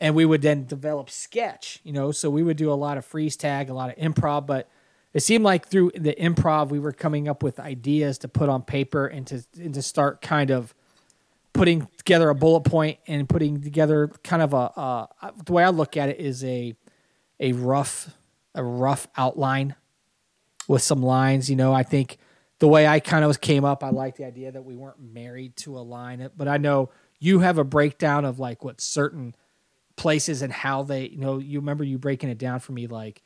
[0.00, 1.80] and we would then develop sketch.
[1.82, 4.46] You know, so we would do a lot of freeze tag, a lot of improv,
[4.46, 4.68] but
[5.12, 8.62] it seemed like through the improv we were coming up with ideas to put on
[8.62, 10.74] paper and to and to start kind of
[11.52, 15.06] putting together a bullet point and putting together kind of a uh,
[15.44, 16.76] the way I look at it is a
[17.40, 18.10] a rough
[18.54, 19.74] a rough outline
[20.68, 21.50] with some lines.
[21.50, 22.18] You know, I think
[22.60, 25.56] the way I kind of came up, I like the idea that we weren't married
[25.56, 26.30] to a line.
[26.36, 29.34] But I know you have a breakdown of like what certain
[29.96, 33.22] places and how they, you know, you remember you breaking it down for me, like,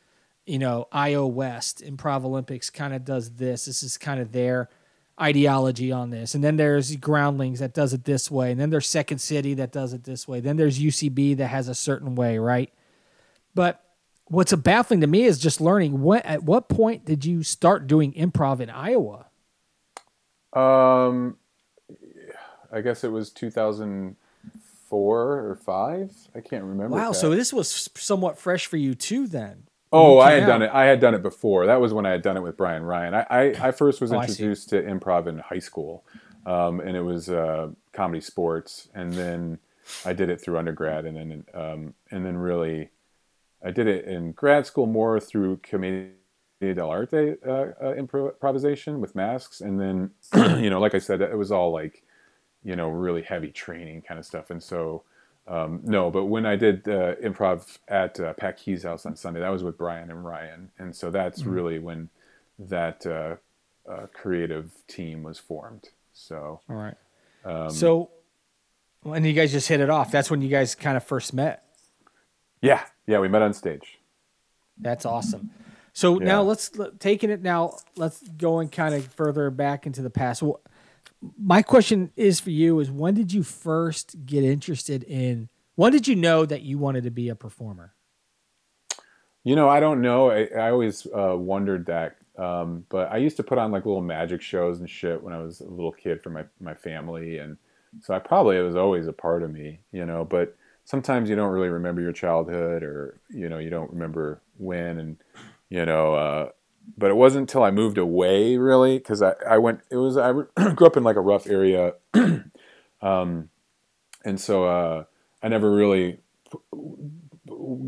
[0.47, 3.65] you know, IO West, Improv Olympics kind of does this.
[3.65, 4.69] This is kind of their
[5.21, 6.35] ideology on this.
[6.35, 8.53] And then there's Groundlings that does it this way.
[8.53, 10.41] And then there's Second City that does it this way.
[10.41, 12.73] Then there's UCB that has a certain way, right?
[13.55, 13.84] But
[14.27, 18.13] what's baffling to me is just learning what at what point did you start doing
[18.13, 19.27] improv in Iowa?
[20.53, 21.37] Um,
[22.73, 24.19] I guess it was 2004
[24.99, 26.13] or five.
[26.35, 26.97] I can't remember.
[26.97, 29.65] Wow, so this was somewhat fresh for you too, then.
[29.93, 30.47] Oh, I had out.
[30.47, 30.71] done it.
[30.73, 31.67] I had done it before.
[31.67, 33.15] That was when I had done it with Brian Ryan.
[33.15, 36.05] I, I, I first was oh, introduced to improv in high school,
[36.47, 39.61] um, and it was uh, comedy sports, and then
[40.05, 42.91] I did it through undergrad, and then um, and then really
[43.65, 46.11] I did it in grad school more through Commedia
[46.63, 50.11] dell'arte uh, uh, improvisation with masks, and then
[50.63, 52.03] you know, like I said, it was all like
[52.63, 55.03] you know really heavy training kind of stuff, and so.
[55.47, 59.41] Um, no, but when I did uh, improv at uh, Pat Key's house on Sunday,
[59.41, 61.51] that was with Brian and Ryan, and so that's mm-hmm.
[61.51, 62.09] really when
[62.59, 63.37] that uh,
[63.87, 65.91] uh, creative team was formed.
[66.15, 66.95] So, all right.
[67.45, 68.11] Um, so,
[69.03, 71.65] when you guys just hit it off, that's when you guys kind of first met.
[72.65, 73.99] Yeah, yeah, we met on stage.
[74.79, 75.51] That's awesome.
[75.93, 76.27] So Yeah.
[76.27, 77.77] now let's let- taking it now.
[77.97, 80.43] Let's going kind of further back into the past.
[80.43, 80.61] Well,
[81.39, 85.49] my question is for you: Is when did you first get interested in?
[85.77, 87.95] When did you know that you wanted to be a performer?
[89.43, 90.31] You know, I don't know.
[90.31, 92.17] I, I always uh, wondered that.
[92.39, 95.39] Um, but I used to put on like little magic shows and shit when I
[95.39, 97.39] was a little kid for my, my family.
[97.39, 97.57] And
[98.01, 101.37] so I probably, it was always a part of me, you know, but sometimes you
[101.37, 105.17] don't really remember your childhood or, you know, you don't remember when and,
[105.69, 106.49] you know, uh,
[106.99, 109.01] but it wasn't until I moved away really.
[109.01, 110.33] Cause I, I went, it was, I
[110.75, 111.95] grew up in like a rough area.
[113.03, 113.49] um,
[114.25, 115.05] and so, uh,
[115.43, 116.21] I never really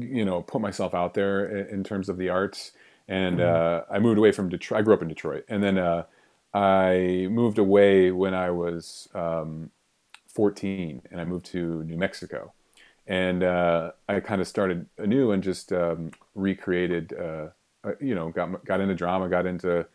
[0.00, 2.72] you know put myself out there in, terms of the arts
[3.08, 6.04] and uh, i moved away from detroit i grew up in detroit and then uh,
[6.54, 9.70] i moved away when i was um,
[10.28, 12.52] 14 and i moved to new mexico
[13.06, 17.48] and uh, i kind of started anew and just um, recreated uh,
[17.84, 19.86] uh, you know got, got into drama got into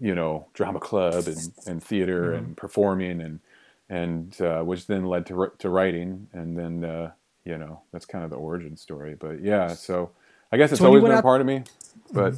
[0.00, 3.40] you know drama club and, and theater and performing and
[3.88, 6.26] and uh, which then led to, to writing.
[6.32, 7.10] And then uh,
[7.44, 9.14] you know that's kind of the origin story.
[9.18, 10.10] But yeah so
[10.50, 11.64] i guess it's So always been a out- part of me
[12.12, 12.34] but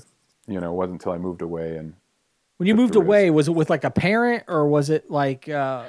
[0.46, 1.94] you know it wasn't until i moved away and
[2.58, 5.84] When you moved away, was it with like a parent or was it like uh,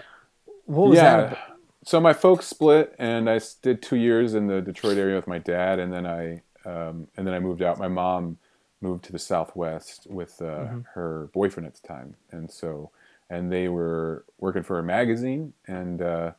[0.66, 1.04] what was yeah.
[1.04, 1.28] that?
[1.34, 1.55] about?
[1.86, 5.40] So my folks split and I did two years in the detroit area with my
[5.40, 8.38] dad and then i um, and then i moved out my mom
[8.82, 10.82] moved to the southwest with uh, Mm-hmm.
[10.96, 12.92] her boyfriend at the time and so
[13.30, 16.32] and they were working for a magazine and uh,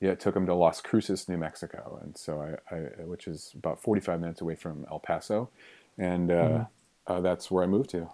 [0.00, 2.42] yeah, it took them to Las Cruces, New Mexico, and so
[2.72, 5.50] I, I which is about 45 minutes away from El Paso,
[5.96, 6.62] and uh, Mm-hmm.
[7.06, 8.10] uh, that's where I moved to.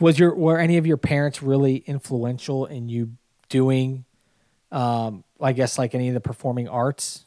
[0.00, 3.12] Was your were any of your parents really influential in you
[3.48, 4.04] doing,
[4.72, 7.24] um, I guess like any of the performing arts,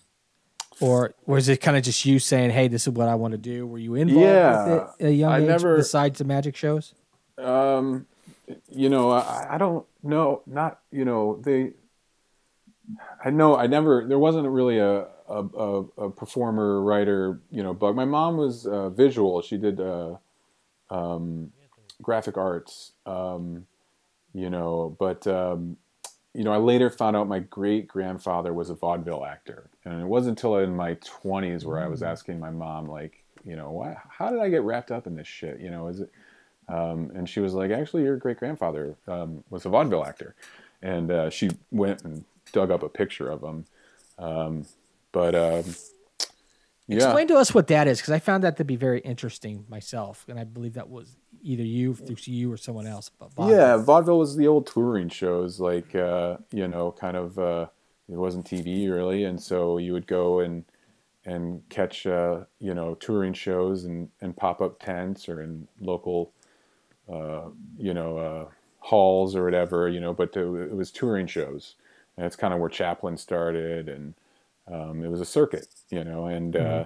[0.82, 3.38] or was it kind of just you saying, "Hey, this is what I want to
[3.38, 3.66] do"?
[3.68, 6.56] Were you involved Yeah, with it at a young I age never- besides the magic
[6.56, 6.94] shows?
[7.38, 8.08] Um,
[8.70, 11.74] you know, I, I don't know, not you know they.
[13.24, 14.06] I know I never.
[14.08, 17.96] There wasn't really a a, a, a performer writer, you know, bug.
[17.96, 19.42] My mom was uh, visual.
[19.42, 20.16] She did uh,
[20.92, 21.52] um,
[22.02, 23.66] graphic arts, um,
[24.34, 25.78] you know, but um,
[26.36, 30.06] you know, I later found out my great grandfather was a vaudeville actor, and it
[30.06, 33.98] wasn't until in my twenties where I was asking my mom, like, you know, why,
[34.10, 35.60] how did I get wrapped up in this shit?
[35.60, 36.12] You know, is it?
[36.68, 40.36] Um, and she was like, actually, your great grandfather um, was a vaudeville actor,
[40.82, 43.66] and uh, she went and dug up a picture of him.
[44.20, 44.66] Um,
[45.12, 45.36] but
[46.88, 49.66] yeah, Explain to us what that is, because I found that to be very interesting
[49.70, 53.10] myself, and I believe that was either you through you or someone else.
[53.10, 57.40] But Bob- Yeah, vaudeville was the old touring shows, like uh, you know, kind of.
[57.40, 57.68] Uh,
[58.08, 60.64] it wasn't TV really, and so you would go and
[61.26, 66.32] and catch uh, you know touring shows and and pop up tents or in local,
[67.12, 67.46] uh,
[67.78, 68.46] you know, uh,
[68.80, 70.14] halls or whatever, you know.
[70.14, 71.76] But it, it was touring shows,
[72.16, 74.14] and that's kind of where Chaplin started, and
[74.72, 76.56] um, it was a circuit, you know, and.
[76.56, 76.86] Uh,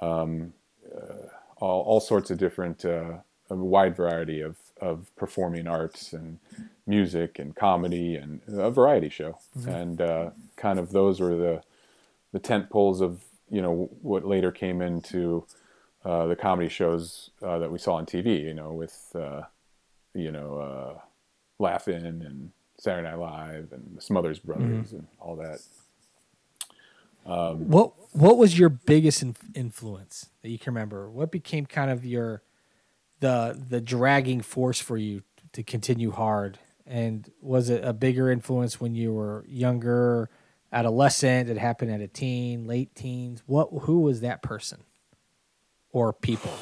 [0.00, 0.52] um,
[0.94, 1.28] uh,
[1.58, 3.18] all, all sorts of different, uh,
[3.50, 6.38] a wide variety of, of performing arts and
[6.86, 9.38] music and comedy and a variety show.
[9.66, 11.62] And uh, kind of those were the,
[12.32, 15.46] the tent poles of, you know, what later came into
[16.04, 19.42] uh, the comedy shows uh, that we saw on TV, you know, with, uh,
[20.14, 21.00] you know, uh,
[21.58, 25.60] Laugh-In and Saturday Night Live and the Smothers Brothers and all that.
[27.24, 31.10] What What was your biggest in- influence that you can remember?
[31.10, 32.42] What became kind of your
[33.20, 35.22] the the dragging force for you
[35.52, 36.58] to continue hard?
[36.86, 40.28] And was it a bigger influence when you were younger,
[40.72, 41.48] adolescent?
[41.48, 43.42] It happened at a teen, late teens.
[43.46, 44.82] What who was that person
[45.92, 46.52] or people?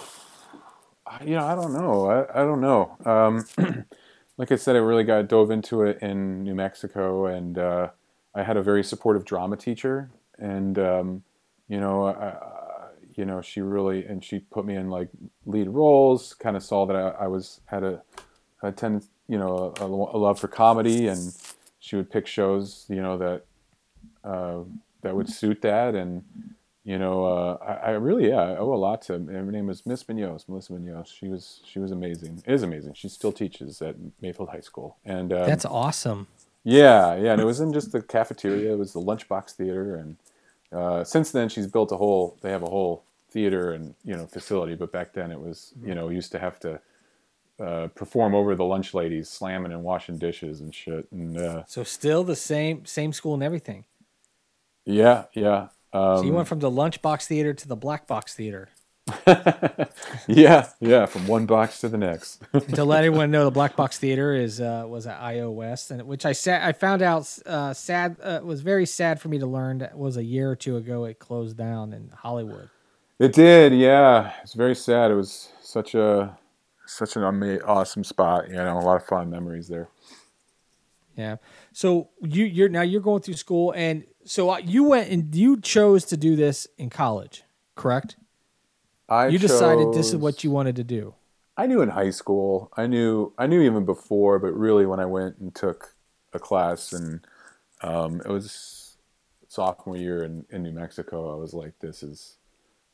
[1.07, 2.07] I- you know, I don't know.
[2.07, 2.97] I, I don't know.
[3.05, 3.45] Um,
[4.39, 7.89] like I said, I really got dove into it in New Mexico, and uh,
[8.35, 10.11] I had a very supportive drama teacher,
[10.43, 11.23] and um,
[11.69, 12.39] you know,
[13.17, 15.09] you know, she really and she put me in like
[15.47, 16.35] lead roles.
[16.35, 18.03] Kind of saw that I, I was had a,
[18.63, 21.35] a ten, you know, a, a love for comedy, and
[21.79, 23.45] she would pick shows, you know, that
[24.25, 24.61] uh,
[25.03, 26.25] that would suit that, and
[26.85, 29.13] you know, uh, I, I really, yeah, I owe a lot to.
[29.13, 31.09] Her name was Miss Munoz, Melissa Munoz.
[31.09, 32.43] She was, she was amazing.
[32.45, 32.95] Is amazing.
[32.95, 36.27] She still teaches at Mayfield High School, and um, That's awesome.
[36.65, 37.33] yeah, yeah.
[37.33, 39.95] And it wasn't just the cafeteria; it was the lunchbox theater.
[39.95, 40.17] And
[40.73, 42.39] uh, since then, she's built a whole.
[42.41, 44.75] They have a whole theater and you know facility.
[44.75, 46.81] But back then, it was you know used to have to
[47.61, 51.07] uh, perform over the lunch ladies, slamming and washing dishes and shit.
[51.13, 53.85] And uh, So still the same same school and everything.
[54.85, 55.69] yeah, yeah.
[55.93, 58.71] Um, So you went from the lunchbox theater to the black box theater.
[60.29, 62.41] yeah, yeah, from one box to the next.
[62.75, 66.03] to let everyone know, the Black Box Theater is uh, was at IO West, and
[66.07, 69.47] which I sa- I found out uh, sad uh, was very sad for me to
[69.47, 72.69] learn that was a year or two ago it closed down in Hollywood.
[73.19, 74.33] It did, yeah.
[74.43, 75.11] It's very sad.
[75.11, 76.37] It was such a
[76.87, 78.49] such an ama- awesome spot.
[78.49, 79.89] You know, a lot of fun memories there.
[81.17, 81.37] Yeah.
[81.73, 85.61] So you you're now you're going through school, and so uh, you went and you
[85.61, 87.43] chose to do this in college,
[87.75, 88.17] correct?
[89.13, 91.15] I you decided this is what you wanted to do.
[91.55, 92.73] I knew in high school.
[92.77, 95.95] I knew I knew even before, but really when I went and took
[96.33, 97.21] a class and
[97.83, 98.97] um, it was
[99.49, 102.39] sophomore year in, in New Mexico, I was like, this is.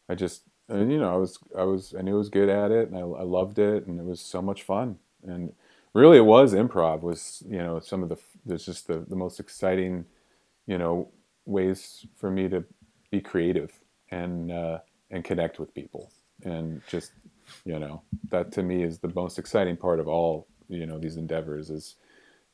[0.09, 2.73] I just and you know I was I was I knew I was good at
[2.73, 5.53] it and I, I loved it and it was so much fun and
[5.93, 8.17] really it was improv was you know some of the
[8.47, 10.07] there's just the, the most exciting
[10.67, 11.11] you know
[11.45, 12.65] ways for me to
[13.11, 13.81] be creative
[14.11, 14.79] and uh,
[15.11, 16.11] and connect with people
[16.45, 17.13] and just
[17.65, 21.17] you know that to me is the most exciting part of all you know these
[21.17, 21.97] endeavors is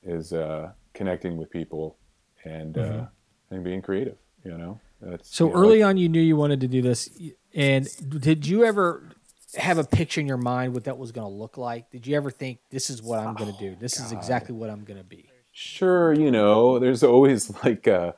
[0.02, 1.96] is uh, connecting with people
[2.44, 3.04] and uh,
[3.50, 6.36] and being creative you know that's So you know, early like- on, you knew you
[6.36, 7.10] wanted to do this,
[7.54, 7.88] and
[8.20, 9.10] did you ever
[9.56, 11.90] have a picture in your mind what that was going to look like?
[11.90, 13.76] Did you ever think this is what I'm going to do?
[13.78, 15.28] This is exactly what I'm going to be.
[15.52, 18.12] sure you know there's always like uh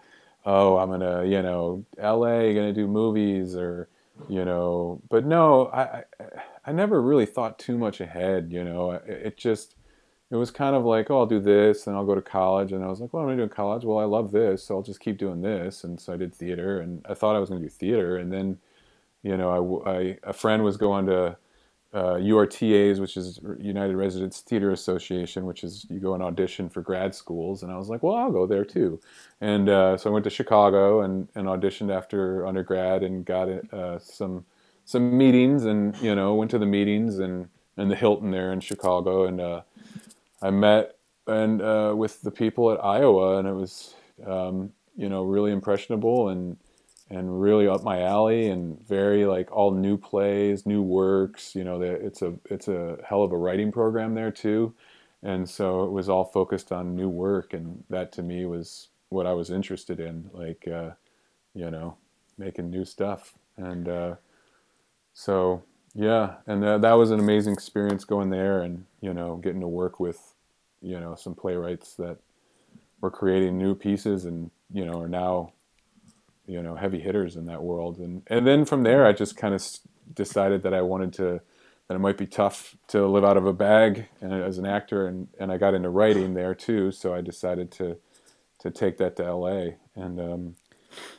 [0.46, 3.88] oh i'm gonna you know la gonna do movies or
[4.28, 6.02] you know but no i
[6.64, 9.76] i, never really thought too much ahead you know it, it just
[10.30, 12.84] it was kind of like oh i'll do this and i'll go to college and
[12.84, 13.84] i was like well i'm gonna do in college.
[13.84, 16.80] Well i love this so i'll just keep doing this and so i did theater
[16.80, 18.58] and i thought i was gonna do theater and then
[19.22, 21.36] you know i, I- a friend was going to
[21.96, 26.82] uh, URTAs, which is United Residents Theater Association, which is you go and audition for
[26.82, 29.00] grad schools, and I was like, well, I'll go there too,
[29.40, 33.98] and uh, so I went to Chicago and, and auditioned after undergrad and got uh,
[33.98, 34.44] some
[34.84, 37.48] some meetings, and you know went to the meetings and
[37.78, 39.62] and the Hilton there in Chicago, and uh,
[40.42, 40.96] I met
[41.26, 43.94] and uh, with the people at Iowa, and it was
[44.26, 46.28] um, you know really impressionable.
[46.28, 46.58] And
[47.10, 51.54] and really up my alley and very like all new plays, new works.
[51.54, 54.74] You know, it's a it's a hell of a writing program there too,
[55.22, 59.26] and so it was all focused on new work, and that to me was what
[59.26, 60.90] I was interested in, like uh,
[61.54, 61.96] you know,
[62.38, 64.14] making new stuff, and uh,
[65.14, 65.62] so
[65.94, 69.68] yeah, and that that was an amazing experience going there, and you know, getting to
[69.68, 70.34] work with
[70.82, 72.18] you know some playwrights that
[73.00, 75.52] were creating new pieces, and you know are now
[76.46, 77.98] you know heavy hitters in that world.
[77.98, 79.64] And and then from there I just kind of
[80.14, 81.40] decided that I wanted to
[81.88, 85.06] that it might be tough to live out of a bag and, as an actor.
[85.06, 87.96] And and I got into writing there too so I decided to
[88.60, 90.56] to take that to LA and um,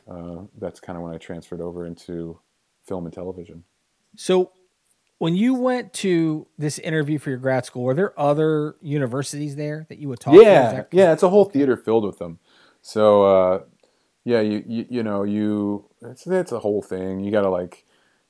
[0.10, 2.40] uh, that's kind of when I transferred over into
[2.86, 3.64] film and television.
[4.16, 4.52] So
[5.20, 9.86] when you went to this interview for your grad school, were there other universities there
[9.90, 12.40] that you would talk yeah yeah it's a whole theater filled with them.
[12.82, 13.60] So uh,
[14.28, 17.22] yeah you, you you know you it's it's a whole thing.
[17.22, 17.86] You got to like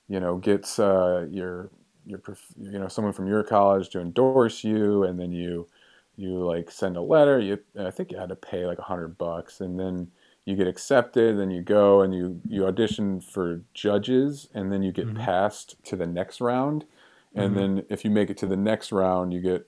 [0.07, 1.71] you know get uh, your
[2.05, 2.21] your
[2.55, 5.67] you know someone from your college to endorse you and then you
[6.15, 7.39] you like send a letter.
[7.39, 10.11] You i think you had to pay like a hundred bucks and then
[10.45, 14.91] you get accepted then you go and you you audition for judges and then you
[14.91, 16.85] get passed to the next round.
[17.33, 19.67] And then if you make it to the next round you get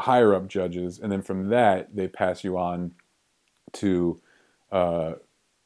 [0.00, 2.92] higher up judges and then from that they pass you on
[3.74, 4.20] to
[4.70, 5.12] uh,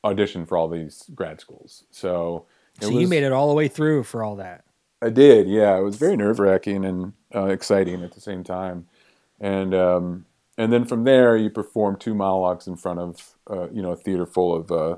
[0.06, 2.46] audition for all these grad schools so
[2.80, 4.64] So you made it all the way through for all that.
[5.02, 5.76] I did, yeah.
[5.76, 8.86] It was very nerve wracking and uh, exciting at the same time,
[9.40, 10.26] and um,
[10.56, 13.96] and then from there you perform two monologues in front of uh, you know a
[13.96, 14.96] theater full of uh,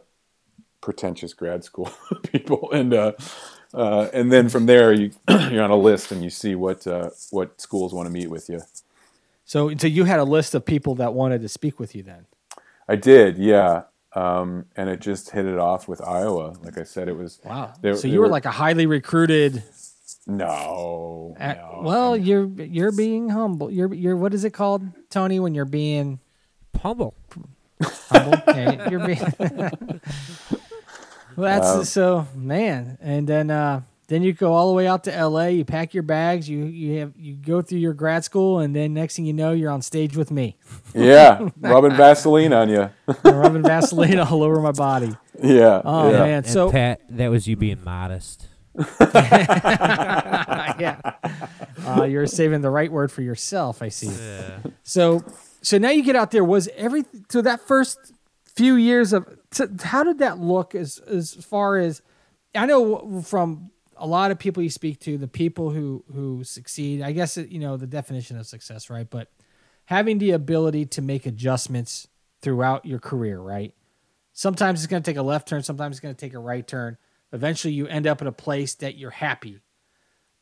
[0.80, 1.90] pretentious grad school
[2.22, 3.12] people, and uh,
[3.74, 7.10] uh, and then from there you you're on a list and you see what uh,
[7.30, 8.60] what schools want to meet with you.
[9.44, 12.26] So so you had a list of people that wanted to speak with you then.
[12.89, 13.82] I did, yeah.
[14.14, 16.55] Um, and it just hit it off with Iowa.
[16.62, 17.72] Like I said, it was Wow.
[17.82, 19.62] There- so there you were were- like a highly recruited.
[20.26, 21.80] no, ac- no.
[21.82, 23.70] well, you're you're being humble.
[23.70, 25.40] You're you're what is it called, Tony?
[25.40, 26.20] When you're being
[26.82, 27.14] Humble.
[28.10, 29.20] humble, Yeah, you're being.
[31.36, 35.05] well, that's Um, so man, and then uh, then you go all the way out
[35.05, 35.51] to L.A.
[35.52, 36.48] You pack your bags.
[36.48, 39.52] You you have you go through your grad school, and then next thing you know,
[39.52, 40.56] you're on stage with me,
[40.94, 42.90] yeah, rubbing Vaseline on you.
[43.24, 45.16] rubbing Vaseline all over my body.
[45.40, 45.82] Yeah.
[45.85, 46.18] Oh yeah.
[46.18, 48.48] man, And so Pat, that was you being modest.
[48.76, 48.86] yeah.
[51.86, 54.09] Uh, you're saving the right word for yourself, I see.
[54.09, 54.59] Yeah.
[54.82, 55.22] So,
[55.62, 56.44] so now you get out there.
[56.44, 58.12] Was every so that first
[58.55, 62.02] few years of so how did that look as as far as
[62.55, 67.03] I know from a lot of people you speak to, the people who who succeed,
[67.03, 69.09] I guess you know the definition of success, right?
[69.09, 69.31] But
[69.87, 72.09] having the ability to make adjustments
[72.41, 73.75] throughout your career, right?
[74.33, 76.66] Sometimes it's going to take a left turn, sometimes it's going to take a right
[76.66, 76.97] turn.
[77.33, 79.61] Eventually, you end up in a place that you're happy.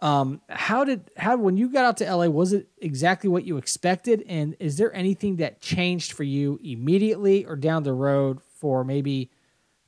[0.00, 3.56] Um, how did how when you got out to LA was it exactly what you
[3.56, 4.22] expected?
[4.28, 9.30] And is there anything that changed for you immediately or down the road for maybe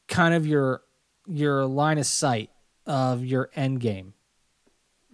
[0.08, 0.80] kind of your
[1.26, 2.50] your line of sight
[2.88, 4.14] of your end game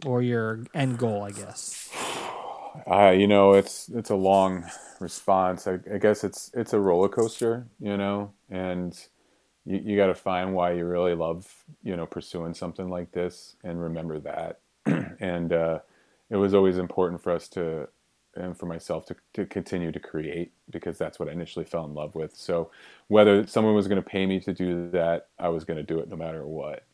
[0.07, 1.91] or your end goal, I guess?
[2.91, 4.69] Uh, you know, it's it's a long
[4.99, 5.69] response.
[5.69, 9.01] I, I guess it's it's a roller coaster, you know, and
[9.65, 13.57] you, you got to find why you really love, you know, pursuing something like this
[13.63, 14.61] and remember that.
[15.21, 15.79] and uh,
[16.31, 17.89] it was always important for us to,
[18.35, 21.95] and for myself to, to continue to create because that's what I initially fell in
[21.95, 22.37] love with.
[22.37, 22.71] So
[23.09, 26.01] whether someone was going to pay me to do that, I was going to do
[26.01, 26.85] it no matter what.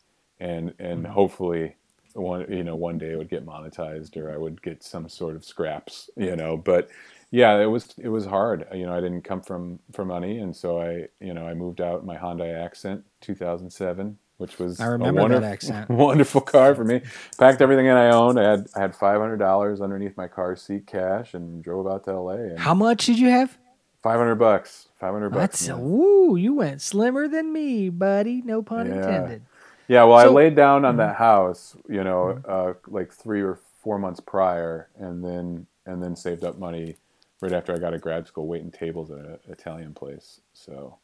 [0.40, 1.12] And, and mm-hmm.
[1.12, 1.76] hopefully
[2.14, 5.36] one, you know, one day it would get monetized or I would get some sort
[5.36, 6.88] of scraps, you know, but
[7.30, 8.66] yeah, it was, it was hard.
[8.74, 10.38] You know, I didn't come from, from money.
[10.38, 14.86] And so I, you know, I moved out my Hyundai Accent 2007 which was I
[14.86, 15.90] remember wonder- that accent.
[15.90, 17.02] wonderful car for me.
[17.38, 18.40] Packed everything that I owned.
[18.40, 22.04] I had I had five hundred dollars underneath my car seat cash and drove out
[22.04, 22.36] to L.A.
[22.36, 23.58] And How much did you have?
[24.02, 24.88] Five hundred bucks.
[24.98, 25.40] Five hundred bucks.
[25.40, 25.82] That's man.
[25.82, 26.36] woo!
[26.36, 28.40] You went slimmer than me, buddy.
[28.40, 28.94] No pun Yeah.
[28.94, 29.42] intended.
[29.90, 33.58] Yeah, well, So- I laid down on that house, you know, uh, like three or
[33.82, 36.96] four months prior, and then and then saved up money
[37.40, 40.40] right after I got to grad school, waiting tables at an Italian place.
[40.52, 40.98] So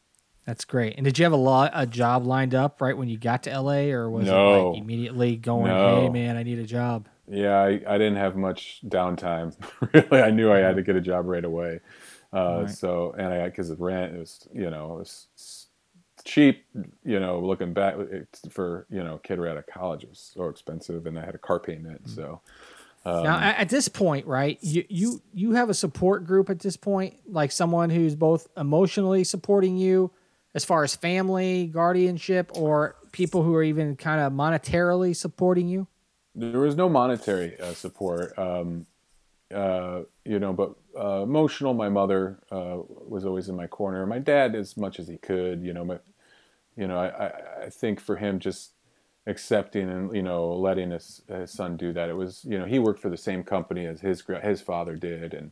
[0.45, 0.95] That's great.
[0.95, 3.49] And did you have a lot a job lined up right when you got to
[3.59, 6.03] LA, or was it like immediately going, No.
[6.03, 7.09] "Hey, man, I need a job"?
[7.27, 9.53] yeah, I, I didn't have much downtime.
[9.93, 11.81] really, I knew I had to get a job right away.
[12.31, 12.69] Uh, Right.
[12.69, 15.66] So and I because of rent it was you know it was
[16.27, 16.65] cheap.
[17.03, 17.95] You know, looking back
[18.51, 21.25] for you know a kid right out of college it was so expensive, and I
[21.25, 22.09] had a car payment.
[22.09, 22.41] So
[23.05, 26.75] um, now, at this point, right, you you you have a support group at this
[26.75, 30.11] point, like someone who's both emotionally supporting you,
[30.53, 35.87] as far as family, guardianship, or people who are even kind of monetarily supporting you.
[36.35, 38.37] there was no monetary uh, support.
[38.37, 38.85] Um,
[39.53, 41.73] uh, you know, but uh, emotional.
[41.73, 44.05] My mother uh, was always in my corner.
[44.05, 45.63] My dad, as much as he could.
[45.63, 45.99] You know, my,
[46.77, 48.71] you know, I, I, think for him just
[49.25, 52.09] accepting and you know letting his, his son do that.
[52.09, 55.33] It was you know he worked for the same company as his his father did,
[55.33, 55.51] and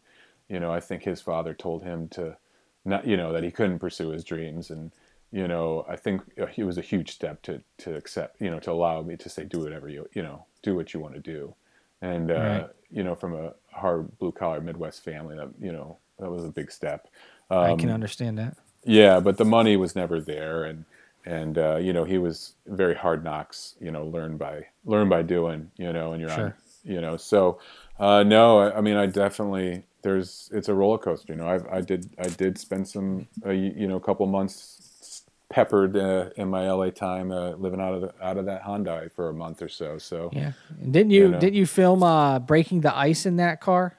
[0.49, 2.38] you know I think his father told him to
[2.85, 4.91] not you know that he couldn't pursue his dreams and
[5.31, 8.72] you know I think it was a huge step to to accept you know to
[8.72, 11.53] allow me to say do whatever you you know do what you want to do
[12.02, 12.69] and uh, Right.
[12.91, 16.49] you know from a hard blue collar Midwest family that you know that was a
[16.49, 17.07] big step
[17.49, 18.57] I can Um, understand that.
[18.85, 20.85] yeah, but the money was never there, and
[21.26, 23.76] and uh, you know he was very hard knocks.
[23.80, 25.72] You know, learn by learn by doing.
[25.77, 26.53] You know, and you're on.
[26.84, 27.60] You know, so
[27.99, 31.34] uh, no, I, I mean I definitely there's it's a roller coaster.
[31.34, 35.23] You know, I've, I did I did spend some uh, you know a couple months
[35.49, 39.11] peppered uh, in my LA time uh, living out of the, out of that Hyundai
[39.11, 39.97] for a month or so.
[39.97, 40.52] So Yeah.
[40.81, 41.39] And didn't you You know.
[41.39, 43.97] didn't you film uh breaking the ice in that car?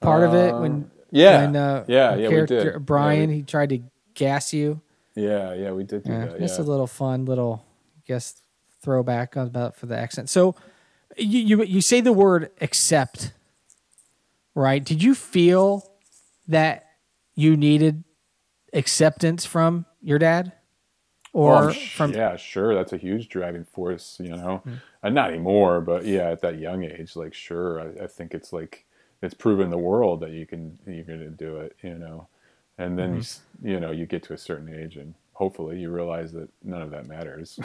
[0.00, 2.72] Part of it when yeah, when uh, yeah, yeah, we character did.
[2.72, 3.80] Yeah, Brian we- he tried to
[4.14, 4.80] gas you.
[5.16, 6.38] Yeah, yeah, we did do Yeah, that.
[6.38, 6.64] just yeah.
[6.64, 7.64] a little fun little
[7.96, 8.40] I guess
[8.82, 10.30] throwback about for the accent.
[10.30, 10.54] So
[11.16, 13.32] you you you say the word accept,
[14.54, 14.84] right?
[14.84, 15.90] Did you feel
[16.48, 16.86] that
[17.34, 18.04] you needed
[18.72, 20.52] acceptance from your dad,
[21.32, 22.74] or sh- from yeah, sure.
[22.74, 24.58] That's a huge driving force, you know.
[24.64, 24.74] Hmm.
[25.02, 28.52] Uh, not anymore, but yeah, at that young age, like sure, I, I think it's
[28.52, 28.84] like
[29.22, 32.28] it's proven the world that you can you're to do it, you know.
[32.78, 35.90] And then you, s- you know you get to a certain age, and hopefully you
[35.90, 37.58] realize that none of that matters.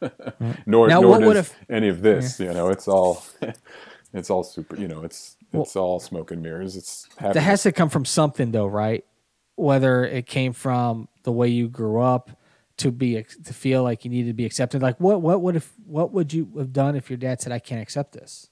[0.66, 2.68] nor Now, nor does have- any of this, you know.
[2.68, 3.22] It's all
[4.12, 5.02] it's all super, you know.
[5.02, 6.76] It's Well- it's all smoke and mirrors.
[6.76, 9.04] It's that has to come from something though, right?
[9.56, 12.30] Whether it came from the way you grew up
[12.78, 13.14] to be
[13.44, 14.82] to feel like you needed to be accepted.
[14.82, 17.58] Like what what would if what would you have done if your dad said I
[17.58, 18.48] can't accept this?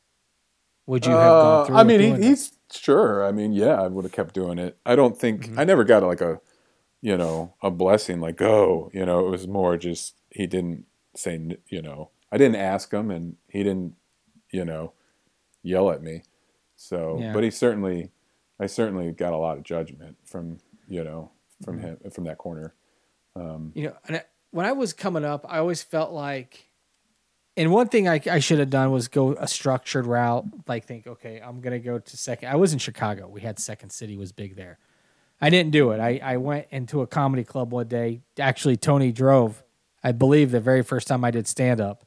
[0.87, 1.77] Would you have Uh, gone through?
[1.77, 3.24] I mean, he, he's sure.
[3.24, 4.78] I mean, yeah, I would have kept doing it.
[4.86, 5.59] I don't think Mm-hmm.
[5.60, 6.40] I never got like a,
[7.01, 8.90] you know, a blessing like go.
[8.94, 13.10] You know, it was more just he didn't say, you know, I didn't ask him,
[13.10, 13.94] and he didn't,
[14.51, 14.93] you know,
[15.62, 16.22] yell at me.
[16.76, 17.32] So, Yeah.
[17.32, 18.10] but he certainly,
[18.60, 21.30] I certainly got a lot of judgment from you know
[21.64, 21.86] from Mm-hmm.
[22.05, 22.74] him from that corner.
[23.34, 26.68] Um, You know, and I, when I was coming up, I always felt like,
[27.57, 30.45] and one thing I, I should have done was go a structured route.
[30.69, 32.49] Like think, okay, I'm gonna go to second.
[32.51, 33.28] I was in Chicago.
[33.28, 34.78] We had Second City was big there.
[35.41, 36.01] I didn't do it.
[36.01, 38.20] I, I went into a comedy club one day.
[38.39, 39.62] Actually, Tony drove.
[40.03, 42.05] I believe the very first time I did stand up.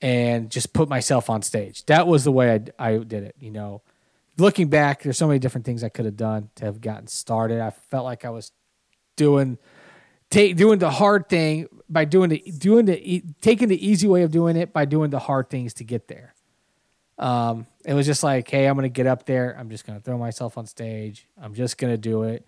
[0.00, 1.84] and just put myself on stage.
[1.86, 3.34] That was the way I, I did it.
[3.40, 3.82] You know,
[4.38, 7.60] looking back, there's so many different things I could have done to have gotten started.
[7.60, 8.52] I felt like I was
[9.16, 9.58] doing
[10.30, 14.30] take doing the hard thing by doing the doing the taking the easy way of
[14.30, 16.34] doing it by doing the hard things to get there.
[17.18, 19.56] Um, it was just like, hey, I'm gonna get up there.
[19.58, 21.28] I'm just gonna throw myself on stage.
[21.40, 22.44] I'm just gonna do it.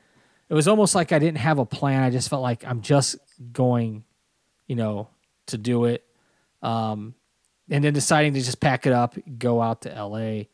[0.48, 2.02] It was almost like I didn't have a plan.
[2.02, 3.16] I just felt like I'm just
[3.52, 4.04] going,
[4.66, 5.08] you know,
[5.46, 6.04] to do it.
[6.62, 7.14] Um,
[7.70, 10.44] and then deciding to just pack it up, go out to LA.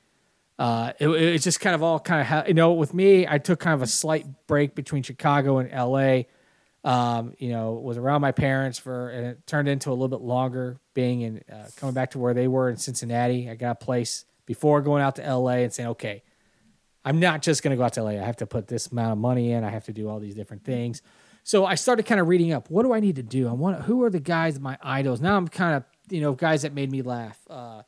[0.59, 3.39] Uh, it, it's just kind of all kind of, ha- you know, with me, I
[3.39, 6.24] took kind of a slight break between Chicago and LA.
[6.85, 10.20] Um, you know, was around my parents for, and it turned into a little bit
[10.20, 13.48] longer being in, uh, coming back to where they were in Cincinnati.
[13.48, 16.23] I got a place before going out to LA and saying, okay,
[17.05, 18.11] I'm not just going to go out to LA.
[18.11, 19.65] I have to put this amount of money in.
[19.65, 21.01] I have to do all these different things.
[21.43, 22.70] So I started kind of reading up.
[22.70, 23.48] What do I need to do?
[23.48, 25.20] I want who are the guys, my idols?
[25.20, 27.39] Now I'm kind of you know guys that made me laugh.
[27.48, 27.82] Uh,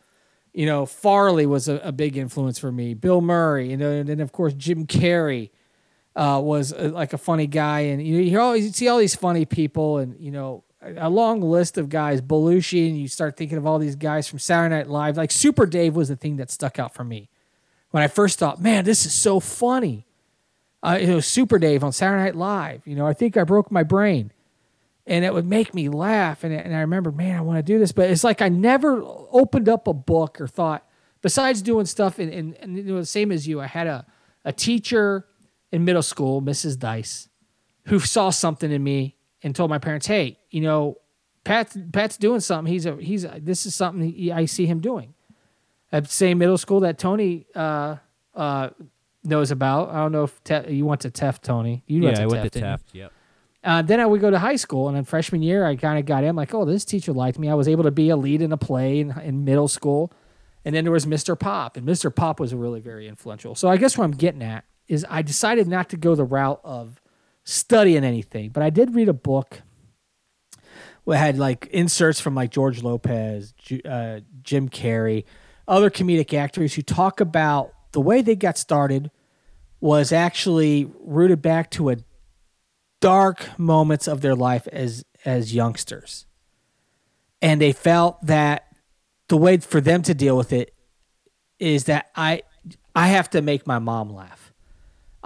[0.53, 2.95] you know, Farley was a, a, big influence for me.
[2.95, 5.51] Bill Murray, you know, and then of course Jim Carrey
[6.17, 9.45] uh, was uh, like a funny guy, and you you always see all these funny
[9.45, 12.23] people, and you know, a, a long list of guys.
[12.23, 15.19] Belushi, and you start thinking of all these guys from Saturday Night Live.
[15.19, 17.29] Like Super Dave was the thing that stuck out for me
[17.91, 20.07] when I first thought, man, this is so funny.
[20.83, 22.87] Uh, you know, Super Dave on Saturday Night Live.
[22.87, 24.33] You know, I think I broke my brain
[25.07, 26.45] and it would make me laugh.
[26.45, 29.03] And, and I remember, man, I want to do this, but it's like I never
[29.03, 30.87] opened up a book or thought.
[31.23, 34.07] Besides doing stuff, and, and, and you know, the same as you, I had a
[34.47, 35.27] a teacher
[35.73, 36.79] in middle school, Mrs.
[36.79, 37.29] Dice,
[37.87, 40.99] who saw something in me and told my parents, "Hey, you know,
[41.45, 42.73] Pat Pat's doing something.
[42.73, 45.15] He's a he's a, this is something he, I see him doing."
[45.93, 47.97] At the same middle school that Tony uh,
[48.35, 48.71] uh,
[49.25, 49.91] knows about.
[49.91, 51.85] I don't know if te- you went to Teft, Tony.
[51.87, 52.81] You yeah, went to I Teft, went to Teft.
[52.93, 53.13] Yep.
[53.63, 56.07] Uh, then I would go to high school, and in freshman year, I kind of
[56.07, 57.49] got in like, oh, this teacher liked me.
[57.49, 60.13] I was able to be a lead in a play in, in middle school,
[60.65, 61.39] and then there was Mr.
[61.39, 62.15] Pop, and Mr.
[62.15, 63.57] Pop was really very influential.
[63.57, 66.61] So I guess what I'm getting at is I decided not to go the route
[66.65, 67.01] of
[67.45, 69.63] studying anything, but I did read a book.
[71.07, 73.55] that had like inserts from like George Lopez,
[73.85, 75.25] uh, Jim Carrey,
[75.69, 79.11] other comedic actors who talk about the way they got started
[79.81, 81.97] was actually rooted back to a
[83.01, 86.27] dark moments of their life as as youngsters.
[87.43, 88.67] And they felt that
[89.29, 90.75] the way for them to deal with it
[91.59, 92.43] is that I
[92.95, 94.46] I have to make my mom laugh.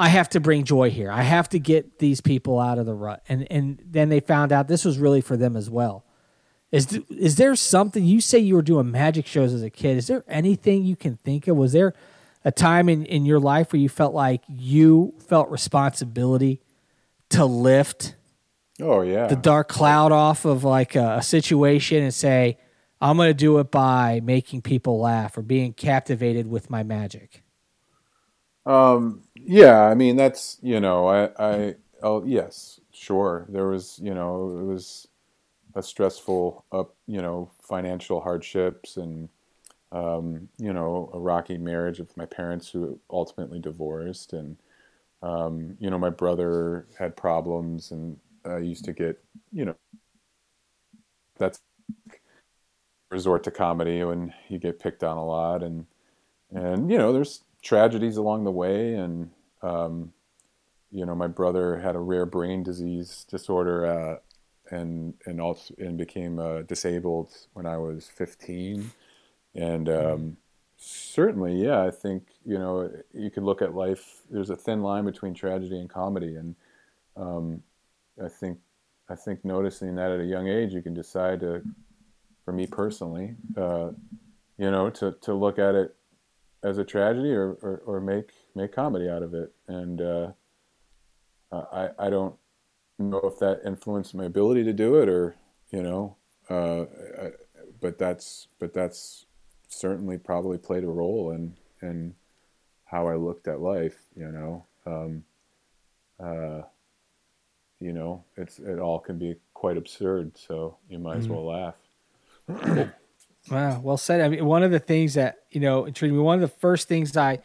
[0.01, 1.10] I have to bring joy here.
[1.10, 3.22] I have to get these people out of the rut.
[3.28, 6.05] And and then they found out this was really for them as well.
[6.72, 9.98] Is is there something you say you were doing magic shows as a kid?
[9.98, 11.56] Is there anything you can think of?
[11.56, 11.94] Was there
[12.44, 16.60] a time in, in your life where you felt like you felt responsibility
[17.28, 18.16] to lift
[18.81, 22.59] oh yeah the dark cloud off of like a, a situation and say
[23.01, 27.43] i'm going to do it by making people laugh or being captivated with my magic
[28.66, 33.47] um yeah i mean that's you know i i oh yes sure.
[33.49, 35.07] There was you know it was
[35.77, 39.29] a stressful up you know financial hardships and
[39.93, 44.59] um, you know a rocky marriage of my parents who ultimately divorced and
[45.23, 49.19] um, you know, my brother had problems, and I used to get,
[49.53, 49.75] you know,
[51.39, 51.61] that's
[53.11, 55.87] resort to comedy when you get picked on a lot, and
[56.53, 59.31] and you know, there's tragedies along the way, and
[59.62, 60.12] um,
[60.91, 64.16] you know, my brother had a rare brain disease disorder, uh,
[64.70, 68.91] and and also and became uh, disabled when I was 15,
[69.55, 70.37] and um,
[70.77, 74.23] certainly, yeah, I think you know, you could look at life.
[74.31, 76.55] There's a thin line between tragedy and comedy, and
[77.16, 77.62] um,
[78.23, 78.59] I think
[79.11, 81.62] I think noticing that at a young age, you can decide to,
[82.45, 83.91] for me personally, uh,
[84.57, 85.97] you know, to, to look at it
[86.62, 89.53] as a tragedy or, or, or make make comedy out of it.
[89.69, 90.32] And uh,
[91.53, 92.35] I I don't
[92.99, 95.37] know if that influenced my ability to do it or
[95.70, 96.16] you know,
[96.49, 96.82] uh,
[97.23, 97.31] I,
[97.81, 99.27] but that's but that's
[99.69, 102.15] certainly probably played a role in in
[102.85, 103.99] how I looked at life.
[104.15, 105.24] You know, um,
[106.19, 106.62] uh,
[107.78, 110.37] you know, it's it all can be quite absurd.
[110.37, 111.20] So you might mm-hmm.
[111.20, 112.91] as well laugh.
[113.51, 114.21] wow, well said.
[114.21, 116.21] I mean, one of the things that you know intrigued me.
[116.21, 117.41] One of the first things I,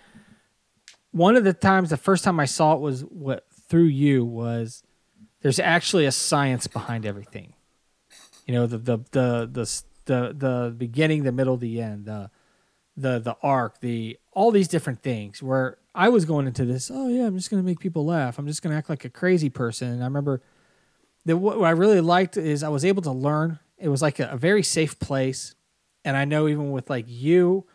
[1.11, 4.83] one of the times, the first time I saw it was what through you was.
[5.41, 7.53] There's actually a science behind everything.
[8.47, 12.05] You know, the the the the the, the beginning, the middle, the end.
[12.05, 12.31] The
[12.97, 15.43] the the arc, the all these different things.
[15.43, 18.39] Where I was going into this, oh yeah, I'm just gonna make people laugh.
[18.39, 19.89] I'm just gonna act like a crazy person.
[19.89, 20.41] And I remember
[21.25, 23.59] that what I really liked is I was able to learn.
[23.77, 25.55] It was like a, a very safe place.
[26.05, 27.65] And I know even with like you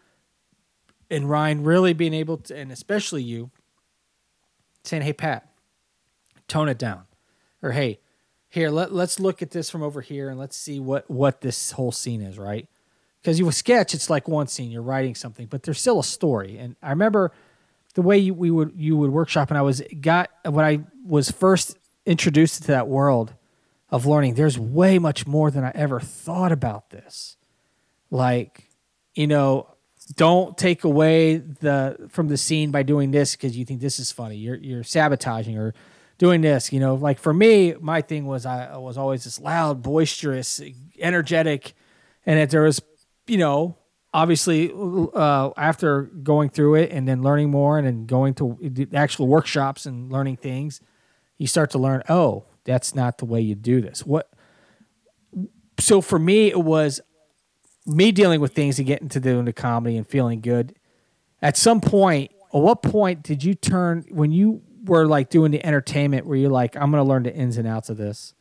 [1.11, 3.51] and Ryan really being able to, and especially you,
[4.85, 5.49] saying, "Hey Pat,
[6.49, 7.03] tone it down,"
[7.63, 7.99] or "Hey,
[8.49, 11.73] here let let's look at this from over here and let's see what what this
[11.73, 12.69] whole scene is." Right?
[13.21, 16.57] Because you sketch, it's like one scene you're writing something, but there's still a story.
[16.57, 17.33] And I remember
[17.95, 21.31] the way you, we would you would workshop, and I was got when I was
[21.31, 21.77] first
[22.07, 23.35] introduced to that world
[23.91, 24.35] of learning.
[24.35, 27.37] There's way much more than I ever thought about this.
[28.11, 28.69] Like,
[29.15, 29.69] you know,
[30.17, 34.11] don't take away the from the scene by doing this because you think this is
[34.11, 34.37] funny.
[34.37, 35.75] You're you're sabotaging or
[36.19, 36.73] doing this.
[36.73, 40.61] You know, like for me, my thing was I, was always this loud, boisterous,
[40.99, 41.75] energetic,
[42.27, 42.81] and that there was,
[43.27, 43.77] you know,
[44.13, 44.73] obviously
[45.15, 48.59] uh, after going through it and then learning more and then going to
[48.93, 50.81] actual workshops and learning things,
[51.39, 52.03] you start to learn.
[52.09, 54.05] Oh, that's not the way you do this.
[54.05, 54.31] What?
[55.79, 57.01] So for me, it was
[57.87, 60.75] me dealing with things and getting to doing the comedy and feeling good.
[61.43, 65.65] At some point, at what point did you turn when you were like doing the
[65.65, 68.35] entertainment where you're like, I'm going to learn the ins and outs of this.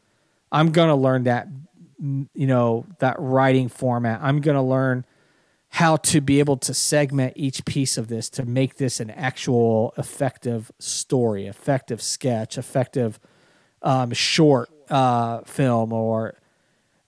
[0.52, 1.48] I'm going to learn that,
[2.00, 4.20] you know, that writing format.
[4.22, 5.06] I'm going to learn
[5.70, 9.94] how to be able to segment each piece of this to make this an actual
[9.98, 13.20] effective story, effective sketch, effective
[13.84, 16.39] um, short uh, film or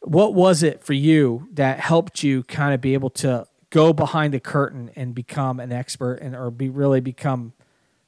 [0.02, 4.34] what was it for you that helped you kind of be able to go behind
[4.34, 7.54] the curtain and become an expert and or be really become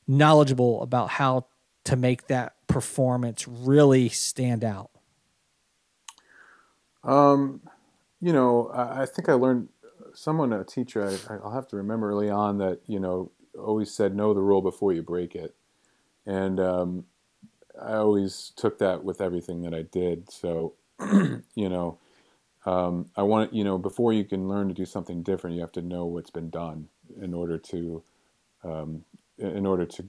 [0.08, 1.46] knowledgeable about how
[1.86, 4.90] to make that performance really stand out?
[7.04, 7.62] Um
[8.24, 9.68] you know i, I think i learned
[10.14, 14.16] someone a teacher I, i'll have to remember early on that you know always said
[14.16, 15.56] know the rule before you break it.
[16.26, 17.06] And um,
[17.82, 20.32] i always took that with everything that i did.
[20.32, 20.74] So
[21.56, 21.98] you know,
[22.66, 25.72] um, I want you know before you can learn to do something different, you have
[25.74, 26.88] to know what's been done
[27.22, 28.04] in order to
[28.64, 29.04] um,
[29.38, 30.06] in order to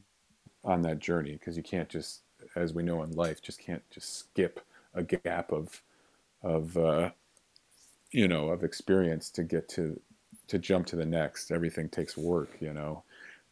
[0.64, 2.22] on that journey because you can't just
[2.56, 4.60] as we know in life just can't just skip
[4.94, 5.82] a gap of
[6.42, 7.10] of uh,
[8.10, 10.00] you know of experience to get to
[10.48, 11.50] to jump to the next.
[11.50, 13.02] Everything takes work you know?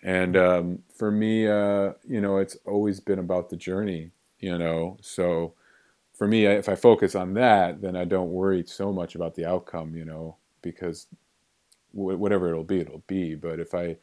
[0.02, 4.10] And um, for me uh, you know it's always been about the journey
[4.40, 4.98] you know?
[5.00, 5.54] So
[6.22, 9.44] for me, if I focus on that, then I don't worry so much about the
[9.44, 11.08] outcome, you know, because
[11.90, 13.34] whatever it'll be, it'll be.
[13.34, 13.96] But if I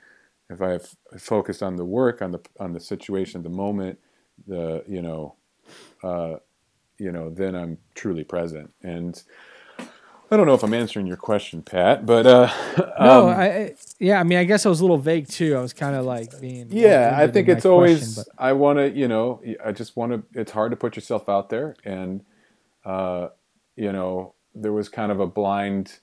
[0.50, 0.82] if I
[1.18, 4.00] focused on the work, on the on the situation, the moment,
[4.46, 5.36] the you know,
[6.04, 6.36] uh,
[6.98, 8.70] you know, then I'm truly present.
[8.84, 9.24] And
[10.32, 12.52] I don't know if I'm answering your question, Pat, but uh,
[13.00, 15.56] no, um, I yeah, I mean, I guess I was a little vague too.
[15.56, 17.16] I was kind of like being yeah.
[17.18, 20.40] I think it's always question, I want to, you know, I just want to.
[20.40, 22.24] It's hard to put yourself out there, and
[22.86, 23.30] uh,
[23.76, 25.98] you know, there was kind of a blind,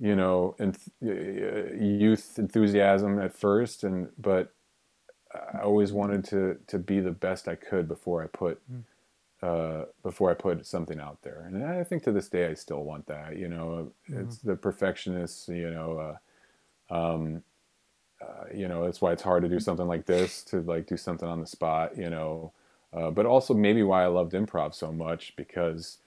[0.00, 4.52] you know, enth- youth enthusiasm at first, and but
[5.32, 8.60] I always wanted to to be the best I could before I put.
[8.70, 8.82] Mm
[9.42, 11.44] uh, before I put something out there.
[11.46, 13.36] And I think to this day I still want that.
[13.36, 14.20] You know, mm-hmm.
[14.20, 15.48] it's the perfectionist.
[15.48, 16.16] You know,
[16.90, 17.42] uh, um,
[18.20, 20.96] uh, you know that's why it's hard to do something like this to like do
[20.96, 21.96] something on the spot.
[21.96, 22.52] You know,
[22.92, 25.98] uh, but also maybe why I loved improv so much because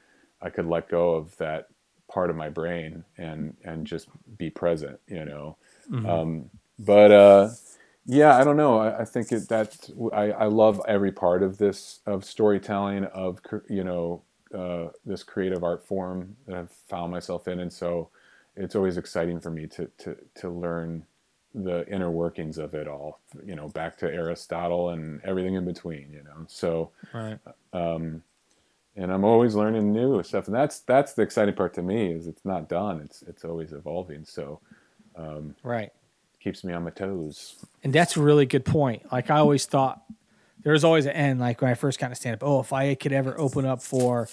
[0.42, 1.70] I could let go of that
[2.12, 5.00] part of my brain and and just be present.
[5.08, 5.58] You know,
[5.90, 6.06] mm-hmm.
[6.06, 7.50] um, but uh,
[8.06, 8.80] yeah, I don't know.
[8.80, 9.78] I, I think it, that
[10.14, 13.40] I, I love every part of this of storytelling of
[13.70, 14.24] you know
[14.54, 18.10] uh, this creative art form that I've found myself in, and so
[18.56, 21.06] it's always exciting for me to to to learn
[21.56, 23.22] the inner workings of it all.
[23.46, 26.12] You know, back to Aristotle and everything in between.
[26.12, 27.40] You know, so right.
[27.74, 28.24] Um,
[28.96, 32.28] and I'm always learning new stuff, and that's that's the exciting part to me is
[32.28, 33.02] it's not done.
[33.02, 34.26] It's it's always evolving.
[34.26, 34.62] So
[35.16, 35.92] um, right
[36.44, 37.56] keeps me on my toes.
[37.84, 39.12] And that's a really good point.
[39.12, 40.04] Like I always thought
[40.64, 41.40] there was always an end.
[41.40, 43.82] Like when I first kind of stand up, oh, if I could ever open up
[43.82, 44.28] for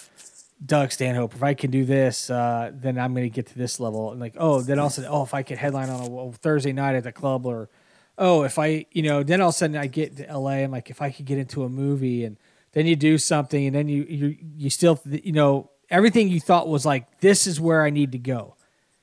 [0.63, 3.79] Doug Stanhope, if I can do this, uh, then I'm going to get to this
[3.79, 4.11] level.
[4.11, 6.95] And like, oh, then also, oh, if I could headline on a, a, Thursday night
[6.95, 7.69] at the club, or
[8.17, 10.71] oh, if I, you know, then all of a sudden I get to LA, I'm
[10.71, 12.37] like, if I could get into a movie, and
[12.73, 16.67] then you do something, and then you you you still, you know, everything you thought
[16.67, 18.55] was like, this is where I need to go.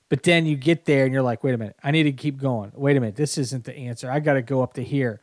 [0.08, 2.38] But then you get there and you're like, wait a minute, I need to keep
[2.38, 2.72] going.
[2.74, 4.10] Wait a minute, this isn't the answer.
[4.10, 5.20] I got to go up to here.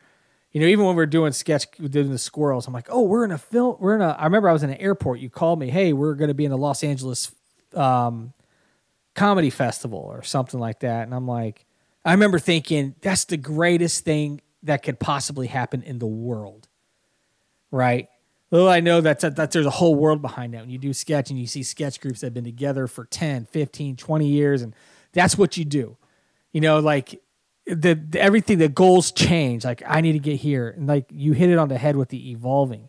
[0.52, 3.24] You know, even when we are doing sketch, doing the squirrels, I'm like, oh, we're
[3.24, 3.76] in a film.
[3.78, 4.10] We're in a.
[4.10, 5.18] I remember I was in an airport.
[5.20, 7.30] You called me, hey, we're going to be in the Los Angeles
[7.74, 8.32] um,
[9.14, 11.66] comedy festival or something like that, and I'm like,
[12.04, 16.68] I remember thinking that's the greatest thing that could possibly happen in the world,
[17.70, 18.08] right?
[18.56, 20.62] Little I know that, that there's a whole world behind that.
[20.62, 23.44] When you do sketch and you see sketch groups that have been together for 10,
[23.44, 24.74] 15, 20 years and
[25.12, 25.98] that's what you do.
[26.52, 27.20] You know, like
[27.66, 29.62] the, the everything the goals change.
[29.62, 32.08] Like I need to get here, and like you hit it on the head with
[32.08, 32.88] the evolving.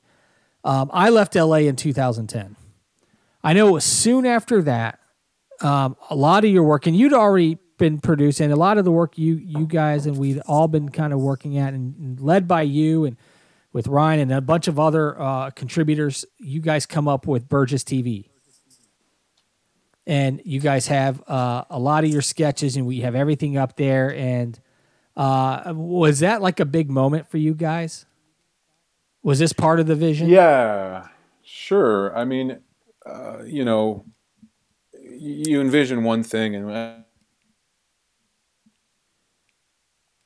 [0.64, 2.56] Um, I left LA in 2010.
[3.44, 5.00] I know it was soon after that.
[5.60, 8.92] Um, a lot of your work, and you'd already been producing a lot of the
[8.92, 12.48] work you you guys and we'd all been kind of working at, and, and led
[12.48, 13.18] by you and
[13.74, 16.26] with Ryan and a bunch of other uh, contributors.
[16.40, 18.30] You guys come up with Burgess TV,
[20.06, 23.76] and you guys have uh, a lot of your sketches, and we have everything up
[23.78, 24.14] there.
[24.16, 24.60] And
[25.16, 28.06] uh, was that like a big moment for you guys?
[29.24, 30.30] Was this part of the vision?
[30.30, 31.08] Yeah,
[31.44, 32.16] sure.
[32.18, 32.60] I mean,
[33.06, 34.06] uh, you know,
[35.02, 36.94] you envision one thing and uh,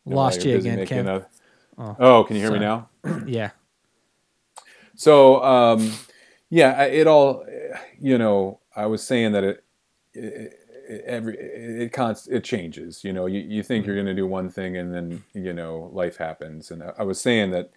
[0.06, 1.00] Lost you again, Ken.
[1.02, 1.28] another-
[1.82, 2.60] Oh, Oh, can you hear sorry.
[2.60, 2.90] me now?
[3.26, 3.52] Yeah.
[4.96, 5.92] So, um,
[6.50, 7.46] yeah, it all,
[8.00, 9.66] you know, I was saying that it,
[10.14, 10.54] it,
[10.90, 13.04] it every it, const it changes.
[13.04, 15.90] You know, you, you think you're going to do one thing and then you know
[15.94, 16.72] life happens.
[16.72, 17.72] And I, I was saying that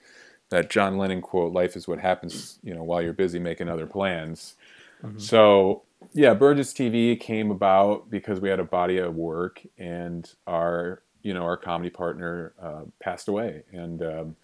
[0.50, 3.86] that John Lennon quote, "Life is what happens," you know, while you're busy making other
[3.86, 4.56] plans.
[5.18, 11.03] So yeah, Burgess TV came about because we had a body of work, and our
[11.24, 14.36] you know our comedy partner uh, passed away, and um,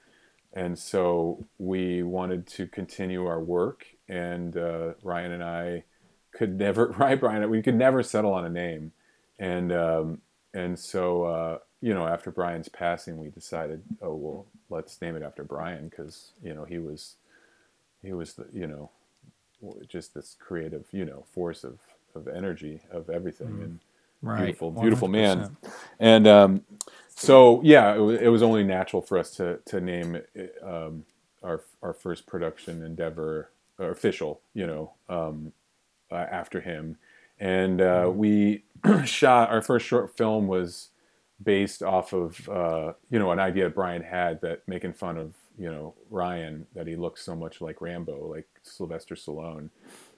[0.53, 3.87] and so we wanted to continue our work.
[4.09, 5.85] And uh, Ryan and I
[6.33, 7.49] could never, right, Brian?
[7.49, 8.91] We could never settle on a name,
[9.39, 15.01] and um, and so uh, you know after Brian's passing, we decided, oh well, let's
[15.01, 17.17] name it after Brian because you know he was
[18.03, 18.91] he was the you know
[19.87, 21.79] just this creative you know force of
[22.15, 23.79] of energy of everything and
[24.23, 24.39] Right.
[24.45, 25.73] beautiful beautiful man 100%.
[25.99, 26.63] and um,
[27.09, 31.05] so yeah it, it was only natural for us to to name it, um,
[31.43, 35.53] our our first production endeavor or official you know um,
[36.11, 36.97] uh, after him
[37.39, 38.65] and uh, we
[39.05, 40.89] shot our first short film was
[41.43, 45.71] based off of uh, you know an idea Brian had that making fun of you
[45.71, 49.71] know Ryan that he looks so much like Rambo like Sylvester Stallone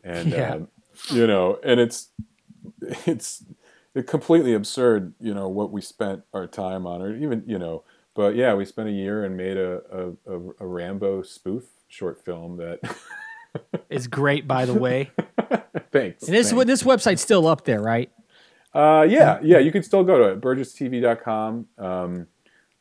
[0.03, 0.55] and Yeah.
[0.55, 0.69] um,
[1.13, 2.09] you know and it's
[3.07, 3.45] it's
[4.07, 8.35] completely absurd you know what we spent our time on or even you know but
[8.35, 12.57] yeah we spent a year and made a a, a, a Rambo spoof short film
[12.57, 12.81] that
[13.91, 15.11] is great, by the way.
[15.93, 16.67] thanks And this thanks.
[16.67, 18.11] this website's still up there, right?
[18.75, 21.67] Uh, yeah, yeah, you can still go to it, burgesstv.com.
[21.77, 22.27] Um,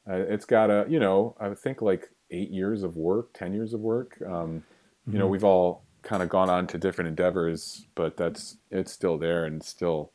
[0.09, 3.73] uh, it's got a, you know, I think like eight years of work, 10 years
[3.73, 4.17] of work.
[4.25, 4.63] Um,
[5.07, 9.17] You know, we've all kind of gone on to different endeavors, but that's, it's still
[9.17, 10.11] there and still,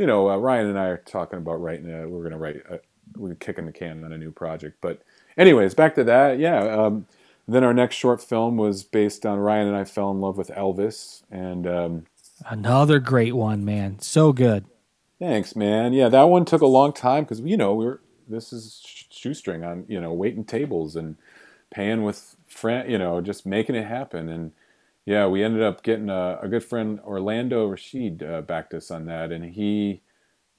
[0.00, 2.56] you know, uh, Ryan and I are talking about writing, a, we're going to write,
[2.70, 2.80] a,
[3.16, 4.78] we're kicking the can on a new project.
[4.80, 5.02] But,
[5.36, 6.38] anyways, back to that.
[6.38, 6.60] Yeah.
[6.62, 7.06] Um,
[7.46, 10.48] then our next short film was based on Ryan and I fell in love with
[10.48, 11.22] Elvis.
[11.30, 12.06] And, um,
[12.46, 13.98] Another great one, man.
[13.98, 14.64] So good.
[15.18, 15.92] Thanks, man.
[15.92, 19.62] Yeah, that one took a long time because you know we are this is shoestring
[19.62, 21.16] on you know waiting tables and
[21.70, 24.52] paying with friend you know just making it happen and
[25.06, 29.06] yeah we ended up getting a, a good friend Orlando Rashid uh, backed us on
[29.06, 30.02] that and he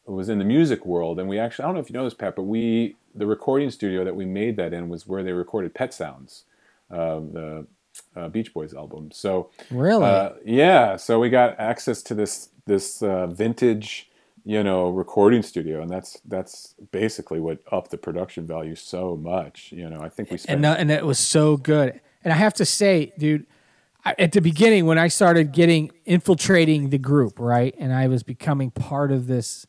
[0.06, 2.14] was in the music world and we actually I don't know if you know this
[2.14, 5.74] Pat but we the recording studio that we made that in was where they recorded
[5.74, 6.46] Pet Sounds
[6.90, 7.68] uh, the
[8.16, 10.06] uh, Beach Boys album so Really?
[10.06, 14.10] uh, yeah, so we got access to this this uh, vintage,
[14.46, 19.72] you know, recording studio, and that's that's basically what upped the production value so much.
[19.72, 20.66] You know, I think we spent.
[20.66, 22.00] and and it was so good.
[22.24, 23.46] And I have to say, dude,
[24.04, 28.72] At the beginning when I started getting infiltrating the group, right, and I was becoming
[28.72, 29.68] part of this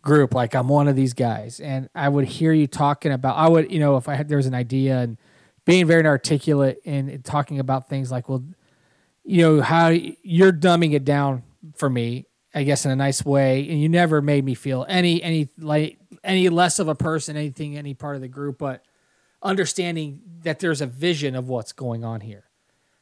[0.00, 3.48] group, like I'm one of these guys, and I would hear you talking about, I
[3.48, 5.18] would, you know, if I had there was an idea and
[5.66, 8.44] being very articulate and talking about things like, well,
[9.24, 11.42] you know, how you're dumbing it down
[11.74, 15.22] for me, I guess in a nice way, and you never made me feel any
[15.22, 18.82] any like any less of a person, anything, any part of the group, but
[19.42, 22.45] understanding that there's a vision of what's going on here.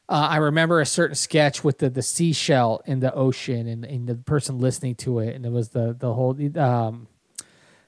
[0.07, 4.07] Uh, I remember a certain sketch with the, the seashell in the ocean and, and
[4.07, 7.07] the person listening to it, and it was the the whole um,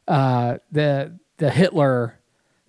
[0.08, 2.18] uh, the the Hitler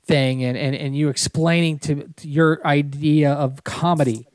[0.05, 4.27] thing, and, and, and you explaining to, to your idea of comedy,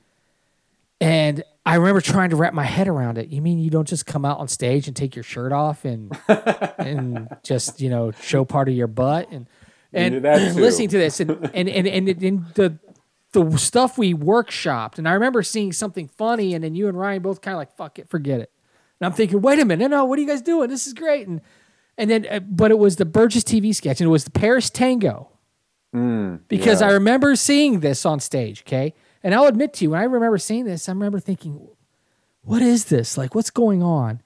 [1.00, 3.30] and I remember trying to wrap my head around it.
[3.30, 6.12] You mean you don't just come out on stage and take your shirt off and
[6.28, 9.32] and just you know show part of your butt?
[9.32, 9.48] And
[9.94, 10.22] and
[10.56, 12.78] listening to this and and and and, and the
[13.34, 17.22] the stuff we workshopped and I remember seeing something funny and then you and Ryan
[17.22, 18.52] both kind of like fuck it forget it.
[19.00, 20.70] And I'm thinking wait a minute no no what are you guys doing?
[20.70, 21.28] This is great.
[21.28, 21.42] And
[21.98, 24.70] and then uh, but it was the Burgess TV sketch and it was the Paris
[24.70, 25.30] Tango.
[26.48, 26.88] Because yeah.
[26.88, 28.94] I remember seeing this on stage okay?
[29.24, 31.68] And I'll admit to you when I remember seeing this I remember thinking
[32.44, 33.18] what is this?
[33.18, 34.22] Like what's going on?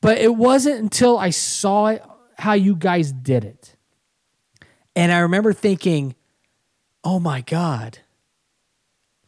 [0.00, 2.02] But it wasn't until I saw it
[2.38, 3.76] how you guys did it.
[4.94, 6.14] And I remember thinking,
[7.04, 7.98] "Oh my god."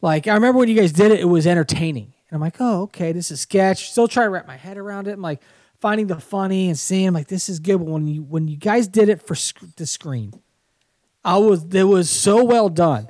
[0.01, 2.13] Like I remember when you guys did it, it was entertaining.
[2.29, 5.07] And I'm like, "Oh, okay, this is sketch." Still trying to wrap my head around
[5.07, 5.11] it.
[5.13, 5.41] I'm like
[5.79, 7.77] finding the funny and seeing like this is good.
[7.79, 10.33] But when you when you guys did it for sc- the screen,
[11.23, 13.07] I was it was so well done.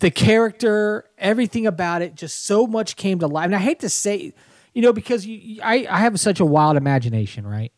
[0.00, 3.46] The character, everything about it, just so much came to life.
[3.46, 4.32] And I hate to say,
[4.72, 7.72] you know, because you, you- I I have such a wild imagination, right?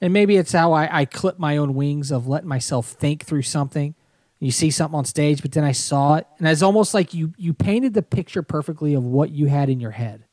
[0.00, 3.42] And maybe it's how I, I clip my own wings of letting myself think through
[3.42, 3.94] something.
[4.42, 7.32] You see something on stage, but then I saw it, and it's almost like you
[7.36, 10.24] you painted the picture perfectly of what you had in your head.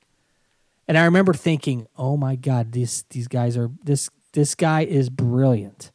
[0.88, 5.12] And I remember thinking, "Oh my God, these these guys are this this guy is
[5.12, 5.92] brilliant."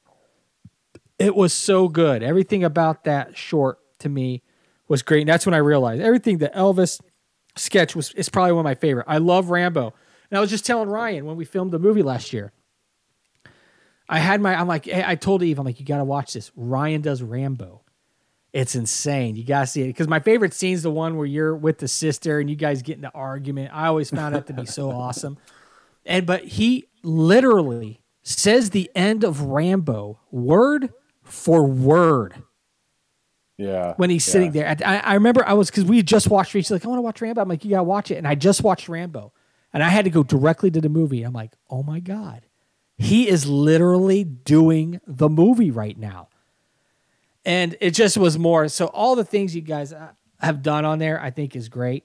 [1.18, 2.22] It was so good.
[2.22, 4.44] Everything about that short to me
[4.86, 5.22] was great.
[5.22, 7.00] And that's when I realized everything the Elvis
[7.56, 9.06] sketch was is probably one of my favorite.
[9.08, 9.92] I love Rambo.
[10.30, 12.52] And I was just telling Ryan when we filmed the movie last year.
[14.08, 16.34] I had my I'm like hey, I told Eve I'm like you got to watch
[16.34, 16.52] this.
[16.54, 17.80] Ryan does Rambo.
[18.54, 19.34] It's insane.
[19.36, 21.88] You gotta see it because my favorite scene is the one where you're with the
[21.88, 23.72] sister and you guys get into argument.
[23.74, 25.36] I always found that to be so awesome.
[26.06, 30.92] And but he literally says the end of Rambo word
[31.24, 32.34] for word
[33.58, 33.94] Yeah.
[33.96, 34.32] when he's yeah.
[34.32, 34.76] sitting there.
[34.86, 36.52] I, I remember I was because we had just watched.
[36.52, 37.42] She's like, I want to watch Rambo.
[37.42, 39.32] I'm like, you gotta watch it, and I just watched Rambo,
[39.72, 41.22] and I had to go directly to the movie.
[41.24, 42.46] I'm like, oh my god,
[42.96, 46.28] he is literally doing the movie right now,
[47.44, 48.68] and it just was more.
[48.68, 50.10] So all the things you guys uh,
[50.40, 52.04] have done on there, I think, is great.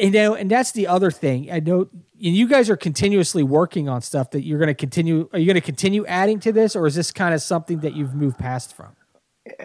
[0.00, 1.52] You know, and that's the other thing.
[1.52, 5.28] I know, and you guys are continuously working on stuff that you're going to continue.
[5.34, 7.94] Are you going to continue adding to this, or is this kind of something that
[7.94, 8.96] you've moved past from?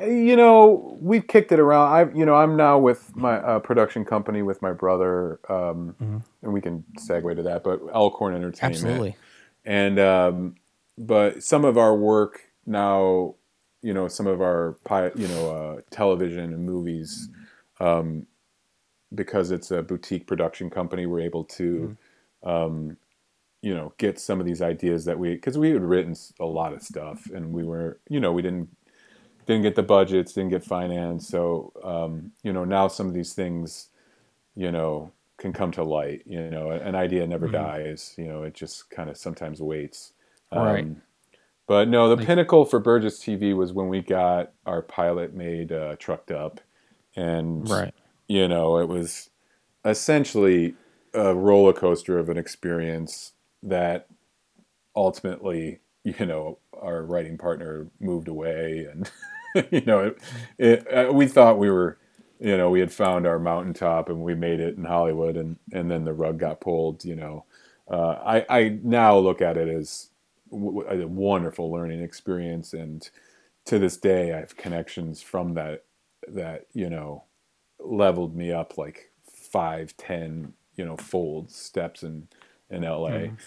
[0.05, 1.93] you know, we've kicked it around.
[1.93, 6.17] I, you know, I'm now with my uh, production company with my brother, um, Mm-hmm.
[6.43, 7.63] and we can segue to that.
[7.63, 9.15] But Elkhorn Entertainment, absolutely.
[9.63, 10.55] and um,
[10.97, 13.35] but some of our work now,
[13.81, 14.77] you know, some of our
[15.15, 17.29] you know uh, television and movies,
[17.79, 18.27] um,
[19.15, 21.91] because it's a boutique production company, we're able to.
[22.43, 22.97] Um,
[23.61, 26.73] you know, get some of these ideas that we, because we had written a lot
[26.73, 28.69] of stuff, and we were, you know, we didn't
[29.45, 31.27] didn't get the budgets, didn't get finance.
[31.27, 33.89] So, um, you know, now some of these things,
[34.55, 36.23] you know, can come to light.
[36.25, 37.49] You know, an idea never Mhm.
[37.49, 38.15] dies.
[38.17, 40.13] You know, it just kind of sometimes waits.
[40.53, 40.87] Right.
[41.69, 45.71] But no, the Like- pinnacle for Burgess TV was when we got our pilot made,
[45.71, 46.59] uh, trucked up,
[47.15, 47.69] and
[48.27, 49.29] you know, it was
[49.85, 50.73] essentially
[51.13, 54.07] a roller coaster of an experience that
[54.95, 59.11] ultimately, you know, our writing partner moved away, and
[59.71, 60.17] you know, it,
[60.57, 61.99] it, uh, we thought we were,
[62.39, 65.91] you know, we had found our mountaintop and we made it in Hollywood, and and
[65.91, 67.05] then the rug got pulled.
[67.05, 67.45] You know,
[67.87, 70.08] uh, I I now look at it as
[70.51, 73.07] a wonderful learning experience, and
[73.65, 75.85] to this day, I have connections from that
[76.27, 77.23] that you know
[77.79, 79.11] leveled me up like
[79.51, 82.27] five, ten, you know, fold steps in
[82.69, 83.09] in LA.
[83.09, 83.37] Mhm.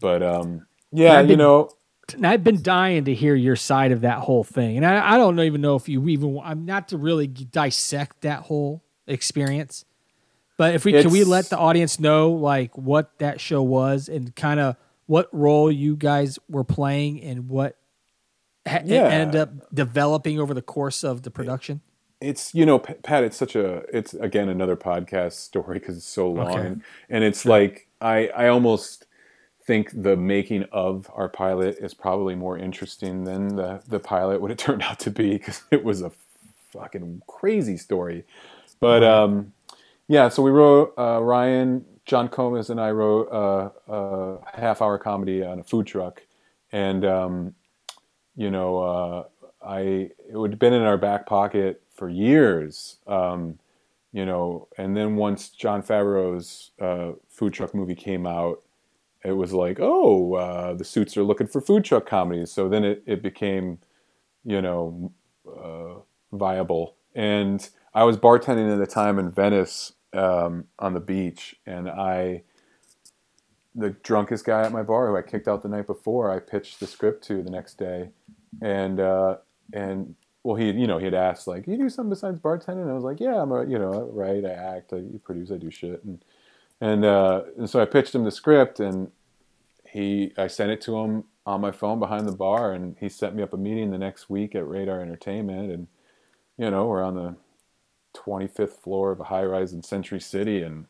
[0.00, 1.70] But um, yeah, I've you know,
[2.14, 4.76] and I've been dying to hear your side of that whole thing.
[4.76, 8.40] And I, I don't even know if you even I'm not to really dissect that
[8.40, 9.84] whole experience.
[10.58, 14.34] But if we can we let the audience know like what that show was and
[14.36, 14.76] kind of
[15.06, 17.76] what role you guys were playing and what
[18.66, 19.08] ha- Yeah.
[19.08, 21.80] ended up developing over the course of the production.
[22.20, 23.24] it's you know Pat.
[23.24, 26.74] It's such a it's again another podcast story because it's so long, Okay.
[27.10, 29.06] and, it's like I I almost
[29.64, 34.50] think the making of our pilot is probably more interesting than the the pilot would
[34.50, 36.12] have turned out to be because it was a
[36.72, 38.24] fucking crazy story.
[38.78, 39.52] But um,
[40.08, 45.42] yeah, so we wrote uh, Ryan, John Comas, and I wrote a half hour comedy
[45.42, 46.20] on a food truck,
[46.70, 47.54] and um,
[48.36, 49.24] you know, uh,
[49.66, 52.98] I it would have been in our back pocket for years.
[53.06, 53.58] Um,
[54.12, 58.62] you know, and then once Jon Favreau's uh, food truck movie came out,
[59.24, 62.52] it was like, oh, uh, the suits are looking for food truck comedies.
[62.52, 63.78] So then it, it became,
[64.44, 65.10] you know,
[65.48, 65.94] uh,
[66.36, 66.94] viable.
[67.14, 72.42] And I was bartending at the time in Venice um, on the beach, and I,
[73.74, 76.80] the drunkest guy at my bar who I kicked out the night before, I pitched
[76.80, 78.10] the script to the next day,
[78.60, 79.36] and uh,
[79.72, 82.82] and well, he you know he had asked like, you do something besides bartending?
[82.82, 85.50] And I was like, yeah, I'm a you know I write, I act, I produce,
[85.50, 86.24] I do shit, and
[86.80, 89.10] and uh, and so I pitched him the script, and
[89.88, 93.34] he I sent it to him on my phone behind the bar, and he set
[93.34, 95.86] me up a meeting the next week at Radar Entertainment, and
[96.58, 97.36] you know we're on the
[98.14, 100.86] 25th floor of a high rise in Century City, and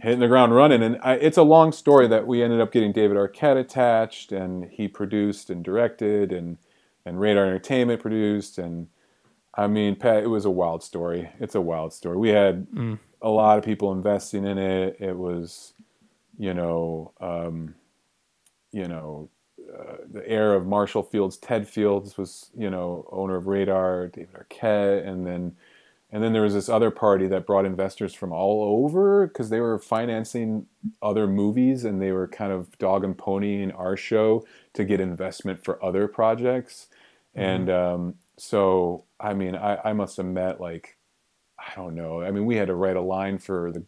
[0.00, 0.82] hitting the ground running.
[0.82, 4.66] And I, it's a long story that we ended up getting David Arquette attached, and
[4.66, 6.58] he produced and directed, and
[7.06, 8.88] and Radar Entertainment produced, and
[9.54, 11.30] I mean, Pat, it was a wild story.
[11.40, 12.16] It's a wild story.
[12.18, 12.98] We had Mm.
[13.22, 14.96] a lot of people investing in it.
[15.00, 15.74] It was,
[16.38, 17.74] you know, um,
[18.72, 19.30] you know,
[19.74, 24.34] uh, the heir of Marshall Fields, Ted Fields was, you know, owner of Radar, David
[24.34, 25.56] Arquette, and then,
[26.14, 29.58] and then there was this other party that brought investors from all over because they
[29.58, 30.64] were financing
[31.02, 35.64] other movies and they were kind of dog and ponying our show to get investment
[35.64, 36.86] for other projects,
[37.34, 40.96] and um, so I mean, I, I must have met like,
[41.58, 42.22] I don't know.
[42.22, 43.84] I mean, we had to write a line for the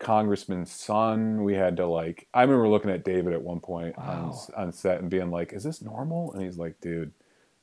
[0.00, 1.44] congressman's son.
[1.44, 2.26] We had to like.
[2.34, 5.62] I remember looking at David at one point on on set and being like, "Is
[5.62, 7.12] this normal?" And he's like, "Dude,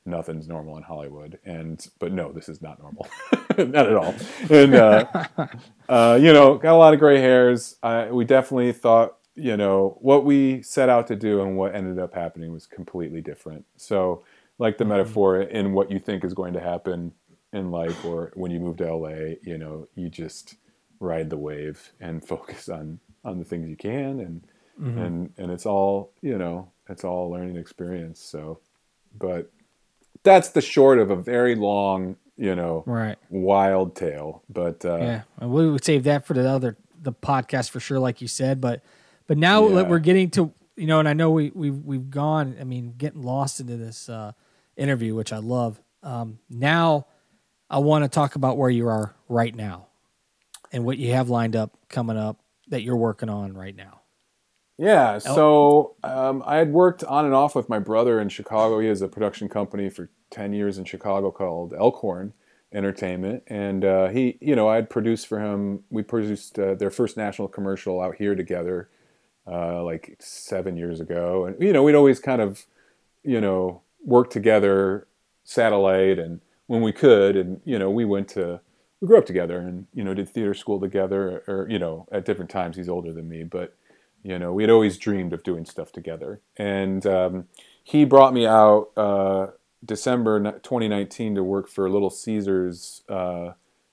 [0.06, 3.06] nothing's normal in Hollywood." And but no, this is not normal,
[3.58, 4.14] not at all.
[4.50, 5.06] And uh,
[5.88, 7.76] uh, you know, got a lot of gray hairs.
[7.82, 11.98] I, we definitely thought, you know, what we set out to do and what ended
[11.98, 13.64] up happening was completely different.
[13.76, 14.24] So,
[14.58, 17.12] like the metaphor in what you think is going to happen
[17.52, 20.56] in life or when you move to LA, you know, you just
[21.00, 24.46] ride the wave and focus on on the things you can and
[24.98, 28.20] and and it's all, you know, it's all a learning experience.
[28.20, 28.60] So,
[29.18, 29.50] but
[30.22, 33.16] that's the short of a very long, you know, Right.
[33.30, 34.42] wild tale.
[34.48, 37.98] But uh, Yeah, and we would save that for the other the podcast for sure,
[37.98, 38.60] like you said.
[38.60, 38.82] But
[39.26, 39.88] but now that Yeah.
[39.88, 42.56] we're getting to you know, and I know we we've we've gone.
[42.60, 44.32] I mean, getting lost into this uh,
[44.76, 45.78] interview, which I love.
[46.02, 47.06] Um, now,
[47.68, 49.88] I want to talk about where you are right now,
[50.72, 53.99] and what you have lined up coming up that you're working on right now.
[54.80, 58.80] Yeah, so um, I had worked on and off with my brother in Chicago.
[58.80, 62.32] He has a production company for 10 years in Chicago called Elkhorn
[62.72, 63.42] Entertainment.
[63.46, 67.18] And uh, he, you know, I had produced for him, we produced uh, their first
[67.18, 68.88] national commercial out here together
[69.46, 71.44] uh, like seven years ago.
[71.44, 72.64] And, you know, we'd always kind of,
[73.22, 75.06] you know, worked together,
[75.44, 77.36] satellite, and when we could.
[77.36, 78.62] And, you know, we went to,
[79.02, 82.24] we grew up together and, you know, did theater school together, or, you know, at
[82.24, 82.78] different times.
[82.78, 83.76] He's older than me, but
[84.22, 86.40] you know we had always dreamed of doing stuff together.
[86.56, 87.48] And um,
[87.82, 89.48] he brought me out uh,
[89.84, 93.52] december 2019 to work for little caesars uh,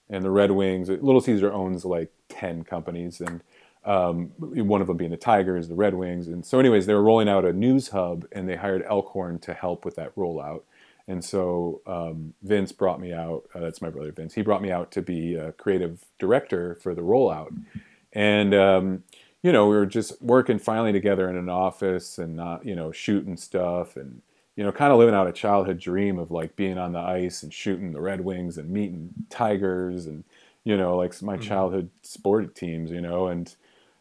[0.10, 0.90] and the red wings.
[0.90, 3.42] Little caesar owns like 10 companies and
[3.86, 6.28] um, one of them being the tigers the red wings.
[6.28, 9.54] And so anyways they were rolling out a news hub and they hired elkhorn to
[9.54, 10.64] help with that rollout.
[11.08, 14.34] And so um, vince brought me out uh, that's my brother vince.
[14.34, 17.56] He brought me out to be a creative director for the rollout.
[18.12, 19.04] And um,
[19.48, 22.92] you know, we were just working finally together in an office and not, you know,
[22.92, 24.22] shooting stuff and,
[24.58, 27.44] you know, kind of living out a childhood dream of like being on the ice
[27.44, 30.26] and shooting the Red Wings and meeting tigers and,
[30.66, 33.56] you know, like my childhood sport teams, you know, and,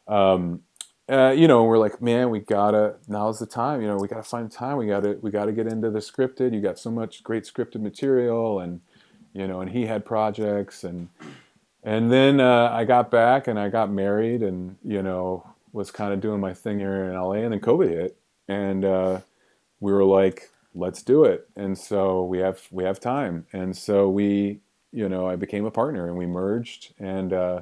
[0.09, 0.63] um,
[1.09, 4.25] uh, you know, we're like, man, we gotta, now's the time, you know, we gotta
[4.25, 4.77] find time.
[4.77, 6.55] We gotta, we gotta get into the scripted.
[6.55, 8.81] You got so much great scripted material and,
[9.33, 11.09] you know, and he had projects and,
[11.87, 16.13] and then uh, I got back and I got married and you know was kind
[16.13, 18.17] of doing my thing here in LA and then COVID hit.
[18.49, 19.21] And uh,
[19.79, 21.49] we were like let's do it.
[21.55, 23.47] And so we have we have time.
[23.53, 24.61] And so we
[24.91, 26.93] you know I became a partner and we merged.
[26.99, 27.61] And uh,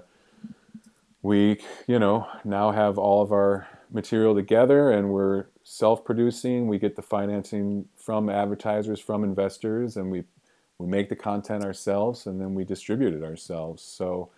[1.21, 6.67] we you know now have all of our material together and we're self-producing.
[6.67, 10.25] We get the financing from advertisers from investors and we
[10.85, 13.83] we make the content ourselves and then we distribute it ourselves.
[13.83, 14.31] So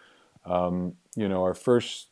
[0.45, 2.09] um, you know our first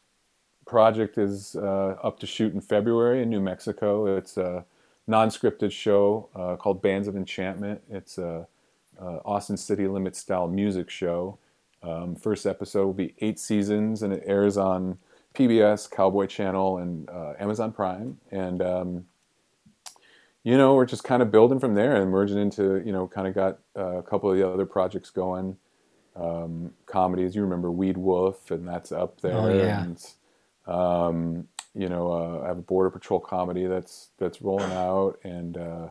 [0.66, 4.16] project is uh, up to shoot in february in new mexico.
[4.16, 4.64] It's a
[5.06, 7.82] non-scripted show uh, called bands of enchantment.
[7.90, 8.46] It's a,
[9.00, 11.38] a austin city limits style music show.
[11.82, 14.98] Um, first episode will be eight seasons and it airs on
[15.34, 18.18] pbs cowboy channel and uh, amazon prime.
[18.30, 19.04] And um,
[20.44, 23.26] you know, we're just kind of building from there and merging into, you know, kind
[23.26, 25.56] of got uh, a couple of the other projects going.
[26.14, 29.36] Um, comedies, you remember Weed Wolf, and that's up there.
[29.36, 29.82] Oh, yeah.
[29.82, 30.06] And,
[30.66, 35.56] um, you know, uh, I have a Border Patrol comedy that's that's rolling out, and
[35.56, 35.88] uh,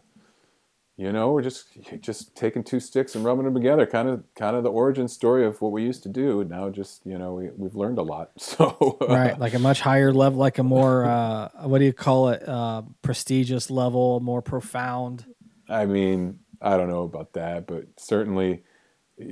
[0.96, 1.66] you know, we're just
[2.02, 3.86] just taking two sticks and rubbing them together.
[3.86, 6.44] Kind of kind of the origin story of what we used to do.
[6.44, 8.32] Now, just you know, we, we've learned a lot.
[8.40, 12.30] So right like a much higher level like a more uh what do you call
[12.30, 15.26] it uh prestigious level more profound
[15.70, 18.64] I mean, I don't know about that, but certainly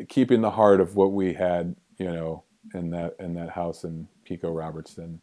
[0.10, 2.44] keeping the heart of what we had, you know,
[2.74, 5.22] in that in that house in Pico Robertson.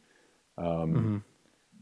[0.56, 1.24] Um,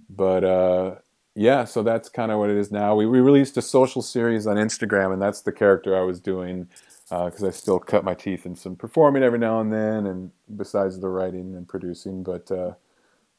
[0.08, 0.94] But uh,
[1.36, 2.94] yeah, so that's kind of what it is now.
[2.96, 6.68] We, we released a social series on Instagram, and that's the character I was doing
[7.08, 10.98] because I still cut my teeth in some performing every now and then, and besides
[10.98, 12.22] the writing and producing.
[12.24, 12.72] But uh,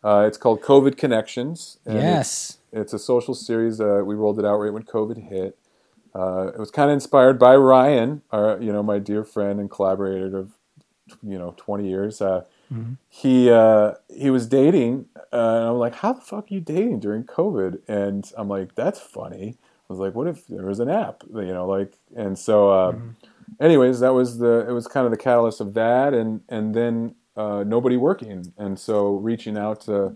[0.04, 1.80] Uh, it's called COVID Connections.
[1.86, 2.58] and it's- yes.
[2.72, 3.82] it's a social series.
[3.82, 5.58] Uh, we rolled it out right when COVID hit.
[6.16, 9.70] Uh, it was kind of inspired by Ryan, our, you know, my dear friend and
[9.70, 10.52] collaborator of,
[11.24, 12.22] you know, 20 years.
[12.72, 12.76] Uh,
[13.10, 17.00] He uh, he was dating, uh, and I'm like, "How the fuck are you dating
[17.00, 19.58] during COVID?" And I'm like, "That's funny."
[19.90, 22.96] I was like, "What if there was an app?" You know, like, and so, uh,
[23.60, 27.16] anyways, that was the it was kind of the catalyst of that, and and then
[27.36, 30.16] uh, nobody working, and so reaching out to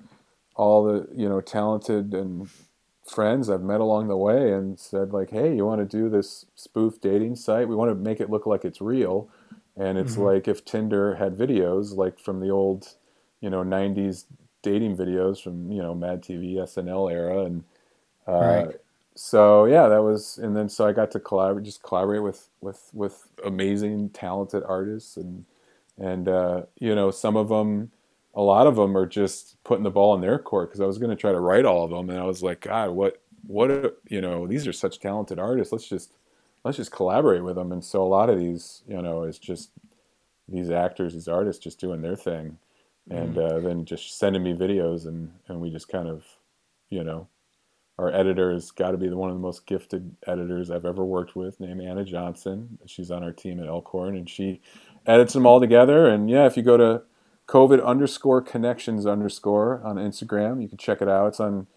[0.55, 2.49] all the you know talented and
[3.05, 6.45] friends I've met along the way and said like, hey, you want to do this
[6.55, 7.67] spoof dating site?
[7.67, 9.29] We want to make it look like it's real,
[9.77, 12.95] and it's like if Tinder had videos like from the old,
[13.41, 14.26] you know, '90s
[14.64, 17.64] dating videos from you know Mad TV, SNL era, and
[18.27, 18.81] uh, Right.
[19.15, 22.89] so yeah, that was, and then so I got to collaborate, just collaborate with with
[22.93, 25.45] with amazing, talented artists, and
[25.98, 27.91] and uh, you know some of them
[28.34, 30.98] a lot of them are just putting the ball in their court because I was
[30.98, 33.69] going to try to write all of them, and I was like, God, what, what,
[33.69, 35.73] a- you know, these are such talented artists.
[35.73, 36.14] Let's just,
[36.63, 37.71] let's just collaborate with them.
[37.71, 39.71] And so a lot of these, you know, is just
[40.47, 42.57] these actors, these artists, just doing their thing,
[43.09, 46.25] and uh, then just sending me videos, and and we just kind of,
[46.89, 47.27] you know,
[47.97, 51.05] our editor has got to be the, one of the most gifted editors I've ever
[51.05, 52.77] worked with, named Anna Johnson.
[52.85, 54.61] She's on our team at Elkhorn, and she
[55.05, 56.07] edits them all together.
[56.07, 57.03] And yeah, if you go to
[57.51, 60.61] COVID underscore connections underscore on Instagram.
[60.61, 61.27] You can check it out.
[61.27, 61.67] It's on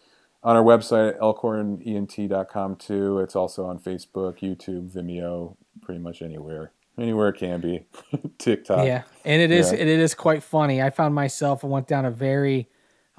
[0.44, 3.18] on our website, elkhornent.com too.
[3.20, 6.72] It's also on Facebook, YouTube, Vimeo, pretty much anywhere.
[6.96, 7.86] Anywhere it can be.
[8.38, 8.86] TikTok.
[8.86, 9.78] Yeah, and it is yeah.
[9.78, 10.80] it is quite funny.
[10.80, 12.68] I found myself I went down a very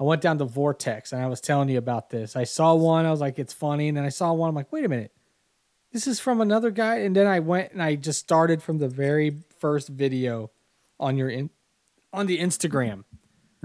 [0.00, 2.36] I went down the vortex and I was telling you about this.
[2.36, 4.72] I saw one, I was like, it's funny, and then I saw one, I'm like,
[4.72, 5.12] wait a minute.
[5.92, 6.96] This is from another guy.
[6.96, 10.50] And then I went and I just started from the very first video
[11.00, 11.50] on your in
[12.12, 13.04] on the Instagram.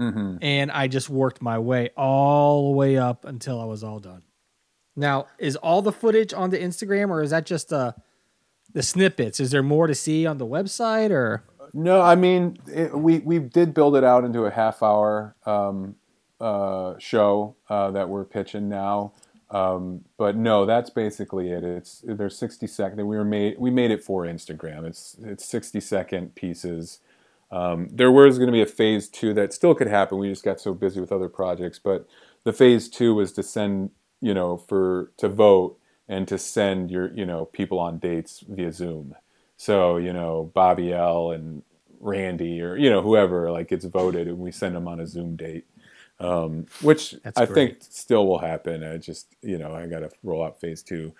[0.00, 0.38] Mm-hmm.
[0.42, 4.22] And I just worked my way all the way up until I was all done.
[4.96, 7.92] Now, is all the footage on the Instagram or is that just uh
[8.72, 9.38] the snippets?
[9.40, 13.38] Is there more to see on the website or No, I mean it, we we
[13.38, 15.96] did build it out into a half hour um,
[16.40, 19.12] uh, show uh, that we're pitching now.
[19.52, 21.62] Um, but no, that's basically it.
[21.62, 23.06] It's there's 60 second.
[23.06, 24.86] We were made we made it for Instagram.
[24.86, 27.00] It's it's 60 second pieces.
[27.52, 30.18] Um, there was going to be a phase two that still could happen.
[30.18, 31.78] We just got so busy with other projects.
[31.78, 32.08] But
[32.44, 37.12] the phase two was to send you know for to vote and to send your
[37.14, 39.14] you know people on dates via Zoom.
[39.58, 41.62] So you know Bobby L and
[42.00, 45.36] Randy or you know whoever like gets voted and we send them on a Zoom
[45.36, 45.66] date,
[46.20, 47.54] um, which That's I great.
[47.54, 48.82] think still will happen.
[48.82, 51.12] I just you know I got to roll out phase two,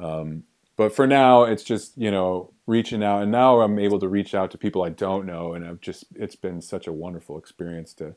[0.00, 0.42] um,
[0.76, 4.34] but for now it's just you know reaching out and now I'm able to reach
[4.34, 7.94] out to people I don't know and I've just it's been such a wonderful experience
[7.94, 8.14] to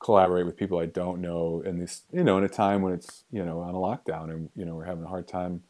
[0.00, 3.24] collaborate with people I don't know in this you know in a time when it's
[3.30, 5.62] you know on a lockdown and you know we're having a hard time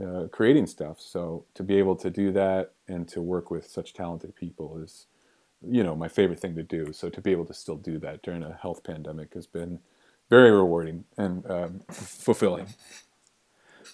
[0.00, 1.00] uh, creating stuff.
[1.00, 5.06] So to be able to do that and to work with such talented people is,
[5.66, 6.92] you know, my favorite thing to do.
[6.92, 9.80] So to be able to still do that during a health pandemic has been
[10.30, 12.68] very rewarding and um, fulfilling.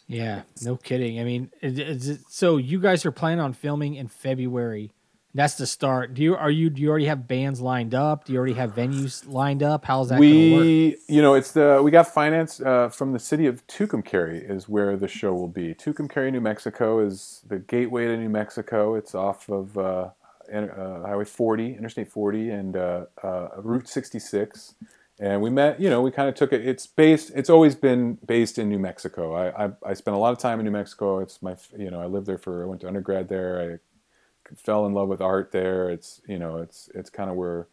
[0.06, 1.18] Yeah, no kidding.
[1.18, 4.93] I mean, is, is it, so you guys are planning on filming in February.
[5.36, 6.14] That's the start.
[6.14, 8.24] Do you are you do you already have bands lined up?
[8.24, 9.85] Do you already have venues lined up?
[9.85, 10.62] How's that going to work?
[10.62, 14.68] we, you know, it's the we got finance uh, from the city of Tucumcari is
[14.68, 15.74] where the show will be.
[15.74, 18.94] Tucumcari, New Mexico, is the gateway to New Mexico.
[18.94, 20.10] It's off of uh,
[20.52, 24.74] uh, Highway 40, Interstate 40, and uh, uh, Route 66.
[25.20, 26.66] And we met, you know, we kind of took it.
[26.66, 27.30] It's based.
[27.36, 29.34] It's always been based in New Mexico.
[29.34, 31.20] I, I I spent a lot of time in New Mexico.
[31.20, 32.64] It's my, you know, I lived there for.
[32.64, 33.60] I went to undergrad there.
[33.72, 35.88] I fell in love with art there.
[35.90, 37.68] It's you know, it's it's kind of where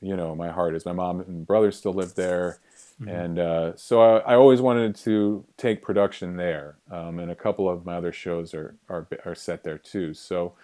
[0.00, 0.86] you know my heart is.
[0.86, 2.58] My mom and brother still live there,
[3.06, 6.76] and uh, so I, I always wanted to take production there.
[6.90, 10.14] Um, and a couple of my other shows are are, are set there too.
[10.14, 10.54] So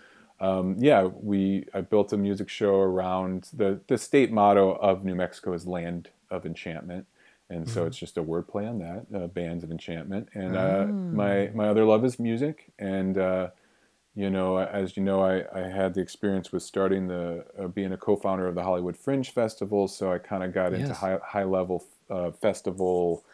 [0.40, 5.14] um, yeah, we I built a music show around the the state motto of New
[5.14, 7.06] Mexico is Land of Enchantment.
[7.50, 10.28] And so it's just a wordplay on that, uh, bands of enchantment.
[10.34, 13.48] And uh, my my other love is music, and uh,
[14.14, 17.92] you know, as you know, I, I had the experience with starting the uh, being
[17.92, 21.44] a co-founder of the Hollywood Fringe Festival, so I kind of got into high high
[21.44, 23.24] level uh, festival,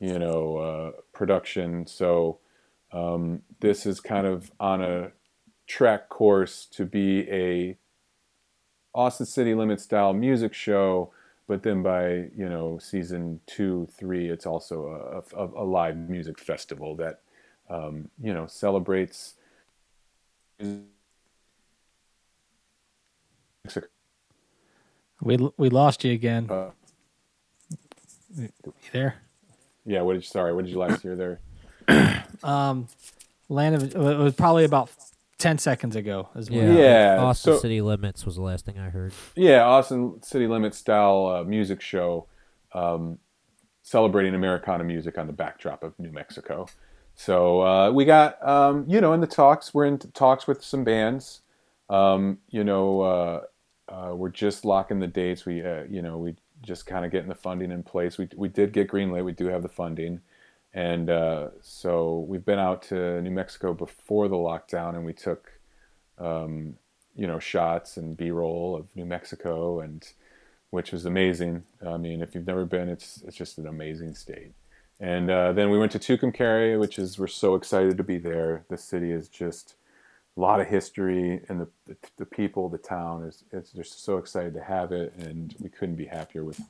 [0.00, 1.86] you know, uh, production.
[1.86, 2.38] So
[2.92, 5.12] um, this is kind of on a
[5.66, 7.76] track course to be a
[8.94, 11.12] Austin City Limit style music show,
[11.48, 16.38] but then by you know season two, three, it's also a, a, a live music
[16.38, 17.20] festival that
[17.70, 19.34] um, you know celebrates.
[25.20, 26.48] We we lost you again.
[26.50, 26.70] Uh,
[28.36, 28.48] You
[28.92, 29.16] there?
[29.84, 30.02] Yeah.
[30.02, 30.52] What did you, sorry?
[30.52, 31.40] What did you last hear there?
[32.42, 32.88] Um,
[33.48, 34.90] Land of it was probably about
[35.42, 36.62] ten seconds ago as well.
[36.62, 37.16] Yeah.
[37.16, 39.12] Yeah, Austin so- City Limits was the last thing I heard.
[39.34, 42.26] Yeah, Austin City Limits style uh, music show,
[42.72, 43.18] um,
[43.82, 46.66] celebrating Americana music on the backdrop of New Mexico.
[47.14, 49.74] So uh, we got, um, you know, in the talks.
[49.74, 51.40] We're in talks with some bands.
[51.90, 53.40] Um, you know, uh,
[53.88, 55.44] uh, we're just locking the dates.
[55.44, 58.16] We, uh, you know, we just kind of getting the funding in place.
[58.16, 59.24] We we did get greenlit.
[59.24, 60.20] We do have the funding,
[60.74, 65.52] and uh, so we've been out to New Mexico before the lockdown, and we took
[66.18, 66.76] um,
[67.14, 70.12] you know shots and b-roll of new mexico and
[70.70, 71.62] which was amazing.
[71.86, 74.52] I mean if you've never been it's it's just an amazing state.
[75.00, 78.64] And uh, then we went to tucumcari which is we're so excited to be there.
[78.68, 79.74] The city is just
[80.36, 84.16] a lot of history and the, the, the people the town is it's just so
[84.16, 86.60] excited to have it and we couldn't be happier with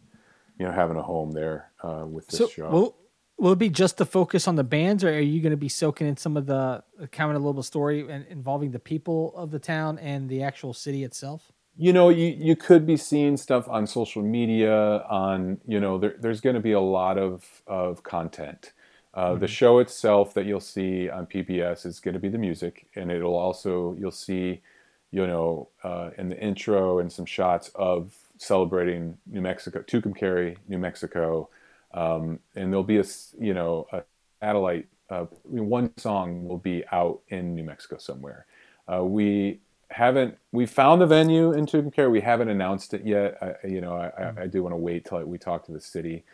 [0.58, 2.68] you know having a home there uh, with this So show.
[2.70, 2.96] will
[3.43, 5.69] will it be just the focus on the bands, or are you going to be
[5.69, 9.51] soaking in some of the kind of a little story and involving the people of
[9.51, 11.51] the town and the actual city itself?
[11.77, 16.14] you know you, you could be seeing stuff on social media on you know there,
[16.20, 18.73] there's going to be a lot of of content
[19.14, 22.86] uh, the show itself that you'll see on pbs is going to be the music
[22.94, 24.60] and it'll also you'll see
[25.12, 30.78] you know uh, in the intro and some shots of celebrating new mexico tucumcari new
[30.78, 31.48] mexico
[31.94, 33.05] um, and there'll be a
[33.39, 34.02] you know a
[34.40, 38.47] satellite uh, one song will be out in new mexico somewhere
[38.93, 39.60] uh, we
[39.93, 42.10] haven't we found the venue in Tucumcari.
[42.10, 43.39] We haven't announced it yet.
[43.43, 45.81] I, you know, I, I, I do want to wait till we talk to the
[45.81, 46.24] city,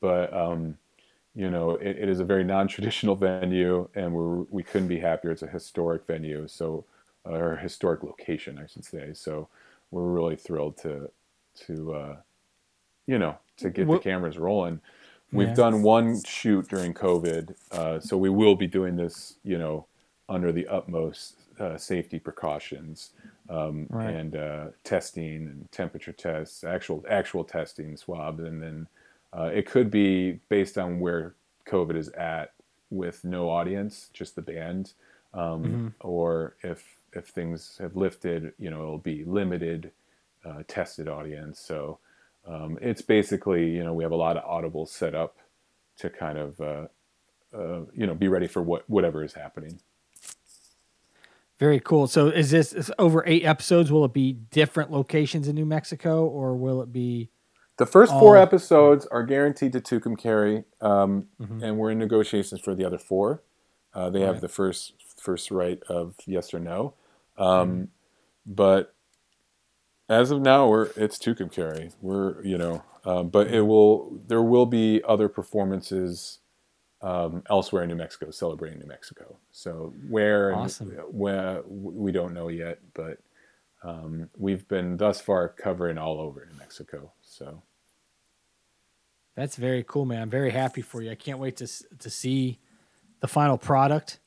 [0.00, 0.78] but um,
[1.34, 5.30] you know, it, it is a very non-traditional venue, and we're we couldn't be happier.
[5.30, 6.84] It's a historic venue, so
[7.24, 9.12] or a historic location, I should say.
[9.12, 9.48] So
[9.90, 11.10] we're really thrilled to
[11.66, 12.16] to uh,
[13.06, 14.80] you know to get the cameras rolling.
[15.32, 15.54] We've Yeah.
[15.54, 19.86] done one shoot during COVID, uh, so we will be doing this, you know,
[20.28, 23.12] under the utmost uh, safety precautions
[23.50, 24.14] um, Right.
[24.14, 28.86] and uh, testing and temperature tests, actual actual testing, swabs, and then
[29.32, 31.34] uh, it could be based on where
[31.66, 32.52] COVID is at
[32.90, 34.92] with no audience, just the band,
[35.34, 39.90] um, or if if things have lifted, you know, it'll be limited,
[40.44, 41.58] uh, tested audience.
[41.58, 41.98] So
[42.48, 45.36] um, it's basically, you know, we have a lot of audibles set up
[45.98, 46.86] to kind of, uh,
[47.54, 49.78] uh, you know, be ready for what whatever is happening.
[51.58, 52.06] Very cool.
[52.06, 53.90] So is this is over eight episodes?
[53.90, 57.30] Will it be different locations in New Mexico, or will it be?
[57.78, 58.40] The first four Oh.
[58.42, 61.62] episodes are guaranteed to Tucumcari, um, Mhm.
[61.62, 63.42] and we're in negotiations for the other four.
[63.94, 64.40] Uh, they have Right.
[64.42, 66.94] the first first right of yes or no,
[67.36, 67.84] um, Mm-hmm.
[68.54, 68.94] but
[70.08, 71.92] as of now, we're it's Tucumcari.
[72.00, 76.38] We're you know, um, but it will there will be other performances
[77.02, 79.36] um, elsewhere in New Mexico celebrating New Mexico.
[79.52, 80.90] So where and Awesome.
[81.10, 83.18] where we don't know yet, but
[83.82, 87.12] um, we've been thus far covering all over New Mexico.
[87.22, 87.62] So.
[89.36, 90.22] That's very cool, man.
[90.22, 91.12] I'm very happy for you.
[91.12, 91.68] I can't wait to
[92.00, 92.58] to see
[93.20, 94.18] the final product.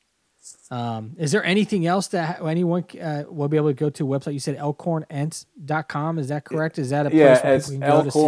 [0.72, 4.20] Um, is there anything else that anyone uh, will be able to go to a
[4.20, 4.34] website?
[4.34, 6.18] You said elkhornent.com.
[6.18, 6.80] Is that correct?
[6.80, 8.20] Is that a place yeah, where it's people can go to see?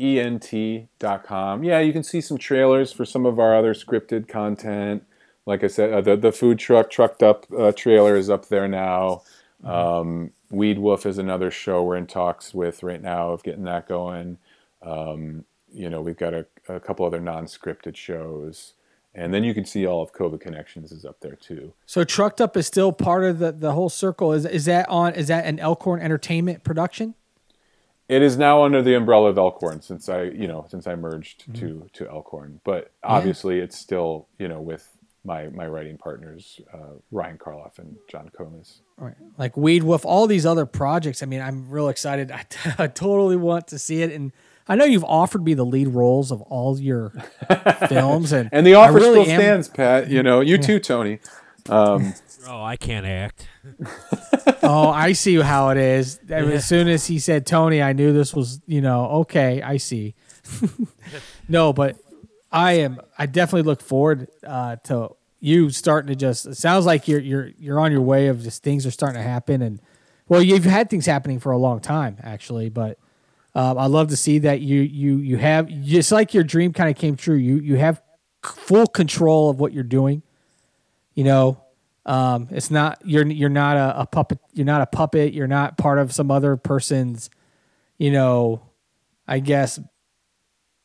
[0.00, 1.64] elkhornent.com.
[1.64, 5.04] Yeah, you can see some trailers for some of our other scripted content.
[5.44, 8.68] Like I said, uh, the, the food truck trucked up uh, trailer is up there
[8.68, 9.22] now.
[9.62, 9.70] Mm-hmm.
[9.70, 13.88] Um, Weed Wolf is another show we're in talks with right now of getting that
[13.88, 14.38] going.
[14.82, 18.74] Um, you know, we've got a, a couple other non-scripted shows.
[19.14, 21.74] And then you can see all of COVID Connections is up there too.
[21.84, 24.32] So trucked up is still part of the, the whole circle.
[24.32, 25.14] Is is that on?
[25.14, 27.14] Is that an Elkhorn Entertainment production?
[28.08, 31.54] It is now under the umbrella of Elkhorn since I, you know, since I merged
[31.54, 32.60] to to Elkhorn.
[32.64, 34.88] But obviously, it's still, you know, with
[35.24, 38.80] my my writing partners, uh, Ryan Karloff and John Comas.
[38.96, 39.14] Right.
[39.38, 41.22] Like Weed Wolf, all these other projects.
[41.22, 42.30] I mean, I'm real excited.
[42.30, 42.44] I,
[42.78, 44.10] I totally want to see it.
[44.10, 44.32] And
[44.72, 47.10] I know you've offered me the lead roles of all your
[47.90, 50.08] films, and And the offer really still am- stands, Pat.
[50.08, 51.18] You know, you too, Tony.
[51.68, 52.14] Um,
[52.48, 53.46] Oh, I can't act.
[54.64, 56.18] Oh, I see how it is.
[56.30, 60.14] As soon as he said Tony, I knew this was, you know, okay, I see.
[61.48, 61.96] no, but
[62.50, 67.08] I am I definitely look forward uh, to you starting to just it sounds like
[67.08, 69.80] you're you're you're on your way of just things are starting to happen and
[70.28, 72.98] well, you've had things happening for a long time actually, but
[73.54, 76.88] um, I love to see that you you you have just like your dream kind
[76.88, 77.36] of came true.
[77.36, 78.02] You you have
[78.42, 80.22] full control of what you're doing.
[81.14, 81.62] You know,
[82.06, 84.38] um, it's not you're you're not a, a puppet.
[84.52, 85.34] You're not a puppet.
[85.34, 87.28] You're not part of some other person's.
[87.98, 88.62] You know,
[89.28, 89.78] I guess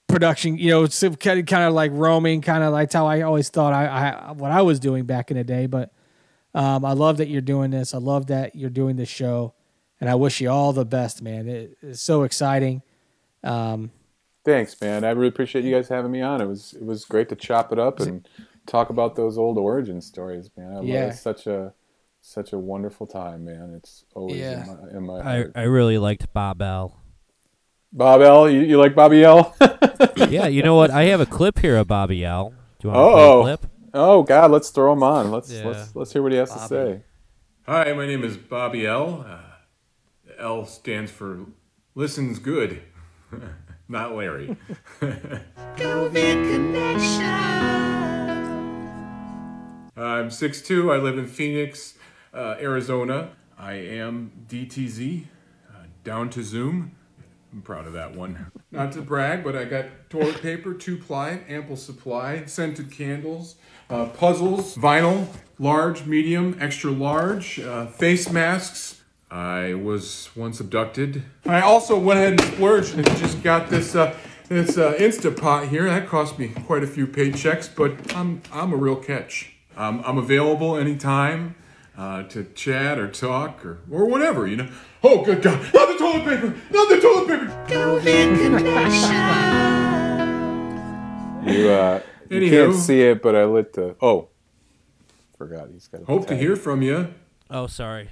[0.08, 0.58] production.
[0.58, 3.50] You know, it's kind of, kind of like roaming, kind of like how I always
[3.50, 5.68] thought I, I what I was doing back in the day.
[5.68, 5.94] But
[6.54, 7.94] um, I love that you're doing this.
[7.94, 9.54] I love that you're doing this show,
[10.00, 11.48] and I wish you all the best, man.
[11.48, 12.82] It, it's so exciting.
[13.44, 13.92] Um,
[14.46, 15.04] Thanks, man.
[15.04, 16.42] I really appreciate you guys having me on.
[16.42, 18.28] It was it was great to chop it up and
[18.66, 20.78] talk about those old origin stories, man.
[20.78, 21.06] I Yeah.
[21.06, 21.74] love such a
[22.22, 23.74] such a wonderful time, man.
[23.76, 24.64] It's always Yeah.
[24.64, 25.46] in my, in my I.
[25.56, 27.00] I really liked Bob L.
[27.92, 29.56] Bob L, you, you like Bobby L?
[30.30, 30.92] yeah, you know what?
[30.92, 32.54] I have a clip here of Bobby L.
[32.80, 33.42] Do you want to Uh-oh.
[33.44, 33.72] play a clip?
[33.94, 35.32] oh God, let's throw him on.
[35.32, 35.66] Let's Yeah.
[35.68, 37.02] let's let's hear what he has to say.
[37.66, 39.26] Hi, my name is Bobby L.
[39.28, 39.47] Uh, the
[40.38, 41.46] L stands for
[41.96, 42.82] listens good,
[43.88, 44.56] not Larry.
[45.00, 47.24] COVID Connection.
[49.96, 50.94] I'm 6'2.
[50.94, 51.96] I live in Phoenix,
[52.34, 53.30] uh, Arizona.
[53.58, 55.24] I am DTZ,
[55.70, 55.74] uh,
[56.04, 56.92] down to Zoom.
[57.52, 58.52] I'm proud of that one.
[58.72, 63.56] Not to brag, but I got toilet paper, two ply, ample supply, scented candles,
[63.90, 65.28] uh, puzzles, vinyl,
[65.58, 68.97] large, medium, extra large, uh, face masks.
[69.30, 71.24] I was once abducted.
[71.46, 74.16] I also went ahead and splurged and just got this uh,
[74.48, 75.86] this uh, Instapot here.
[75.86, 79.54] That cost me quite a few paychecks, but I'm I'm a real catch.
[79.76, 81.56] Um, I'm available anytime
[81.98, 84.70] uh, to chat or talk or, or whatever, you know.
[85.04, 85.60] Oh, good God.
[85.74, 86.56] Not the toilet paper!
[86.72, 88.58] Not the toilet paper!
[91.46, 92.50] You uh, you Anywho.
[92.50, 93.96] can't see it, but I lit the.
[94.02, 94.30] Oh,
[95.38, 96.02] forgot he's got.
[96.02, 97.14] a Hope to hear from you.
[97.50, 98.10] Oh, sorry.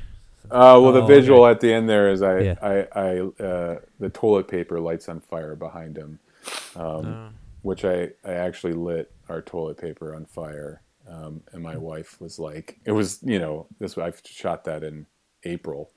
[0.51, 1.51] Uh, well, the Oh, visual okay.
[1.51, 2.55] at the end there is I, Yeah.
[2.61, 6.19] I, I, uh, the toilet paper lights on fire behind him,
[6.75, 7.29] um, Oh.
[7.61, 10.81] which I, I actually lit our toilet paper on fire.
[11.07, 15.05] Um, and my wife was like, it was, you know, this, I shot that in
[15.43, 15.91] April.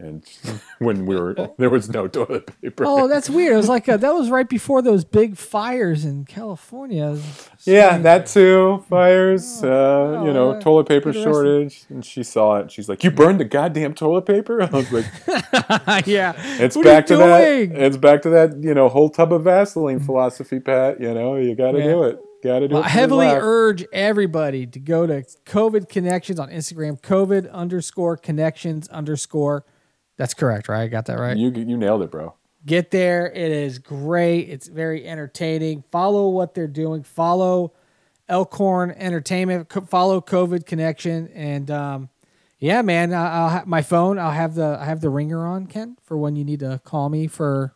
[0.00, 0.24] And
[0.78, 2.84] when we were, there was no toilet paper.
[2.86, 3.54] oh, that's weird.
[3.54, 7.18] It was like uh that was right before those big fires in California.
[7.64, 8.84] yeah, that too.
[8.88, 11.84] Fires, uh, you know, uh, toilet paper shortage.
[11.88, 12.70] And she saw it.
[12.70, 14.62] She's like, you burned the goddamn toilet paper?
[14.62, 15.06] I was like,
[16.06, 17.42] yeah, It's What are you back to that.
[17.42, 18.56] It's back to that.
[18.62, 21.00] You know, whole tub of Vaseline philosophy, Pat.
[21.00, 21.84] You know, you got to Yeah.
[21.86, 22.18] do it.
[22.44, 22.86] Got to do Well, it.
[22.86, 23.40] I for heavily laugh.
[23.42, 27.00] urge everybody to go to COVID connections on Instagram.
[27.00, 29.64] COVID underscore connections underscore.
[30.18, 30.82] That's correct, right?
[30.82, 31.36] I got that right.
[31.36, 32.34] You you nailed it, bro.
[32.66, 33.26] Get there.
[33.32, 34.50] It is great.
[34.50, 35.84] It's very entertaining.
[35.90, 37.02] Follow what they're doing.
[37.04, 37.72] Follow
[38.28, 39.72] Elkhorn Entertainment.
[39.88, 41.28] Follow COVID Connection.
[41.28, 42.08] And um,
[42.58, 44.18] yeah, man, I- I'll have my phone.
[44.18, 47.08] I'll have the I have the ringer on, Ken, for when you need to call
[47.08, 47.72] me for,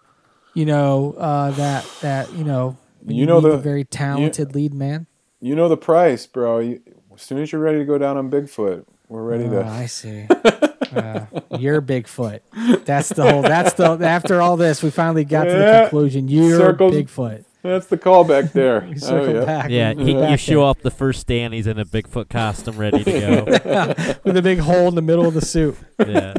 [0.53, 4.75] you know, uh, that that you know, when You know need the- very talented lead
[4.75, 5.07] man.
[5.41, 6.59] You know the price, bro.
[6.59, 6.81] You,
[7.15, 9.65] as soon as you're ready to go down on Bigfoot, we're ready Oh, to.
[9.65, 10.27] I see.
[10.93, 11.27] Uh,
[11.59, 12.41] you're Bigfoot.
[12.85, 13.43] That's the whole.
[13.43, 13.99] That's the.
[14.03, 16.29] After all this, we finally got to the conclusion.
[16.29, 17.45] You're Circles- Bigfoot.
[17.63, 18.81] That's the callback there.
[18.93, 19.45] We oh, yeah.
[19.45, 19.71] back.
[19.71, 20.65] Yeah, he, back you show there.
[20.65, 23.45] up the first day and he's in a Bigfoot costume ready to go.
[24.25, 25.77] with a big hole in the middle of the suit.
[25.99, 26.35] yeah.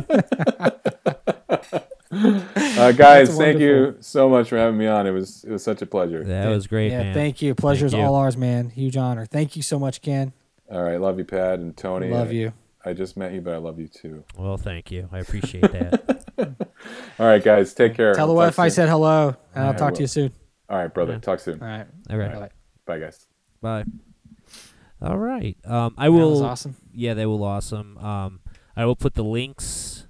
[2.12, 5.08] Uh, guys, thank you so much for having me on.
[5.08, 6.24] It was it was such a pleasure.
[6.24, 7.14] That was great, yeah, man.
[7.14, 7.56] thank you.
[7.56, 8.08] Pleasure's Thank you.
[8.08, 8.70] all ours, man.
[8.70, 9.26] Huge honor.
[9.26, 10.34] Thank you so much, Ken.
[10.70, 12.10] All right, love you, Pat and Tony.
[12.10, 12.54] Love I, you.
[12.86, 14.24] I just met you, but I love you too.
[14.38, 15.08] Well, thank you.
[15.12, 16.26] I appreciate that.
[17.20, 18.14] All right, guys, take care.
[18.14, 20.34] Tell the We'll wife I said hello, and I'll talk to you soon.
[20.70, 21.14] All right, brother.
[21.14, 21.20] Yeah.
[21.20, 21.62] Talk soon.
[21.62, 21.86] All right.
[22.10, 22.34] All right.
[22.34, 22.50] Bye.
[22.86, 23.26] Bye, guys.
[23.62, 23.86] Bye.
[25.02, 25.56] All right.
[25.66, 26.32] Um, I That will.
[26.32, 26.76] was awesome.
[26.94, 27.98] Yeah, they will awesome.
[28.00, 28.40] Um,
[28.76, 30.08] I will put the links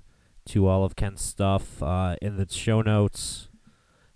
[0.48, 3.50] to all of Ken's stuff uh, in the show notes.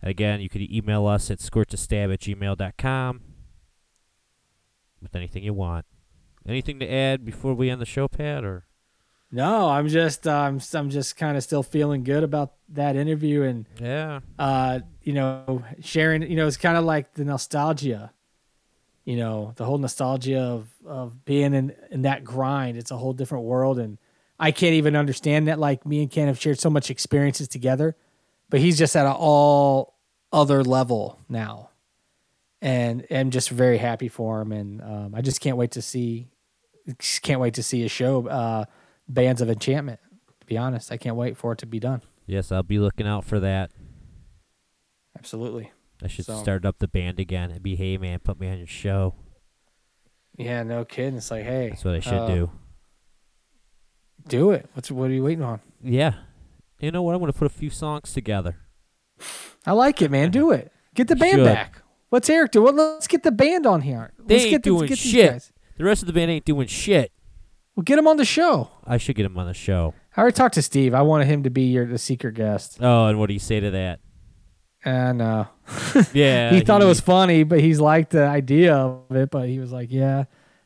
[0.02, 3.22] Again, you could email us at squirtostab at gmail.com
[5.02, 5.86] with anything you want.
[6.48, 8.44] Anything to add before we end the show, Pat?
[8.44, 8.66] Or
[9.32, 13.66] No, I'm just um, I'm just kind of still feeling good about that interview and
[13.80, 18.12] yeah, uh, you know, sharing, you know, it's kind of like the nostalgia,
[19.08, 22.78] you know, the whole nostalgia of, of being in, in that grind.
[22.78, 23.80] It's a whole different world.
[23.80, 23.98] And
[24.38, 25.60] I can't even understand that.
[25.60, 27.96] Like me and Ken have shared so much experiences together,
[28.50, 29.96] but he's just at an all
[30.34, 31.70] other level now.
[32.62, 34.52] And I'm just very happy for him.
[34.52, 36.28] And um, I just can't wait to see,
[37.22, 38.66] can't wait to see his show, uh,
[39.08, 40.00] Bands of Enchantment.
[40.42, 42.02] To be honest, I can't wait for it to be done.
[42.26, 43.72] yes, I'll be looking out for that.
[45.18, 45.72] Absolutely.
[46.04, 48.58] I should So- start up the band again and be, hey man, put me on
[48.60, 49.16] your show.
[50.38, 51.16] Yeah, no kidding.
[51.18, 52.52] It's like, hey, That's what I should uh, do.
[54.28, 54.70] Do it.
[54.74, 55.62] What's what are you waiting on?
[55.82, 56.14] Yeah,
[56.80, 57.14] you know what?
[57.16, 58.58] I'm gonna put a few songs together.
[59.66, 60.32] I like it, man.
[60.32, 60.72] Do it.
[60.94, 61.46] Get the band Should.
[61.46, 61.82] back.
[62.10, 62.62] What's Eric do?
[62.62, 64.14] Well, let's get the band on here.
[64.20, 65.32] They let's ain't get, doing let's get these shit.
[65.32, 65.52] guys.
[65.78, 67.12] The rest of the band ain't doing shit.
[67.76, 68.72] Well, get him on the show.
[68.86, 69.94] I should get him on the show.
[70.16, 70.96] I already talked to Steve.
[70.96, 72.80] I wanted him to be your the secret guest.
[72.82, 74.00] Oh, and what do you say to that?
[74.84, 75.46] And uh,
[76.14, 79.30] Yeah, he thought it was funny, but he's liked the idea of it.
[79.30, 80.26] But he was like, "Yeah,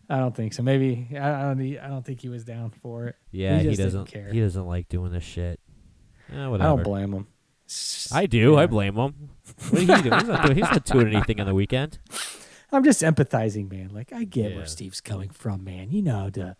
[0.09, 0.63] I don't think so.
[0.63, 1.77] Maybe I, I don't.
[1.79, 3.15] I don't think he was down for it.
[3.31, 4.05] Yeah, he he, doesn't.
[4.05, 4.31] care.
[4.31, 5.59] He doesn't like doing this shit.
[6.31, 6.69] Eh, whatever.
[6.69, 7.27] I don't blame him.
[8.11, 8.57] I do.
[8.57, 9.29] I blame him.
[9.69, 10.19] What are you doing?
[10.19, 10.57] He's not doing.
[10.57, 11.99] He's not doing anything on the weekend.
[12.71, 13.89] I'm just empathizing, man.
[13.93, 14.57] Like I get Yeah.
[14.57, 15.91] where Steve's coming from, man.
[15.91, 16.55] You know, to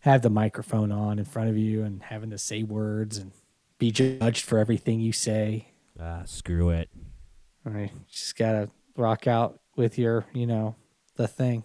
[0.00, 3.32] have the microphone on in front of you and having to say words and
[3.78, 5.68] be judged for everything you say.
[5.98, 6.90] Ah, screw it.
[7.64, 10.76] I mean, you just gotta rock out with your, you know,
[11.16, 11.64] the thing.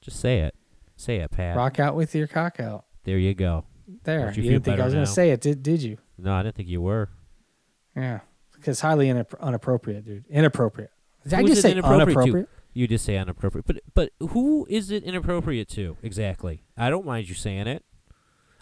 [0.00, 0.54] Just say it.
[0.96, 1.56] Say it, Pat.
[1.56, 2.84] Rock out with your cock out.
[3.04, 3.64] There you go.
[4.04, 4.26] There.
[4.26, 5.98] Don't you You, didn't think I was gonna say it, did did you?
[6.18, 7.08] No, I didn't think you were.
[7.96, 8.20] Yeah.
[8.54, 10.24] Because highly inapp- unappropriate, dude.
[10.28, 10.90] Inappropriate.
[11.24, 12.48] Did I just say inappropriate to?
[12.74, 16.62] You just say inappropriate, but but who is it inappropriate to exactly?
[16.76, 17.84] I don't mind you saying it.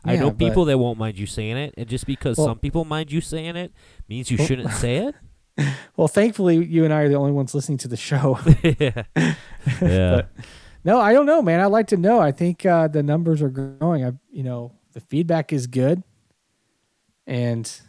[0.05, 2.85] I know people that won't mind you saying it, and just because Well- some people
[2.85, 3.73] mind you saying it
[4.09, 5.15] means you Well- shouldn't say it.
[5.97, 8.39] Well, thankfully, you and I are the only ones listening to the show.
[8.79, 9.05] yeah,
[9.81, 10.23] yeah.
[10.85, 11.61] No, I don't know, man.
[11.61, 12.21] I'd like to know.
[12.21, 14.05] I think uh, the numbers are growing.
[14.05, 16.03] I, you know, the feedback is good,
[17.27, 17.81] and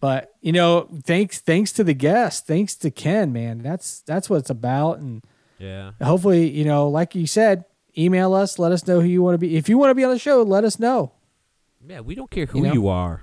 [0.00, 3.58] but you know, thanks thanks to the guest, thanks to Ken, man.
[3.58, 5.24] That's that's what it's about, and
[5.60, 5.92] yeah.
[6.02, 7.64] hopefully, you know, like you said,
[7.96, 9.56] email us, let us know who you want to be.
[9.56, 11.12] If you want to be on the show, let us know.
[11.86, 12.72] Yeah, we don't care who You know?
[12.72, 13.22] you are.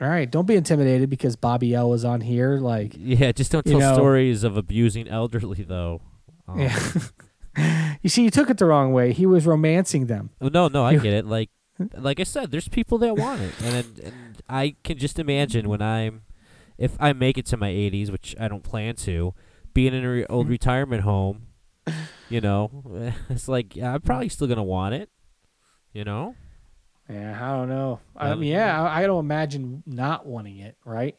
[0.00, 2.58] All right, don't be intimidated because Bobby L was on here.
[2.58, 6.00] Like, Yeah, just don't tell know- stories of abusing elderly though.
[6.46, 6.78] Um, yeah.
[8.02, 9.14] you see, you took it the wrong way.
[9.14, 10.28] He was romancing them.
[10.42, 11.24] No, no, I get it.
[11.24, 11.48] Like,
[11.96, 14.14] like I said, there's people that want it, and and
[14.46, 16.20] I can just imagine when I'm,
[16.76, 19.32] if I make it to my 80s, which I don't plan to,
[19.74, 20.52] being in an re- old mm-hmm.
[20.52, 21.48] retirement home,
[22.30, 25.10] you know, it's like yeah, I'm probably still gonna want it,
[25.92, 26.34] you know.
[27.08, 28.00] Yeah, I don't know.
[28.16, 31.16] I mean, yeah, I, I don't imagine not wanting it, right?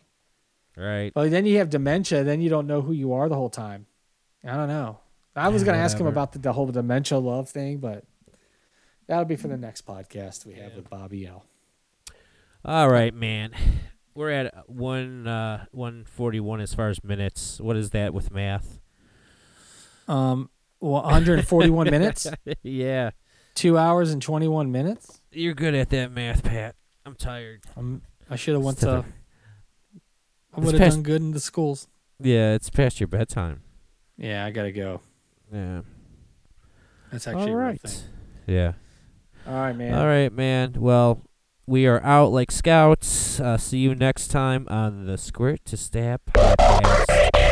[0.75, 1.13] Right.
[1.13, 3.85] But then you have dementia, then you don't know who you are the whole time.
[4.43, 4.99] I don't know.
[5.35, 8.03] I was Yeah, going to ask him about the, the whole dementia love thing, but
[9.07, 10.77] that'll be for the next podcast we have Yeah.
[10.77, 11.45] with Bobby L.
[12.65, 13.51] All right, man.
[14.15, 17.59] We're at one uh, one forty one as far as minutes.
[17.59, 18.79] What is that with math?
[20.07, 22.27] Um, well, 141 minutes,
[22.61, 23.09] yeah,
[23.55, 25.19] two hours and 21 minutes.
[25.31, 26.75] you're good at that math, Pat.
[27.05, 27.61] I'm tired.
[27.75, 29.03] Um, I should have went to.
[30.55, 31.87] I would have done good in the schools.
[32.19, 33.63] Yeah, it's past your bedtime.
[34.17, 35.01] Yeah, I gotta go.
[35.51, 35.81] Yeah.
[37.11, 37.81] That's actually All right.
[37.81, 38.03] thing.
[38.47, 38.73] Yeah.
[39.47, 39.93] All right, man.
[39.93, 40.75] All right, man.
[40.77, 41.21] Well,
[41.67, 43.39] we are out like scouts.
[43.39, 47.44] Uh, see you next time on the Squirt to Stab podcast.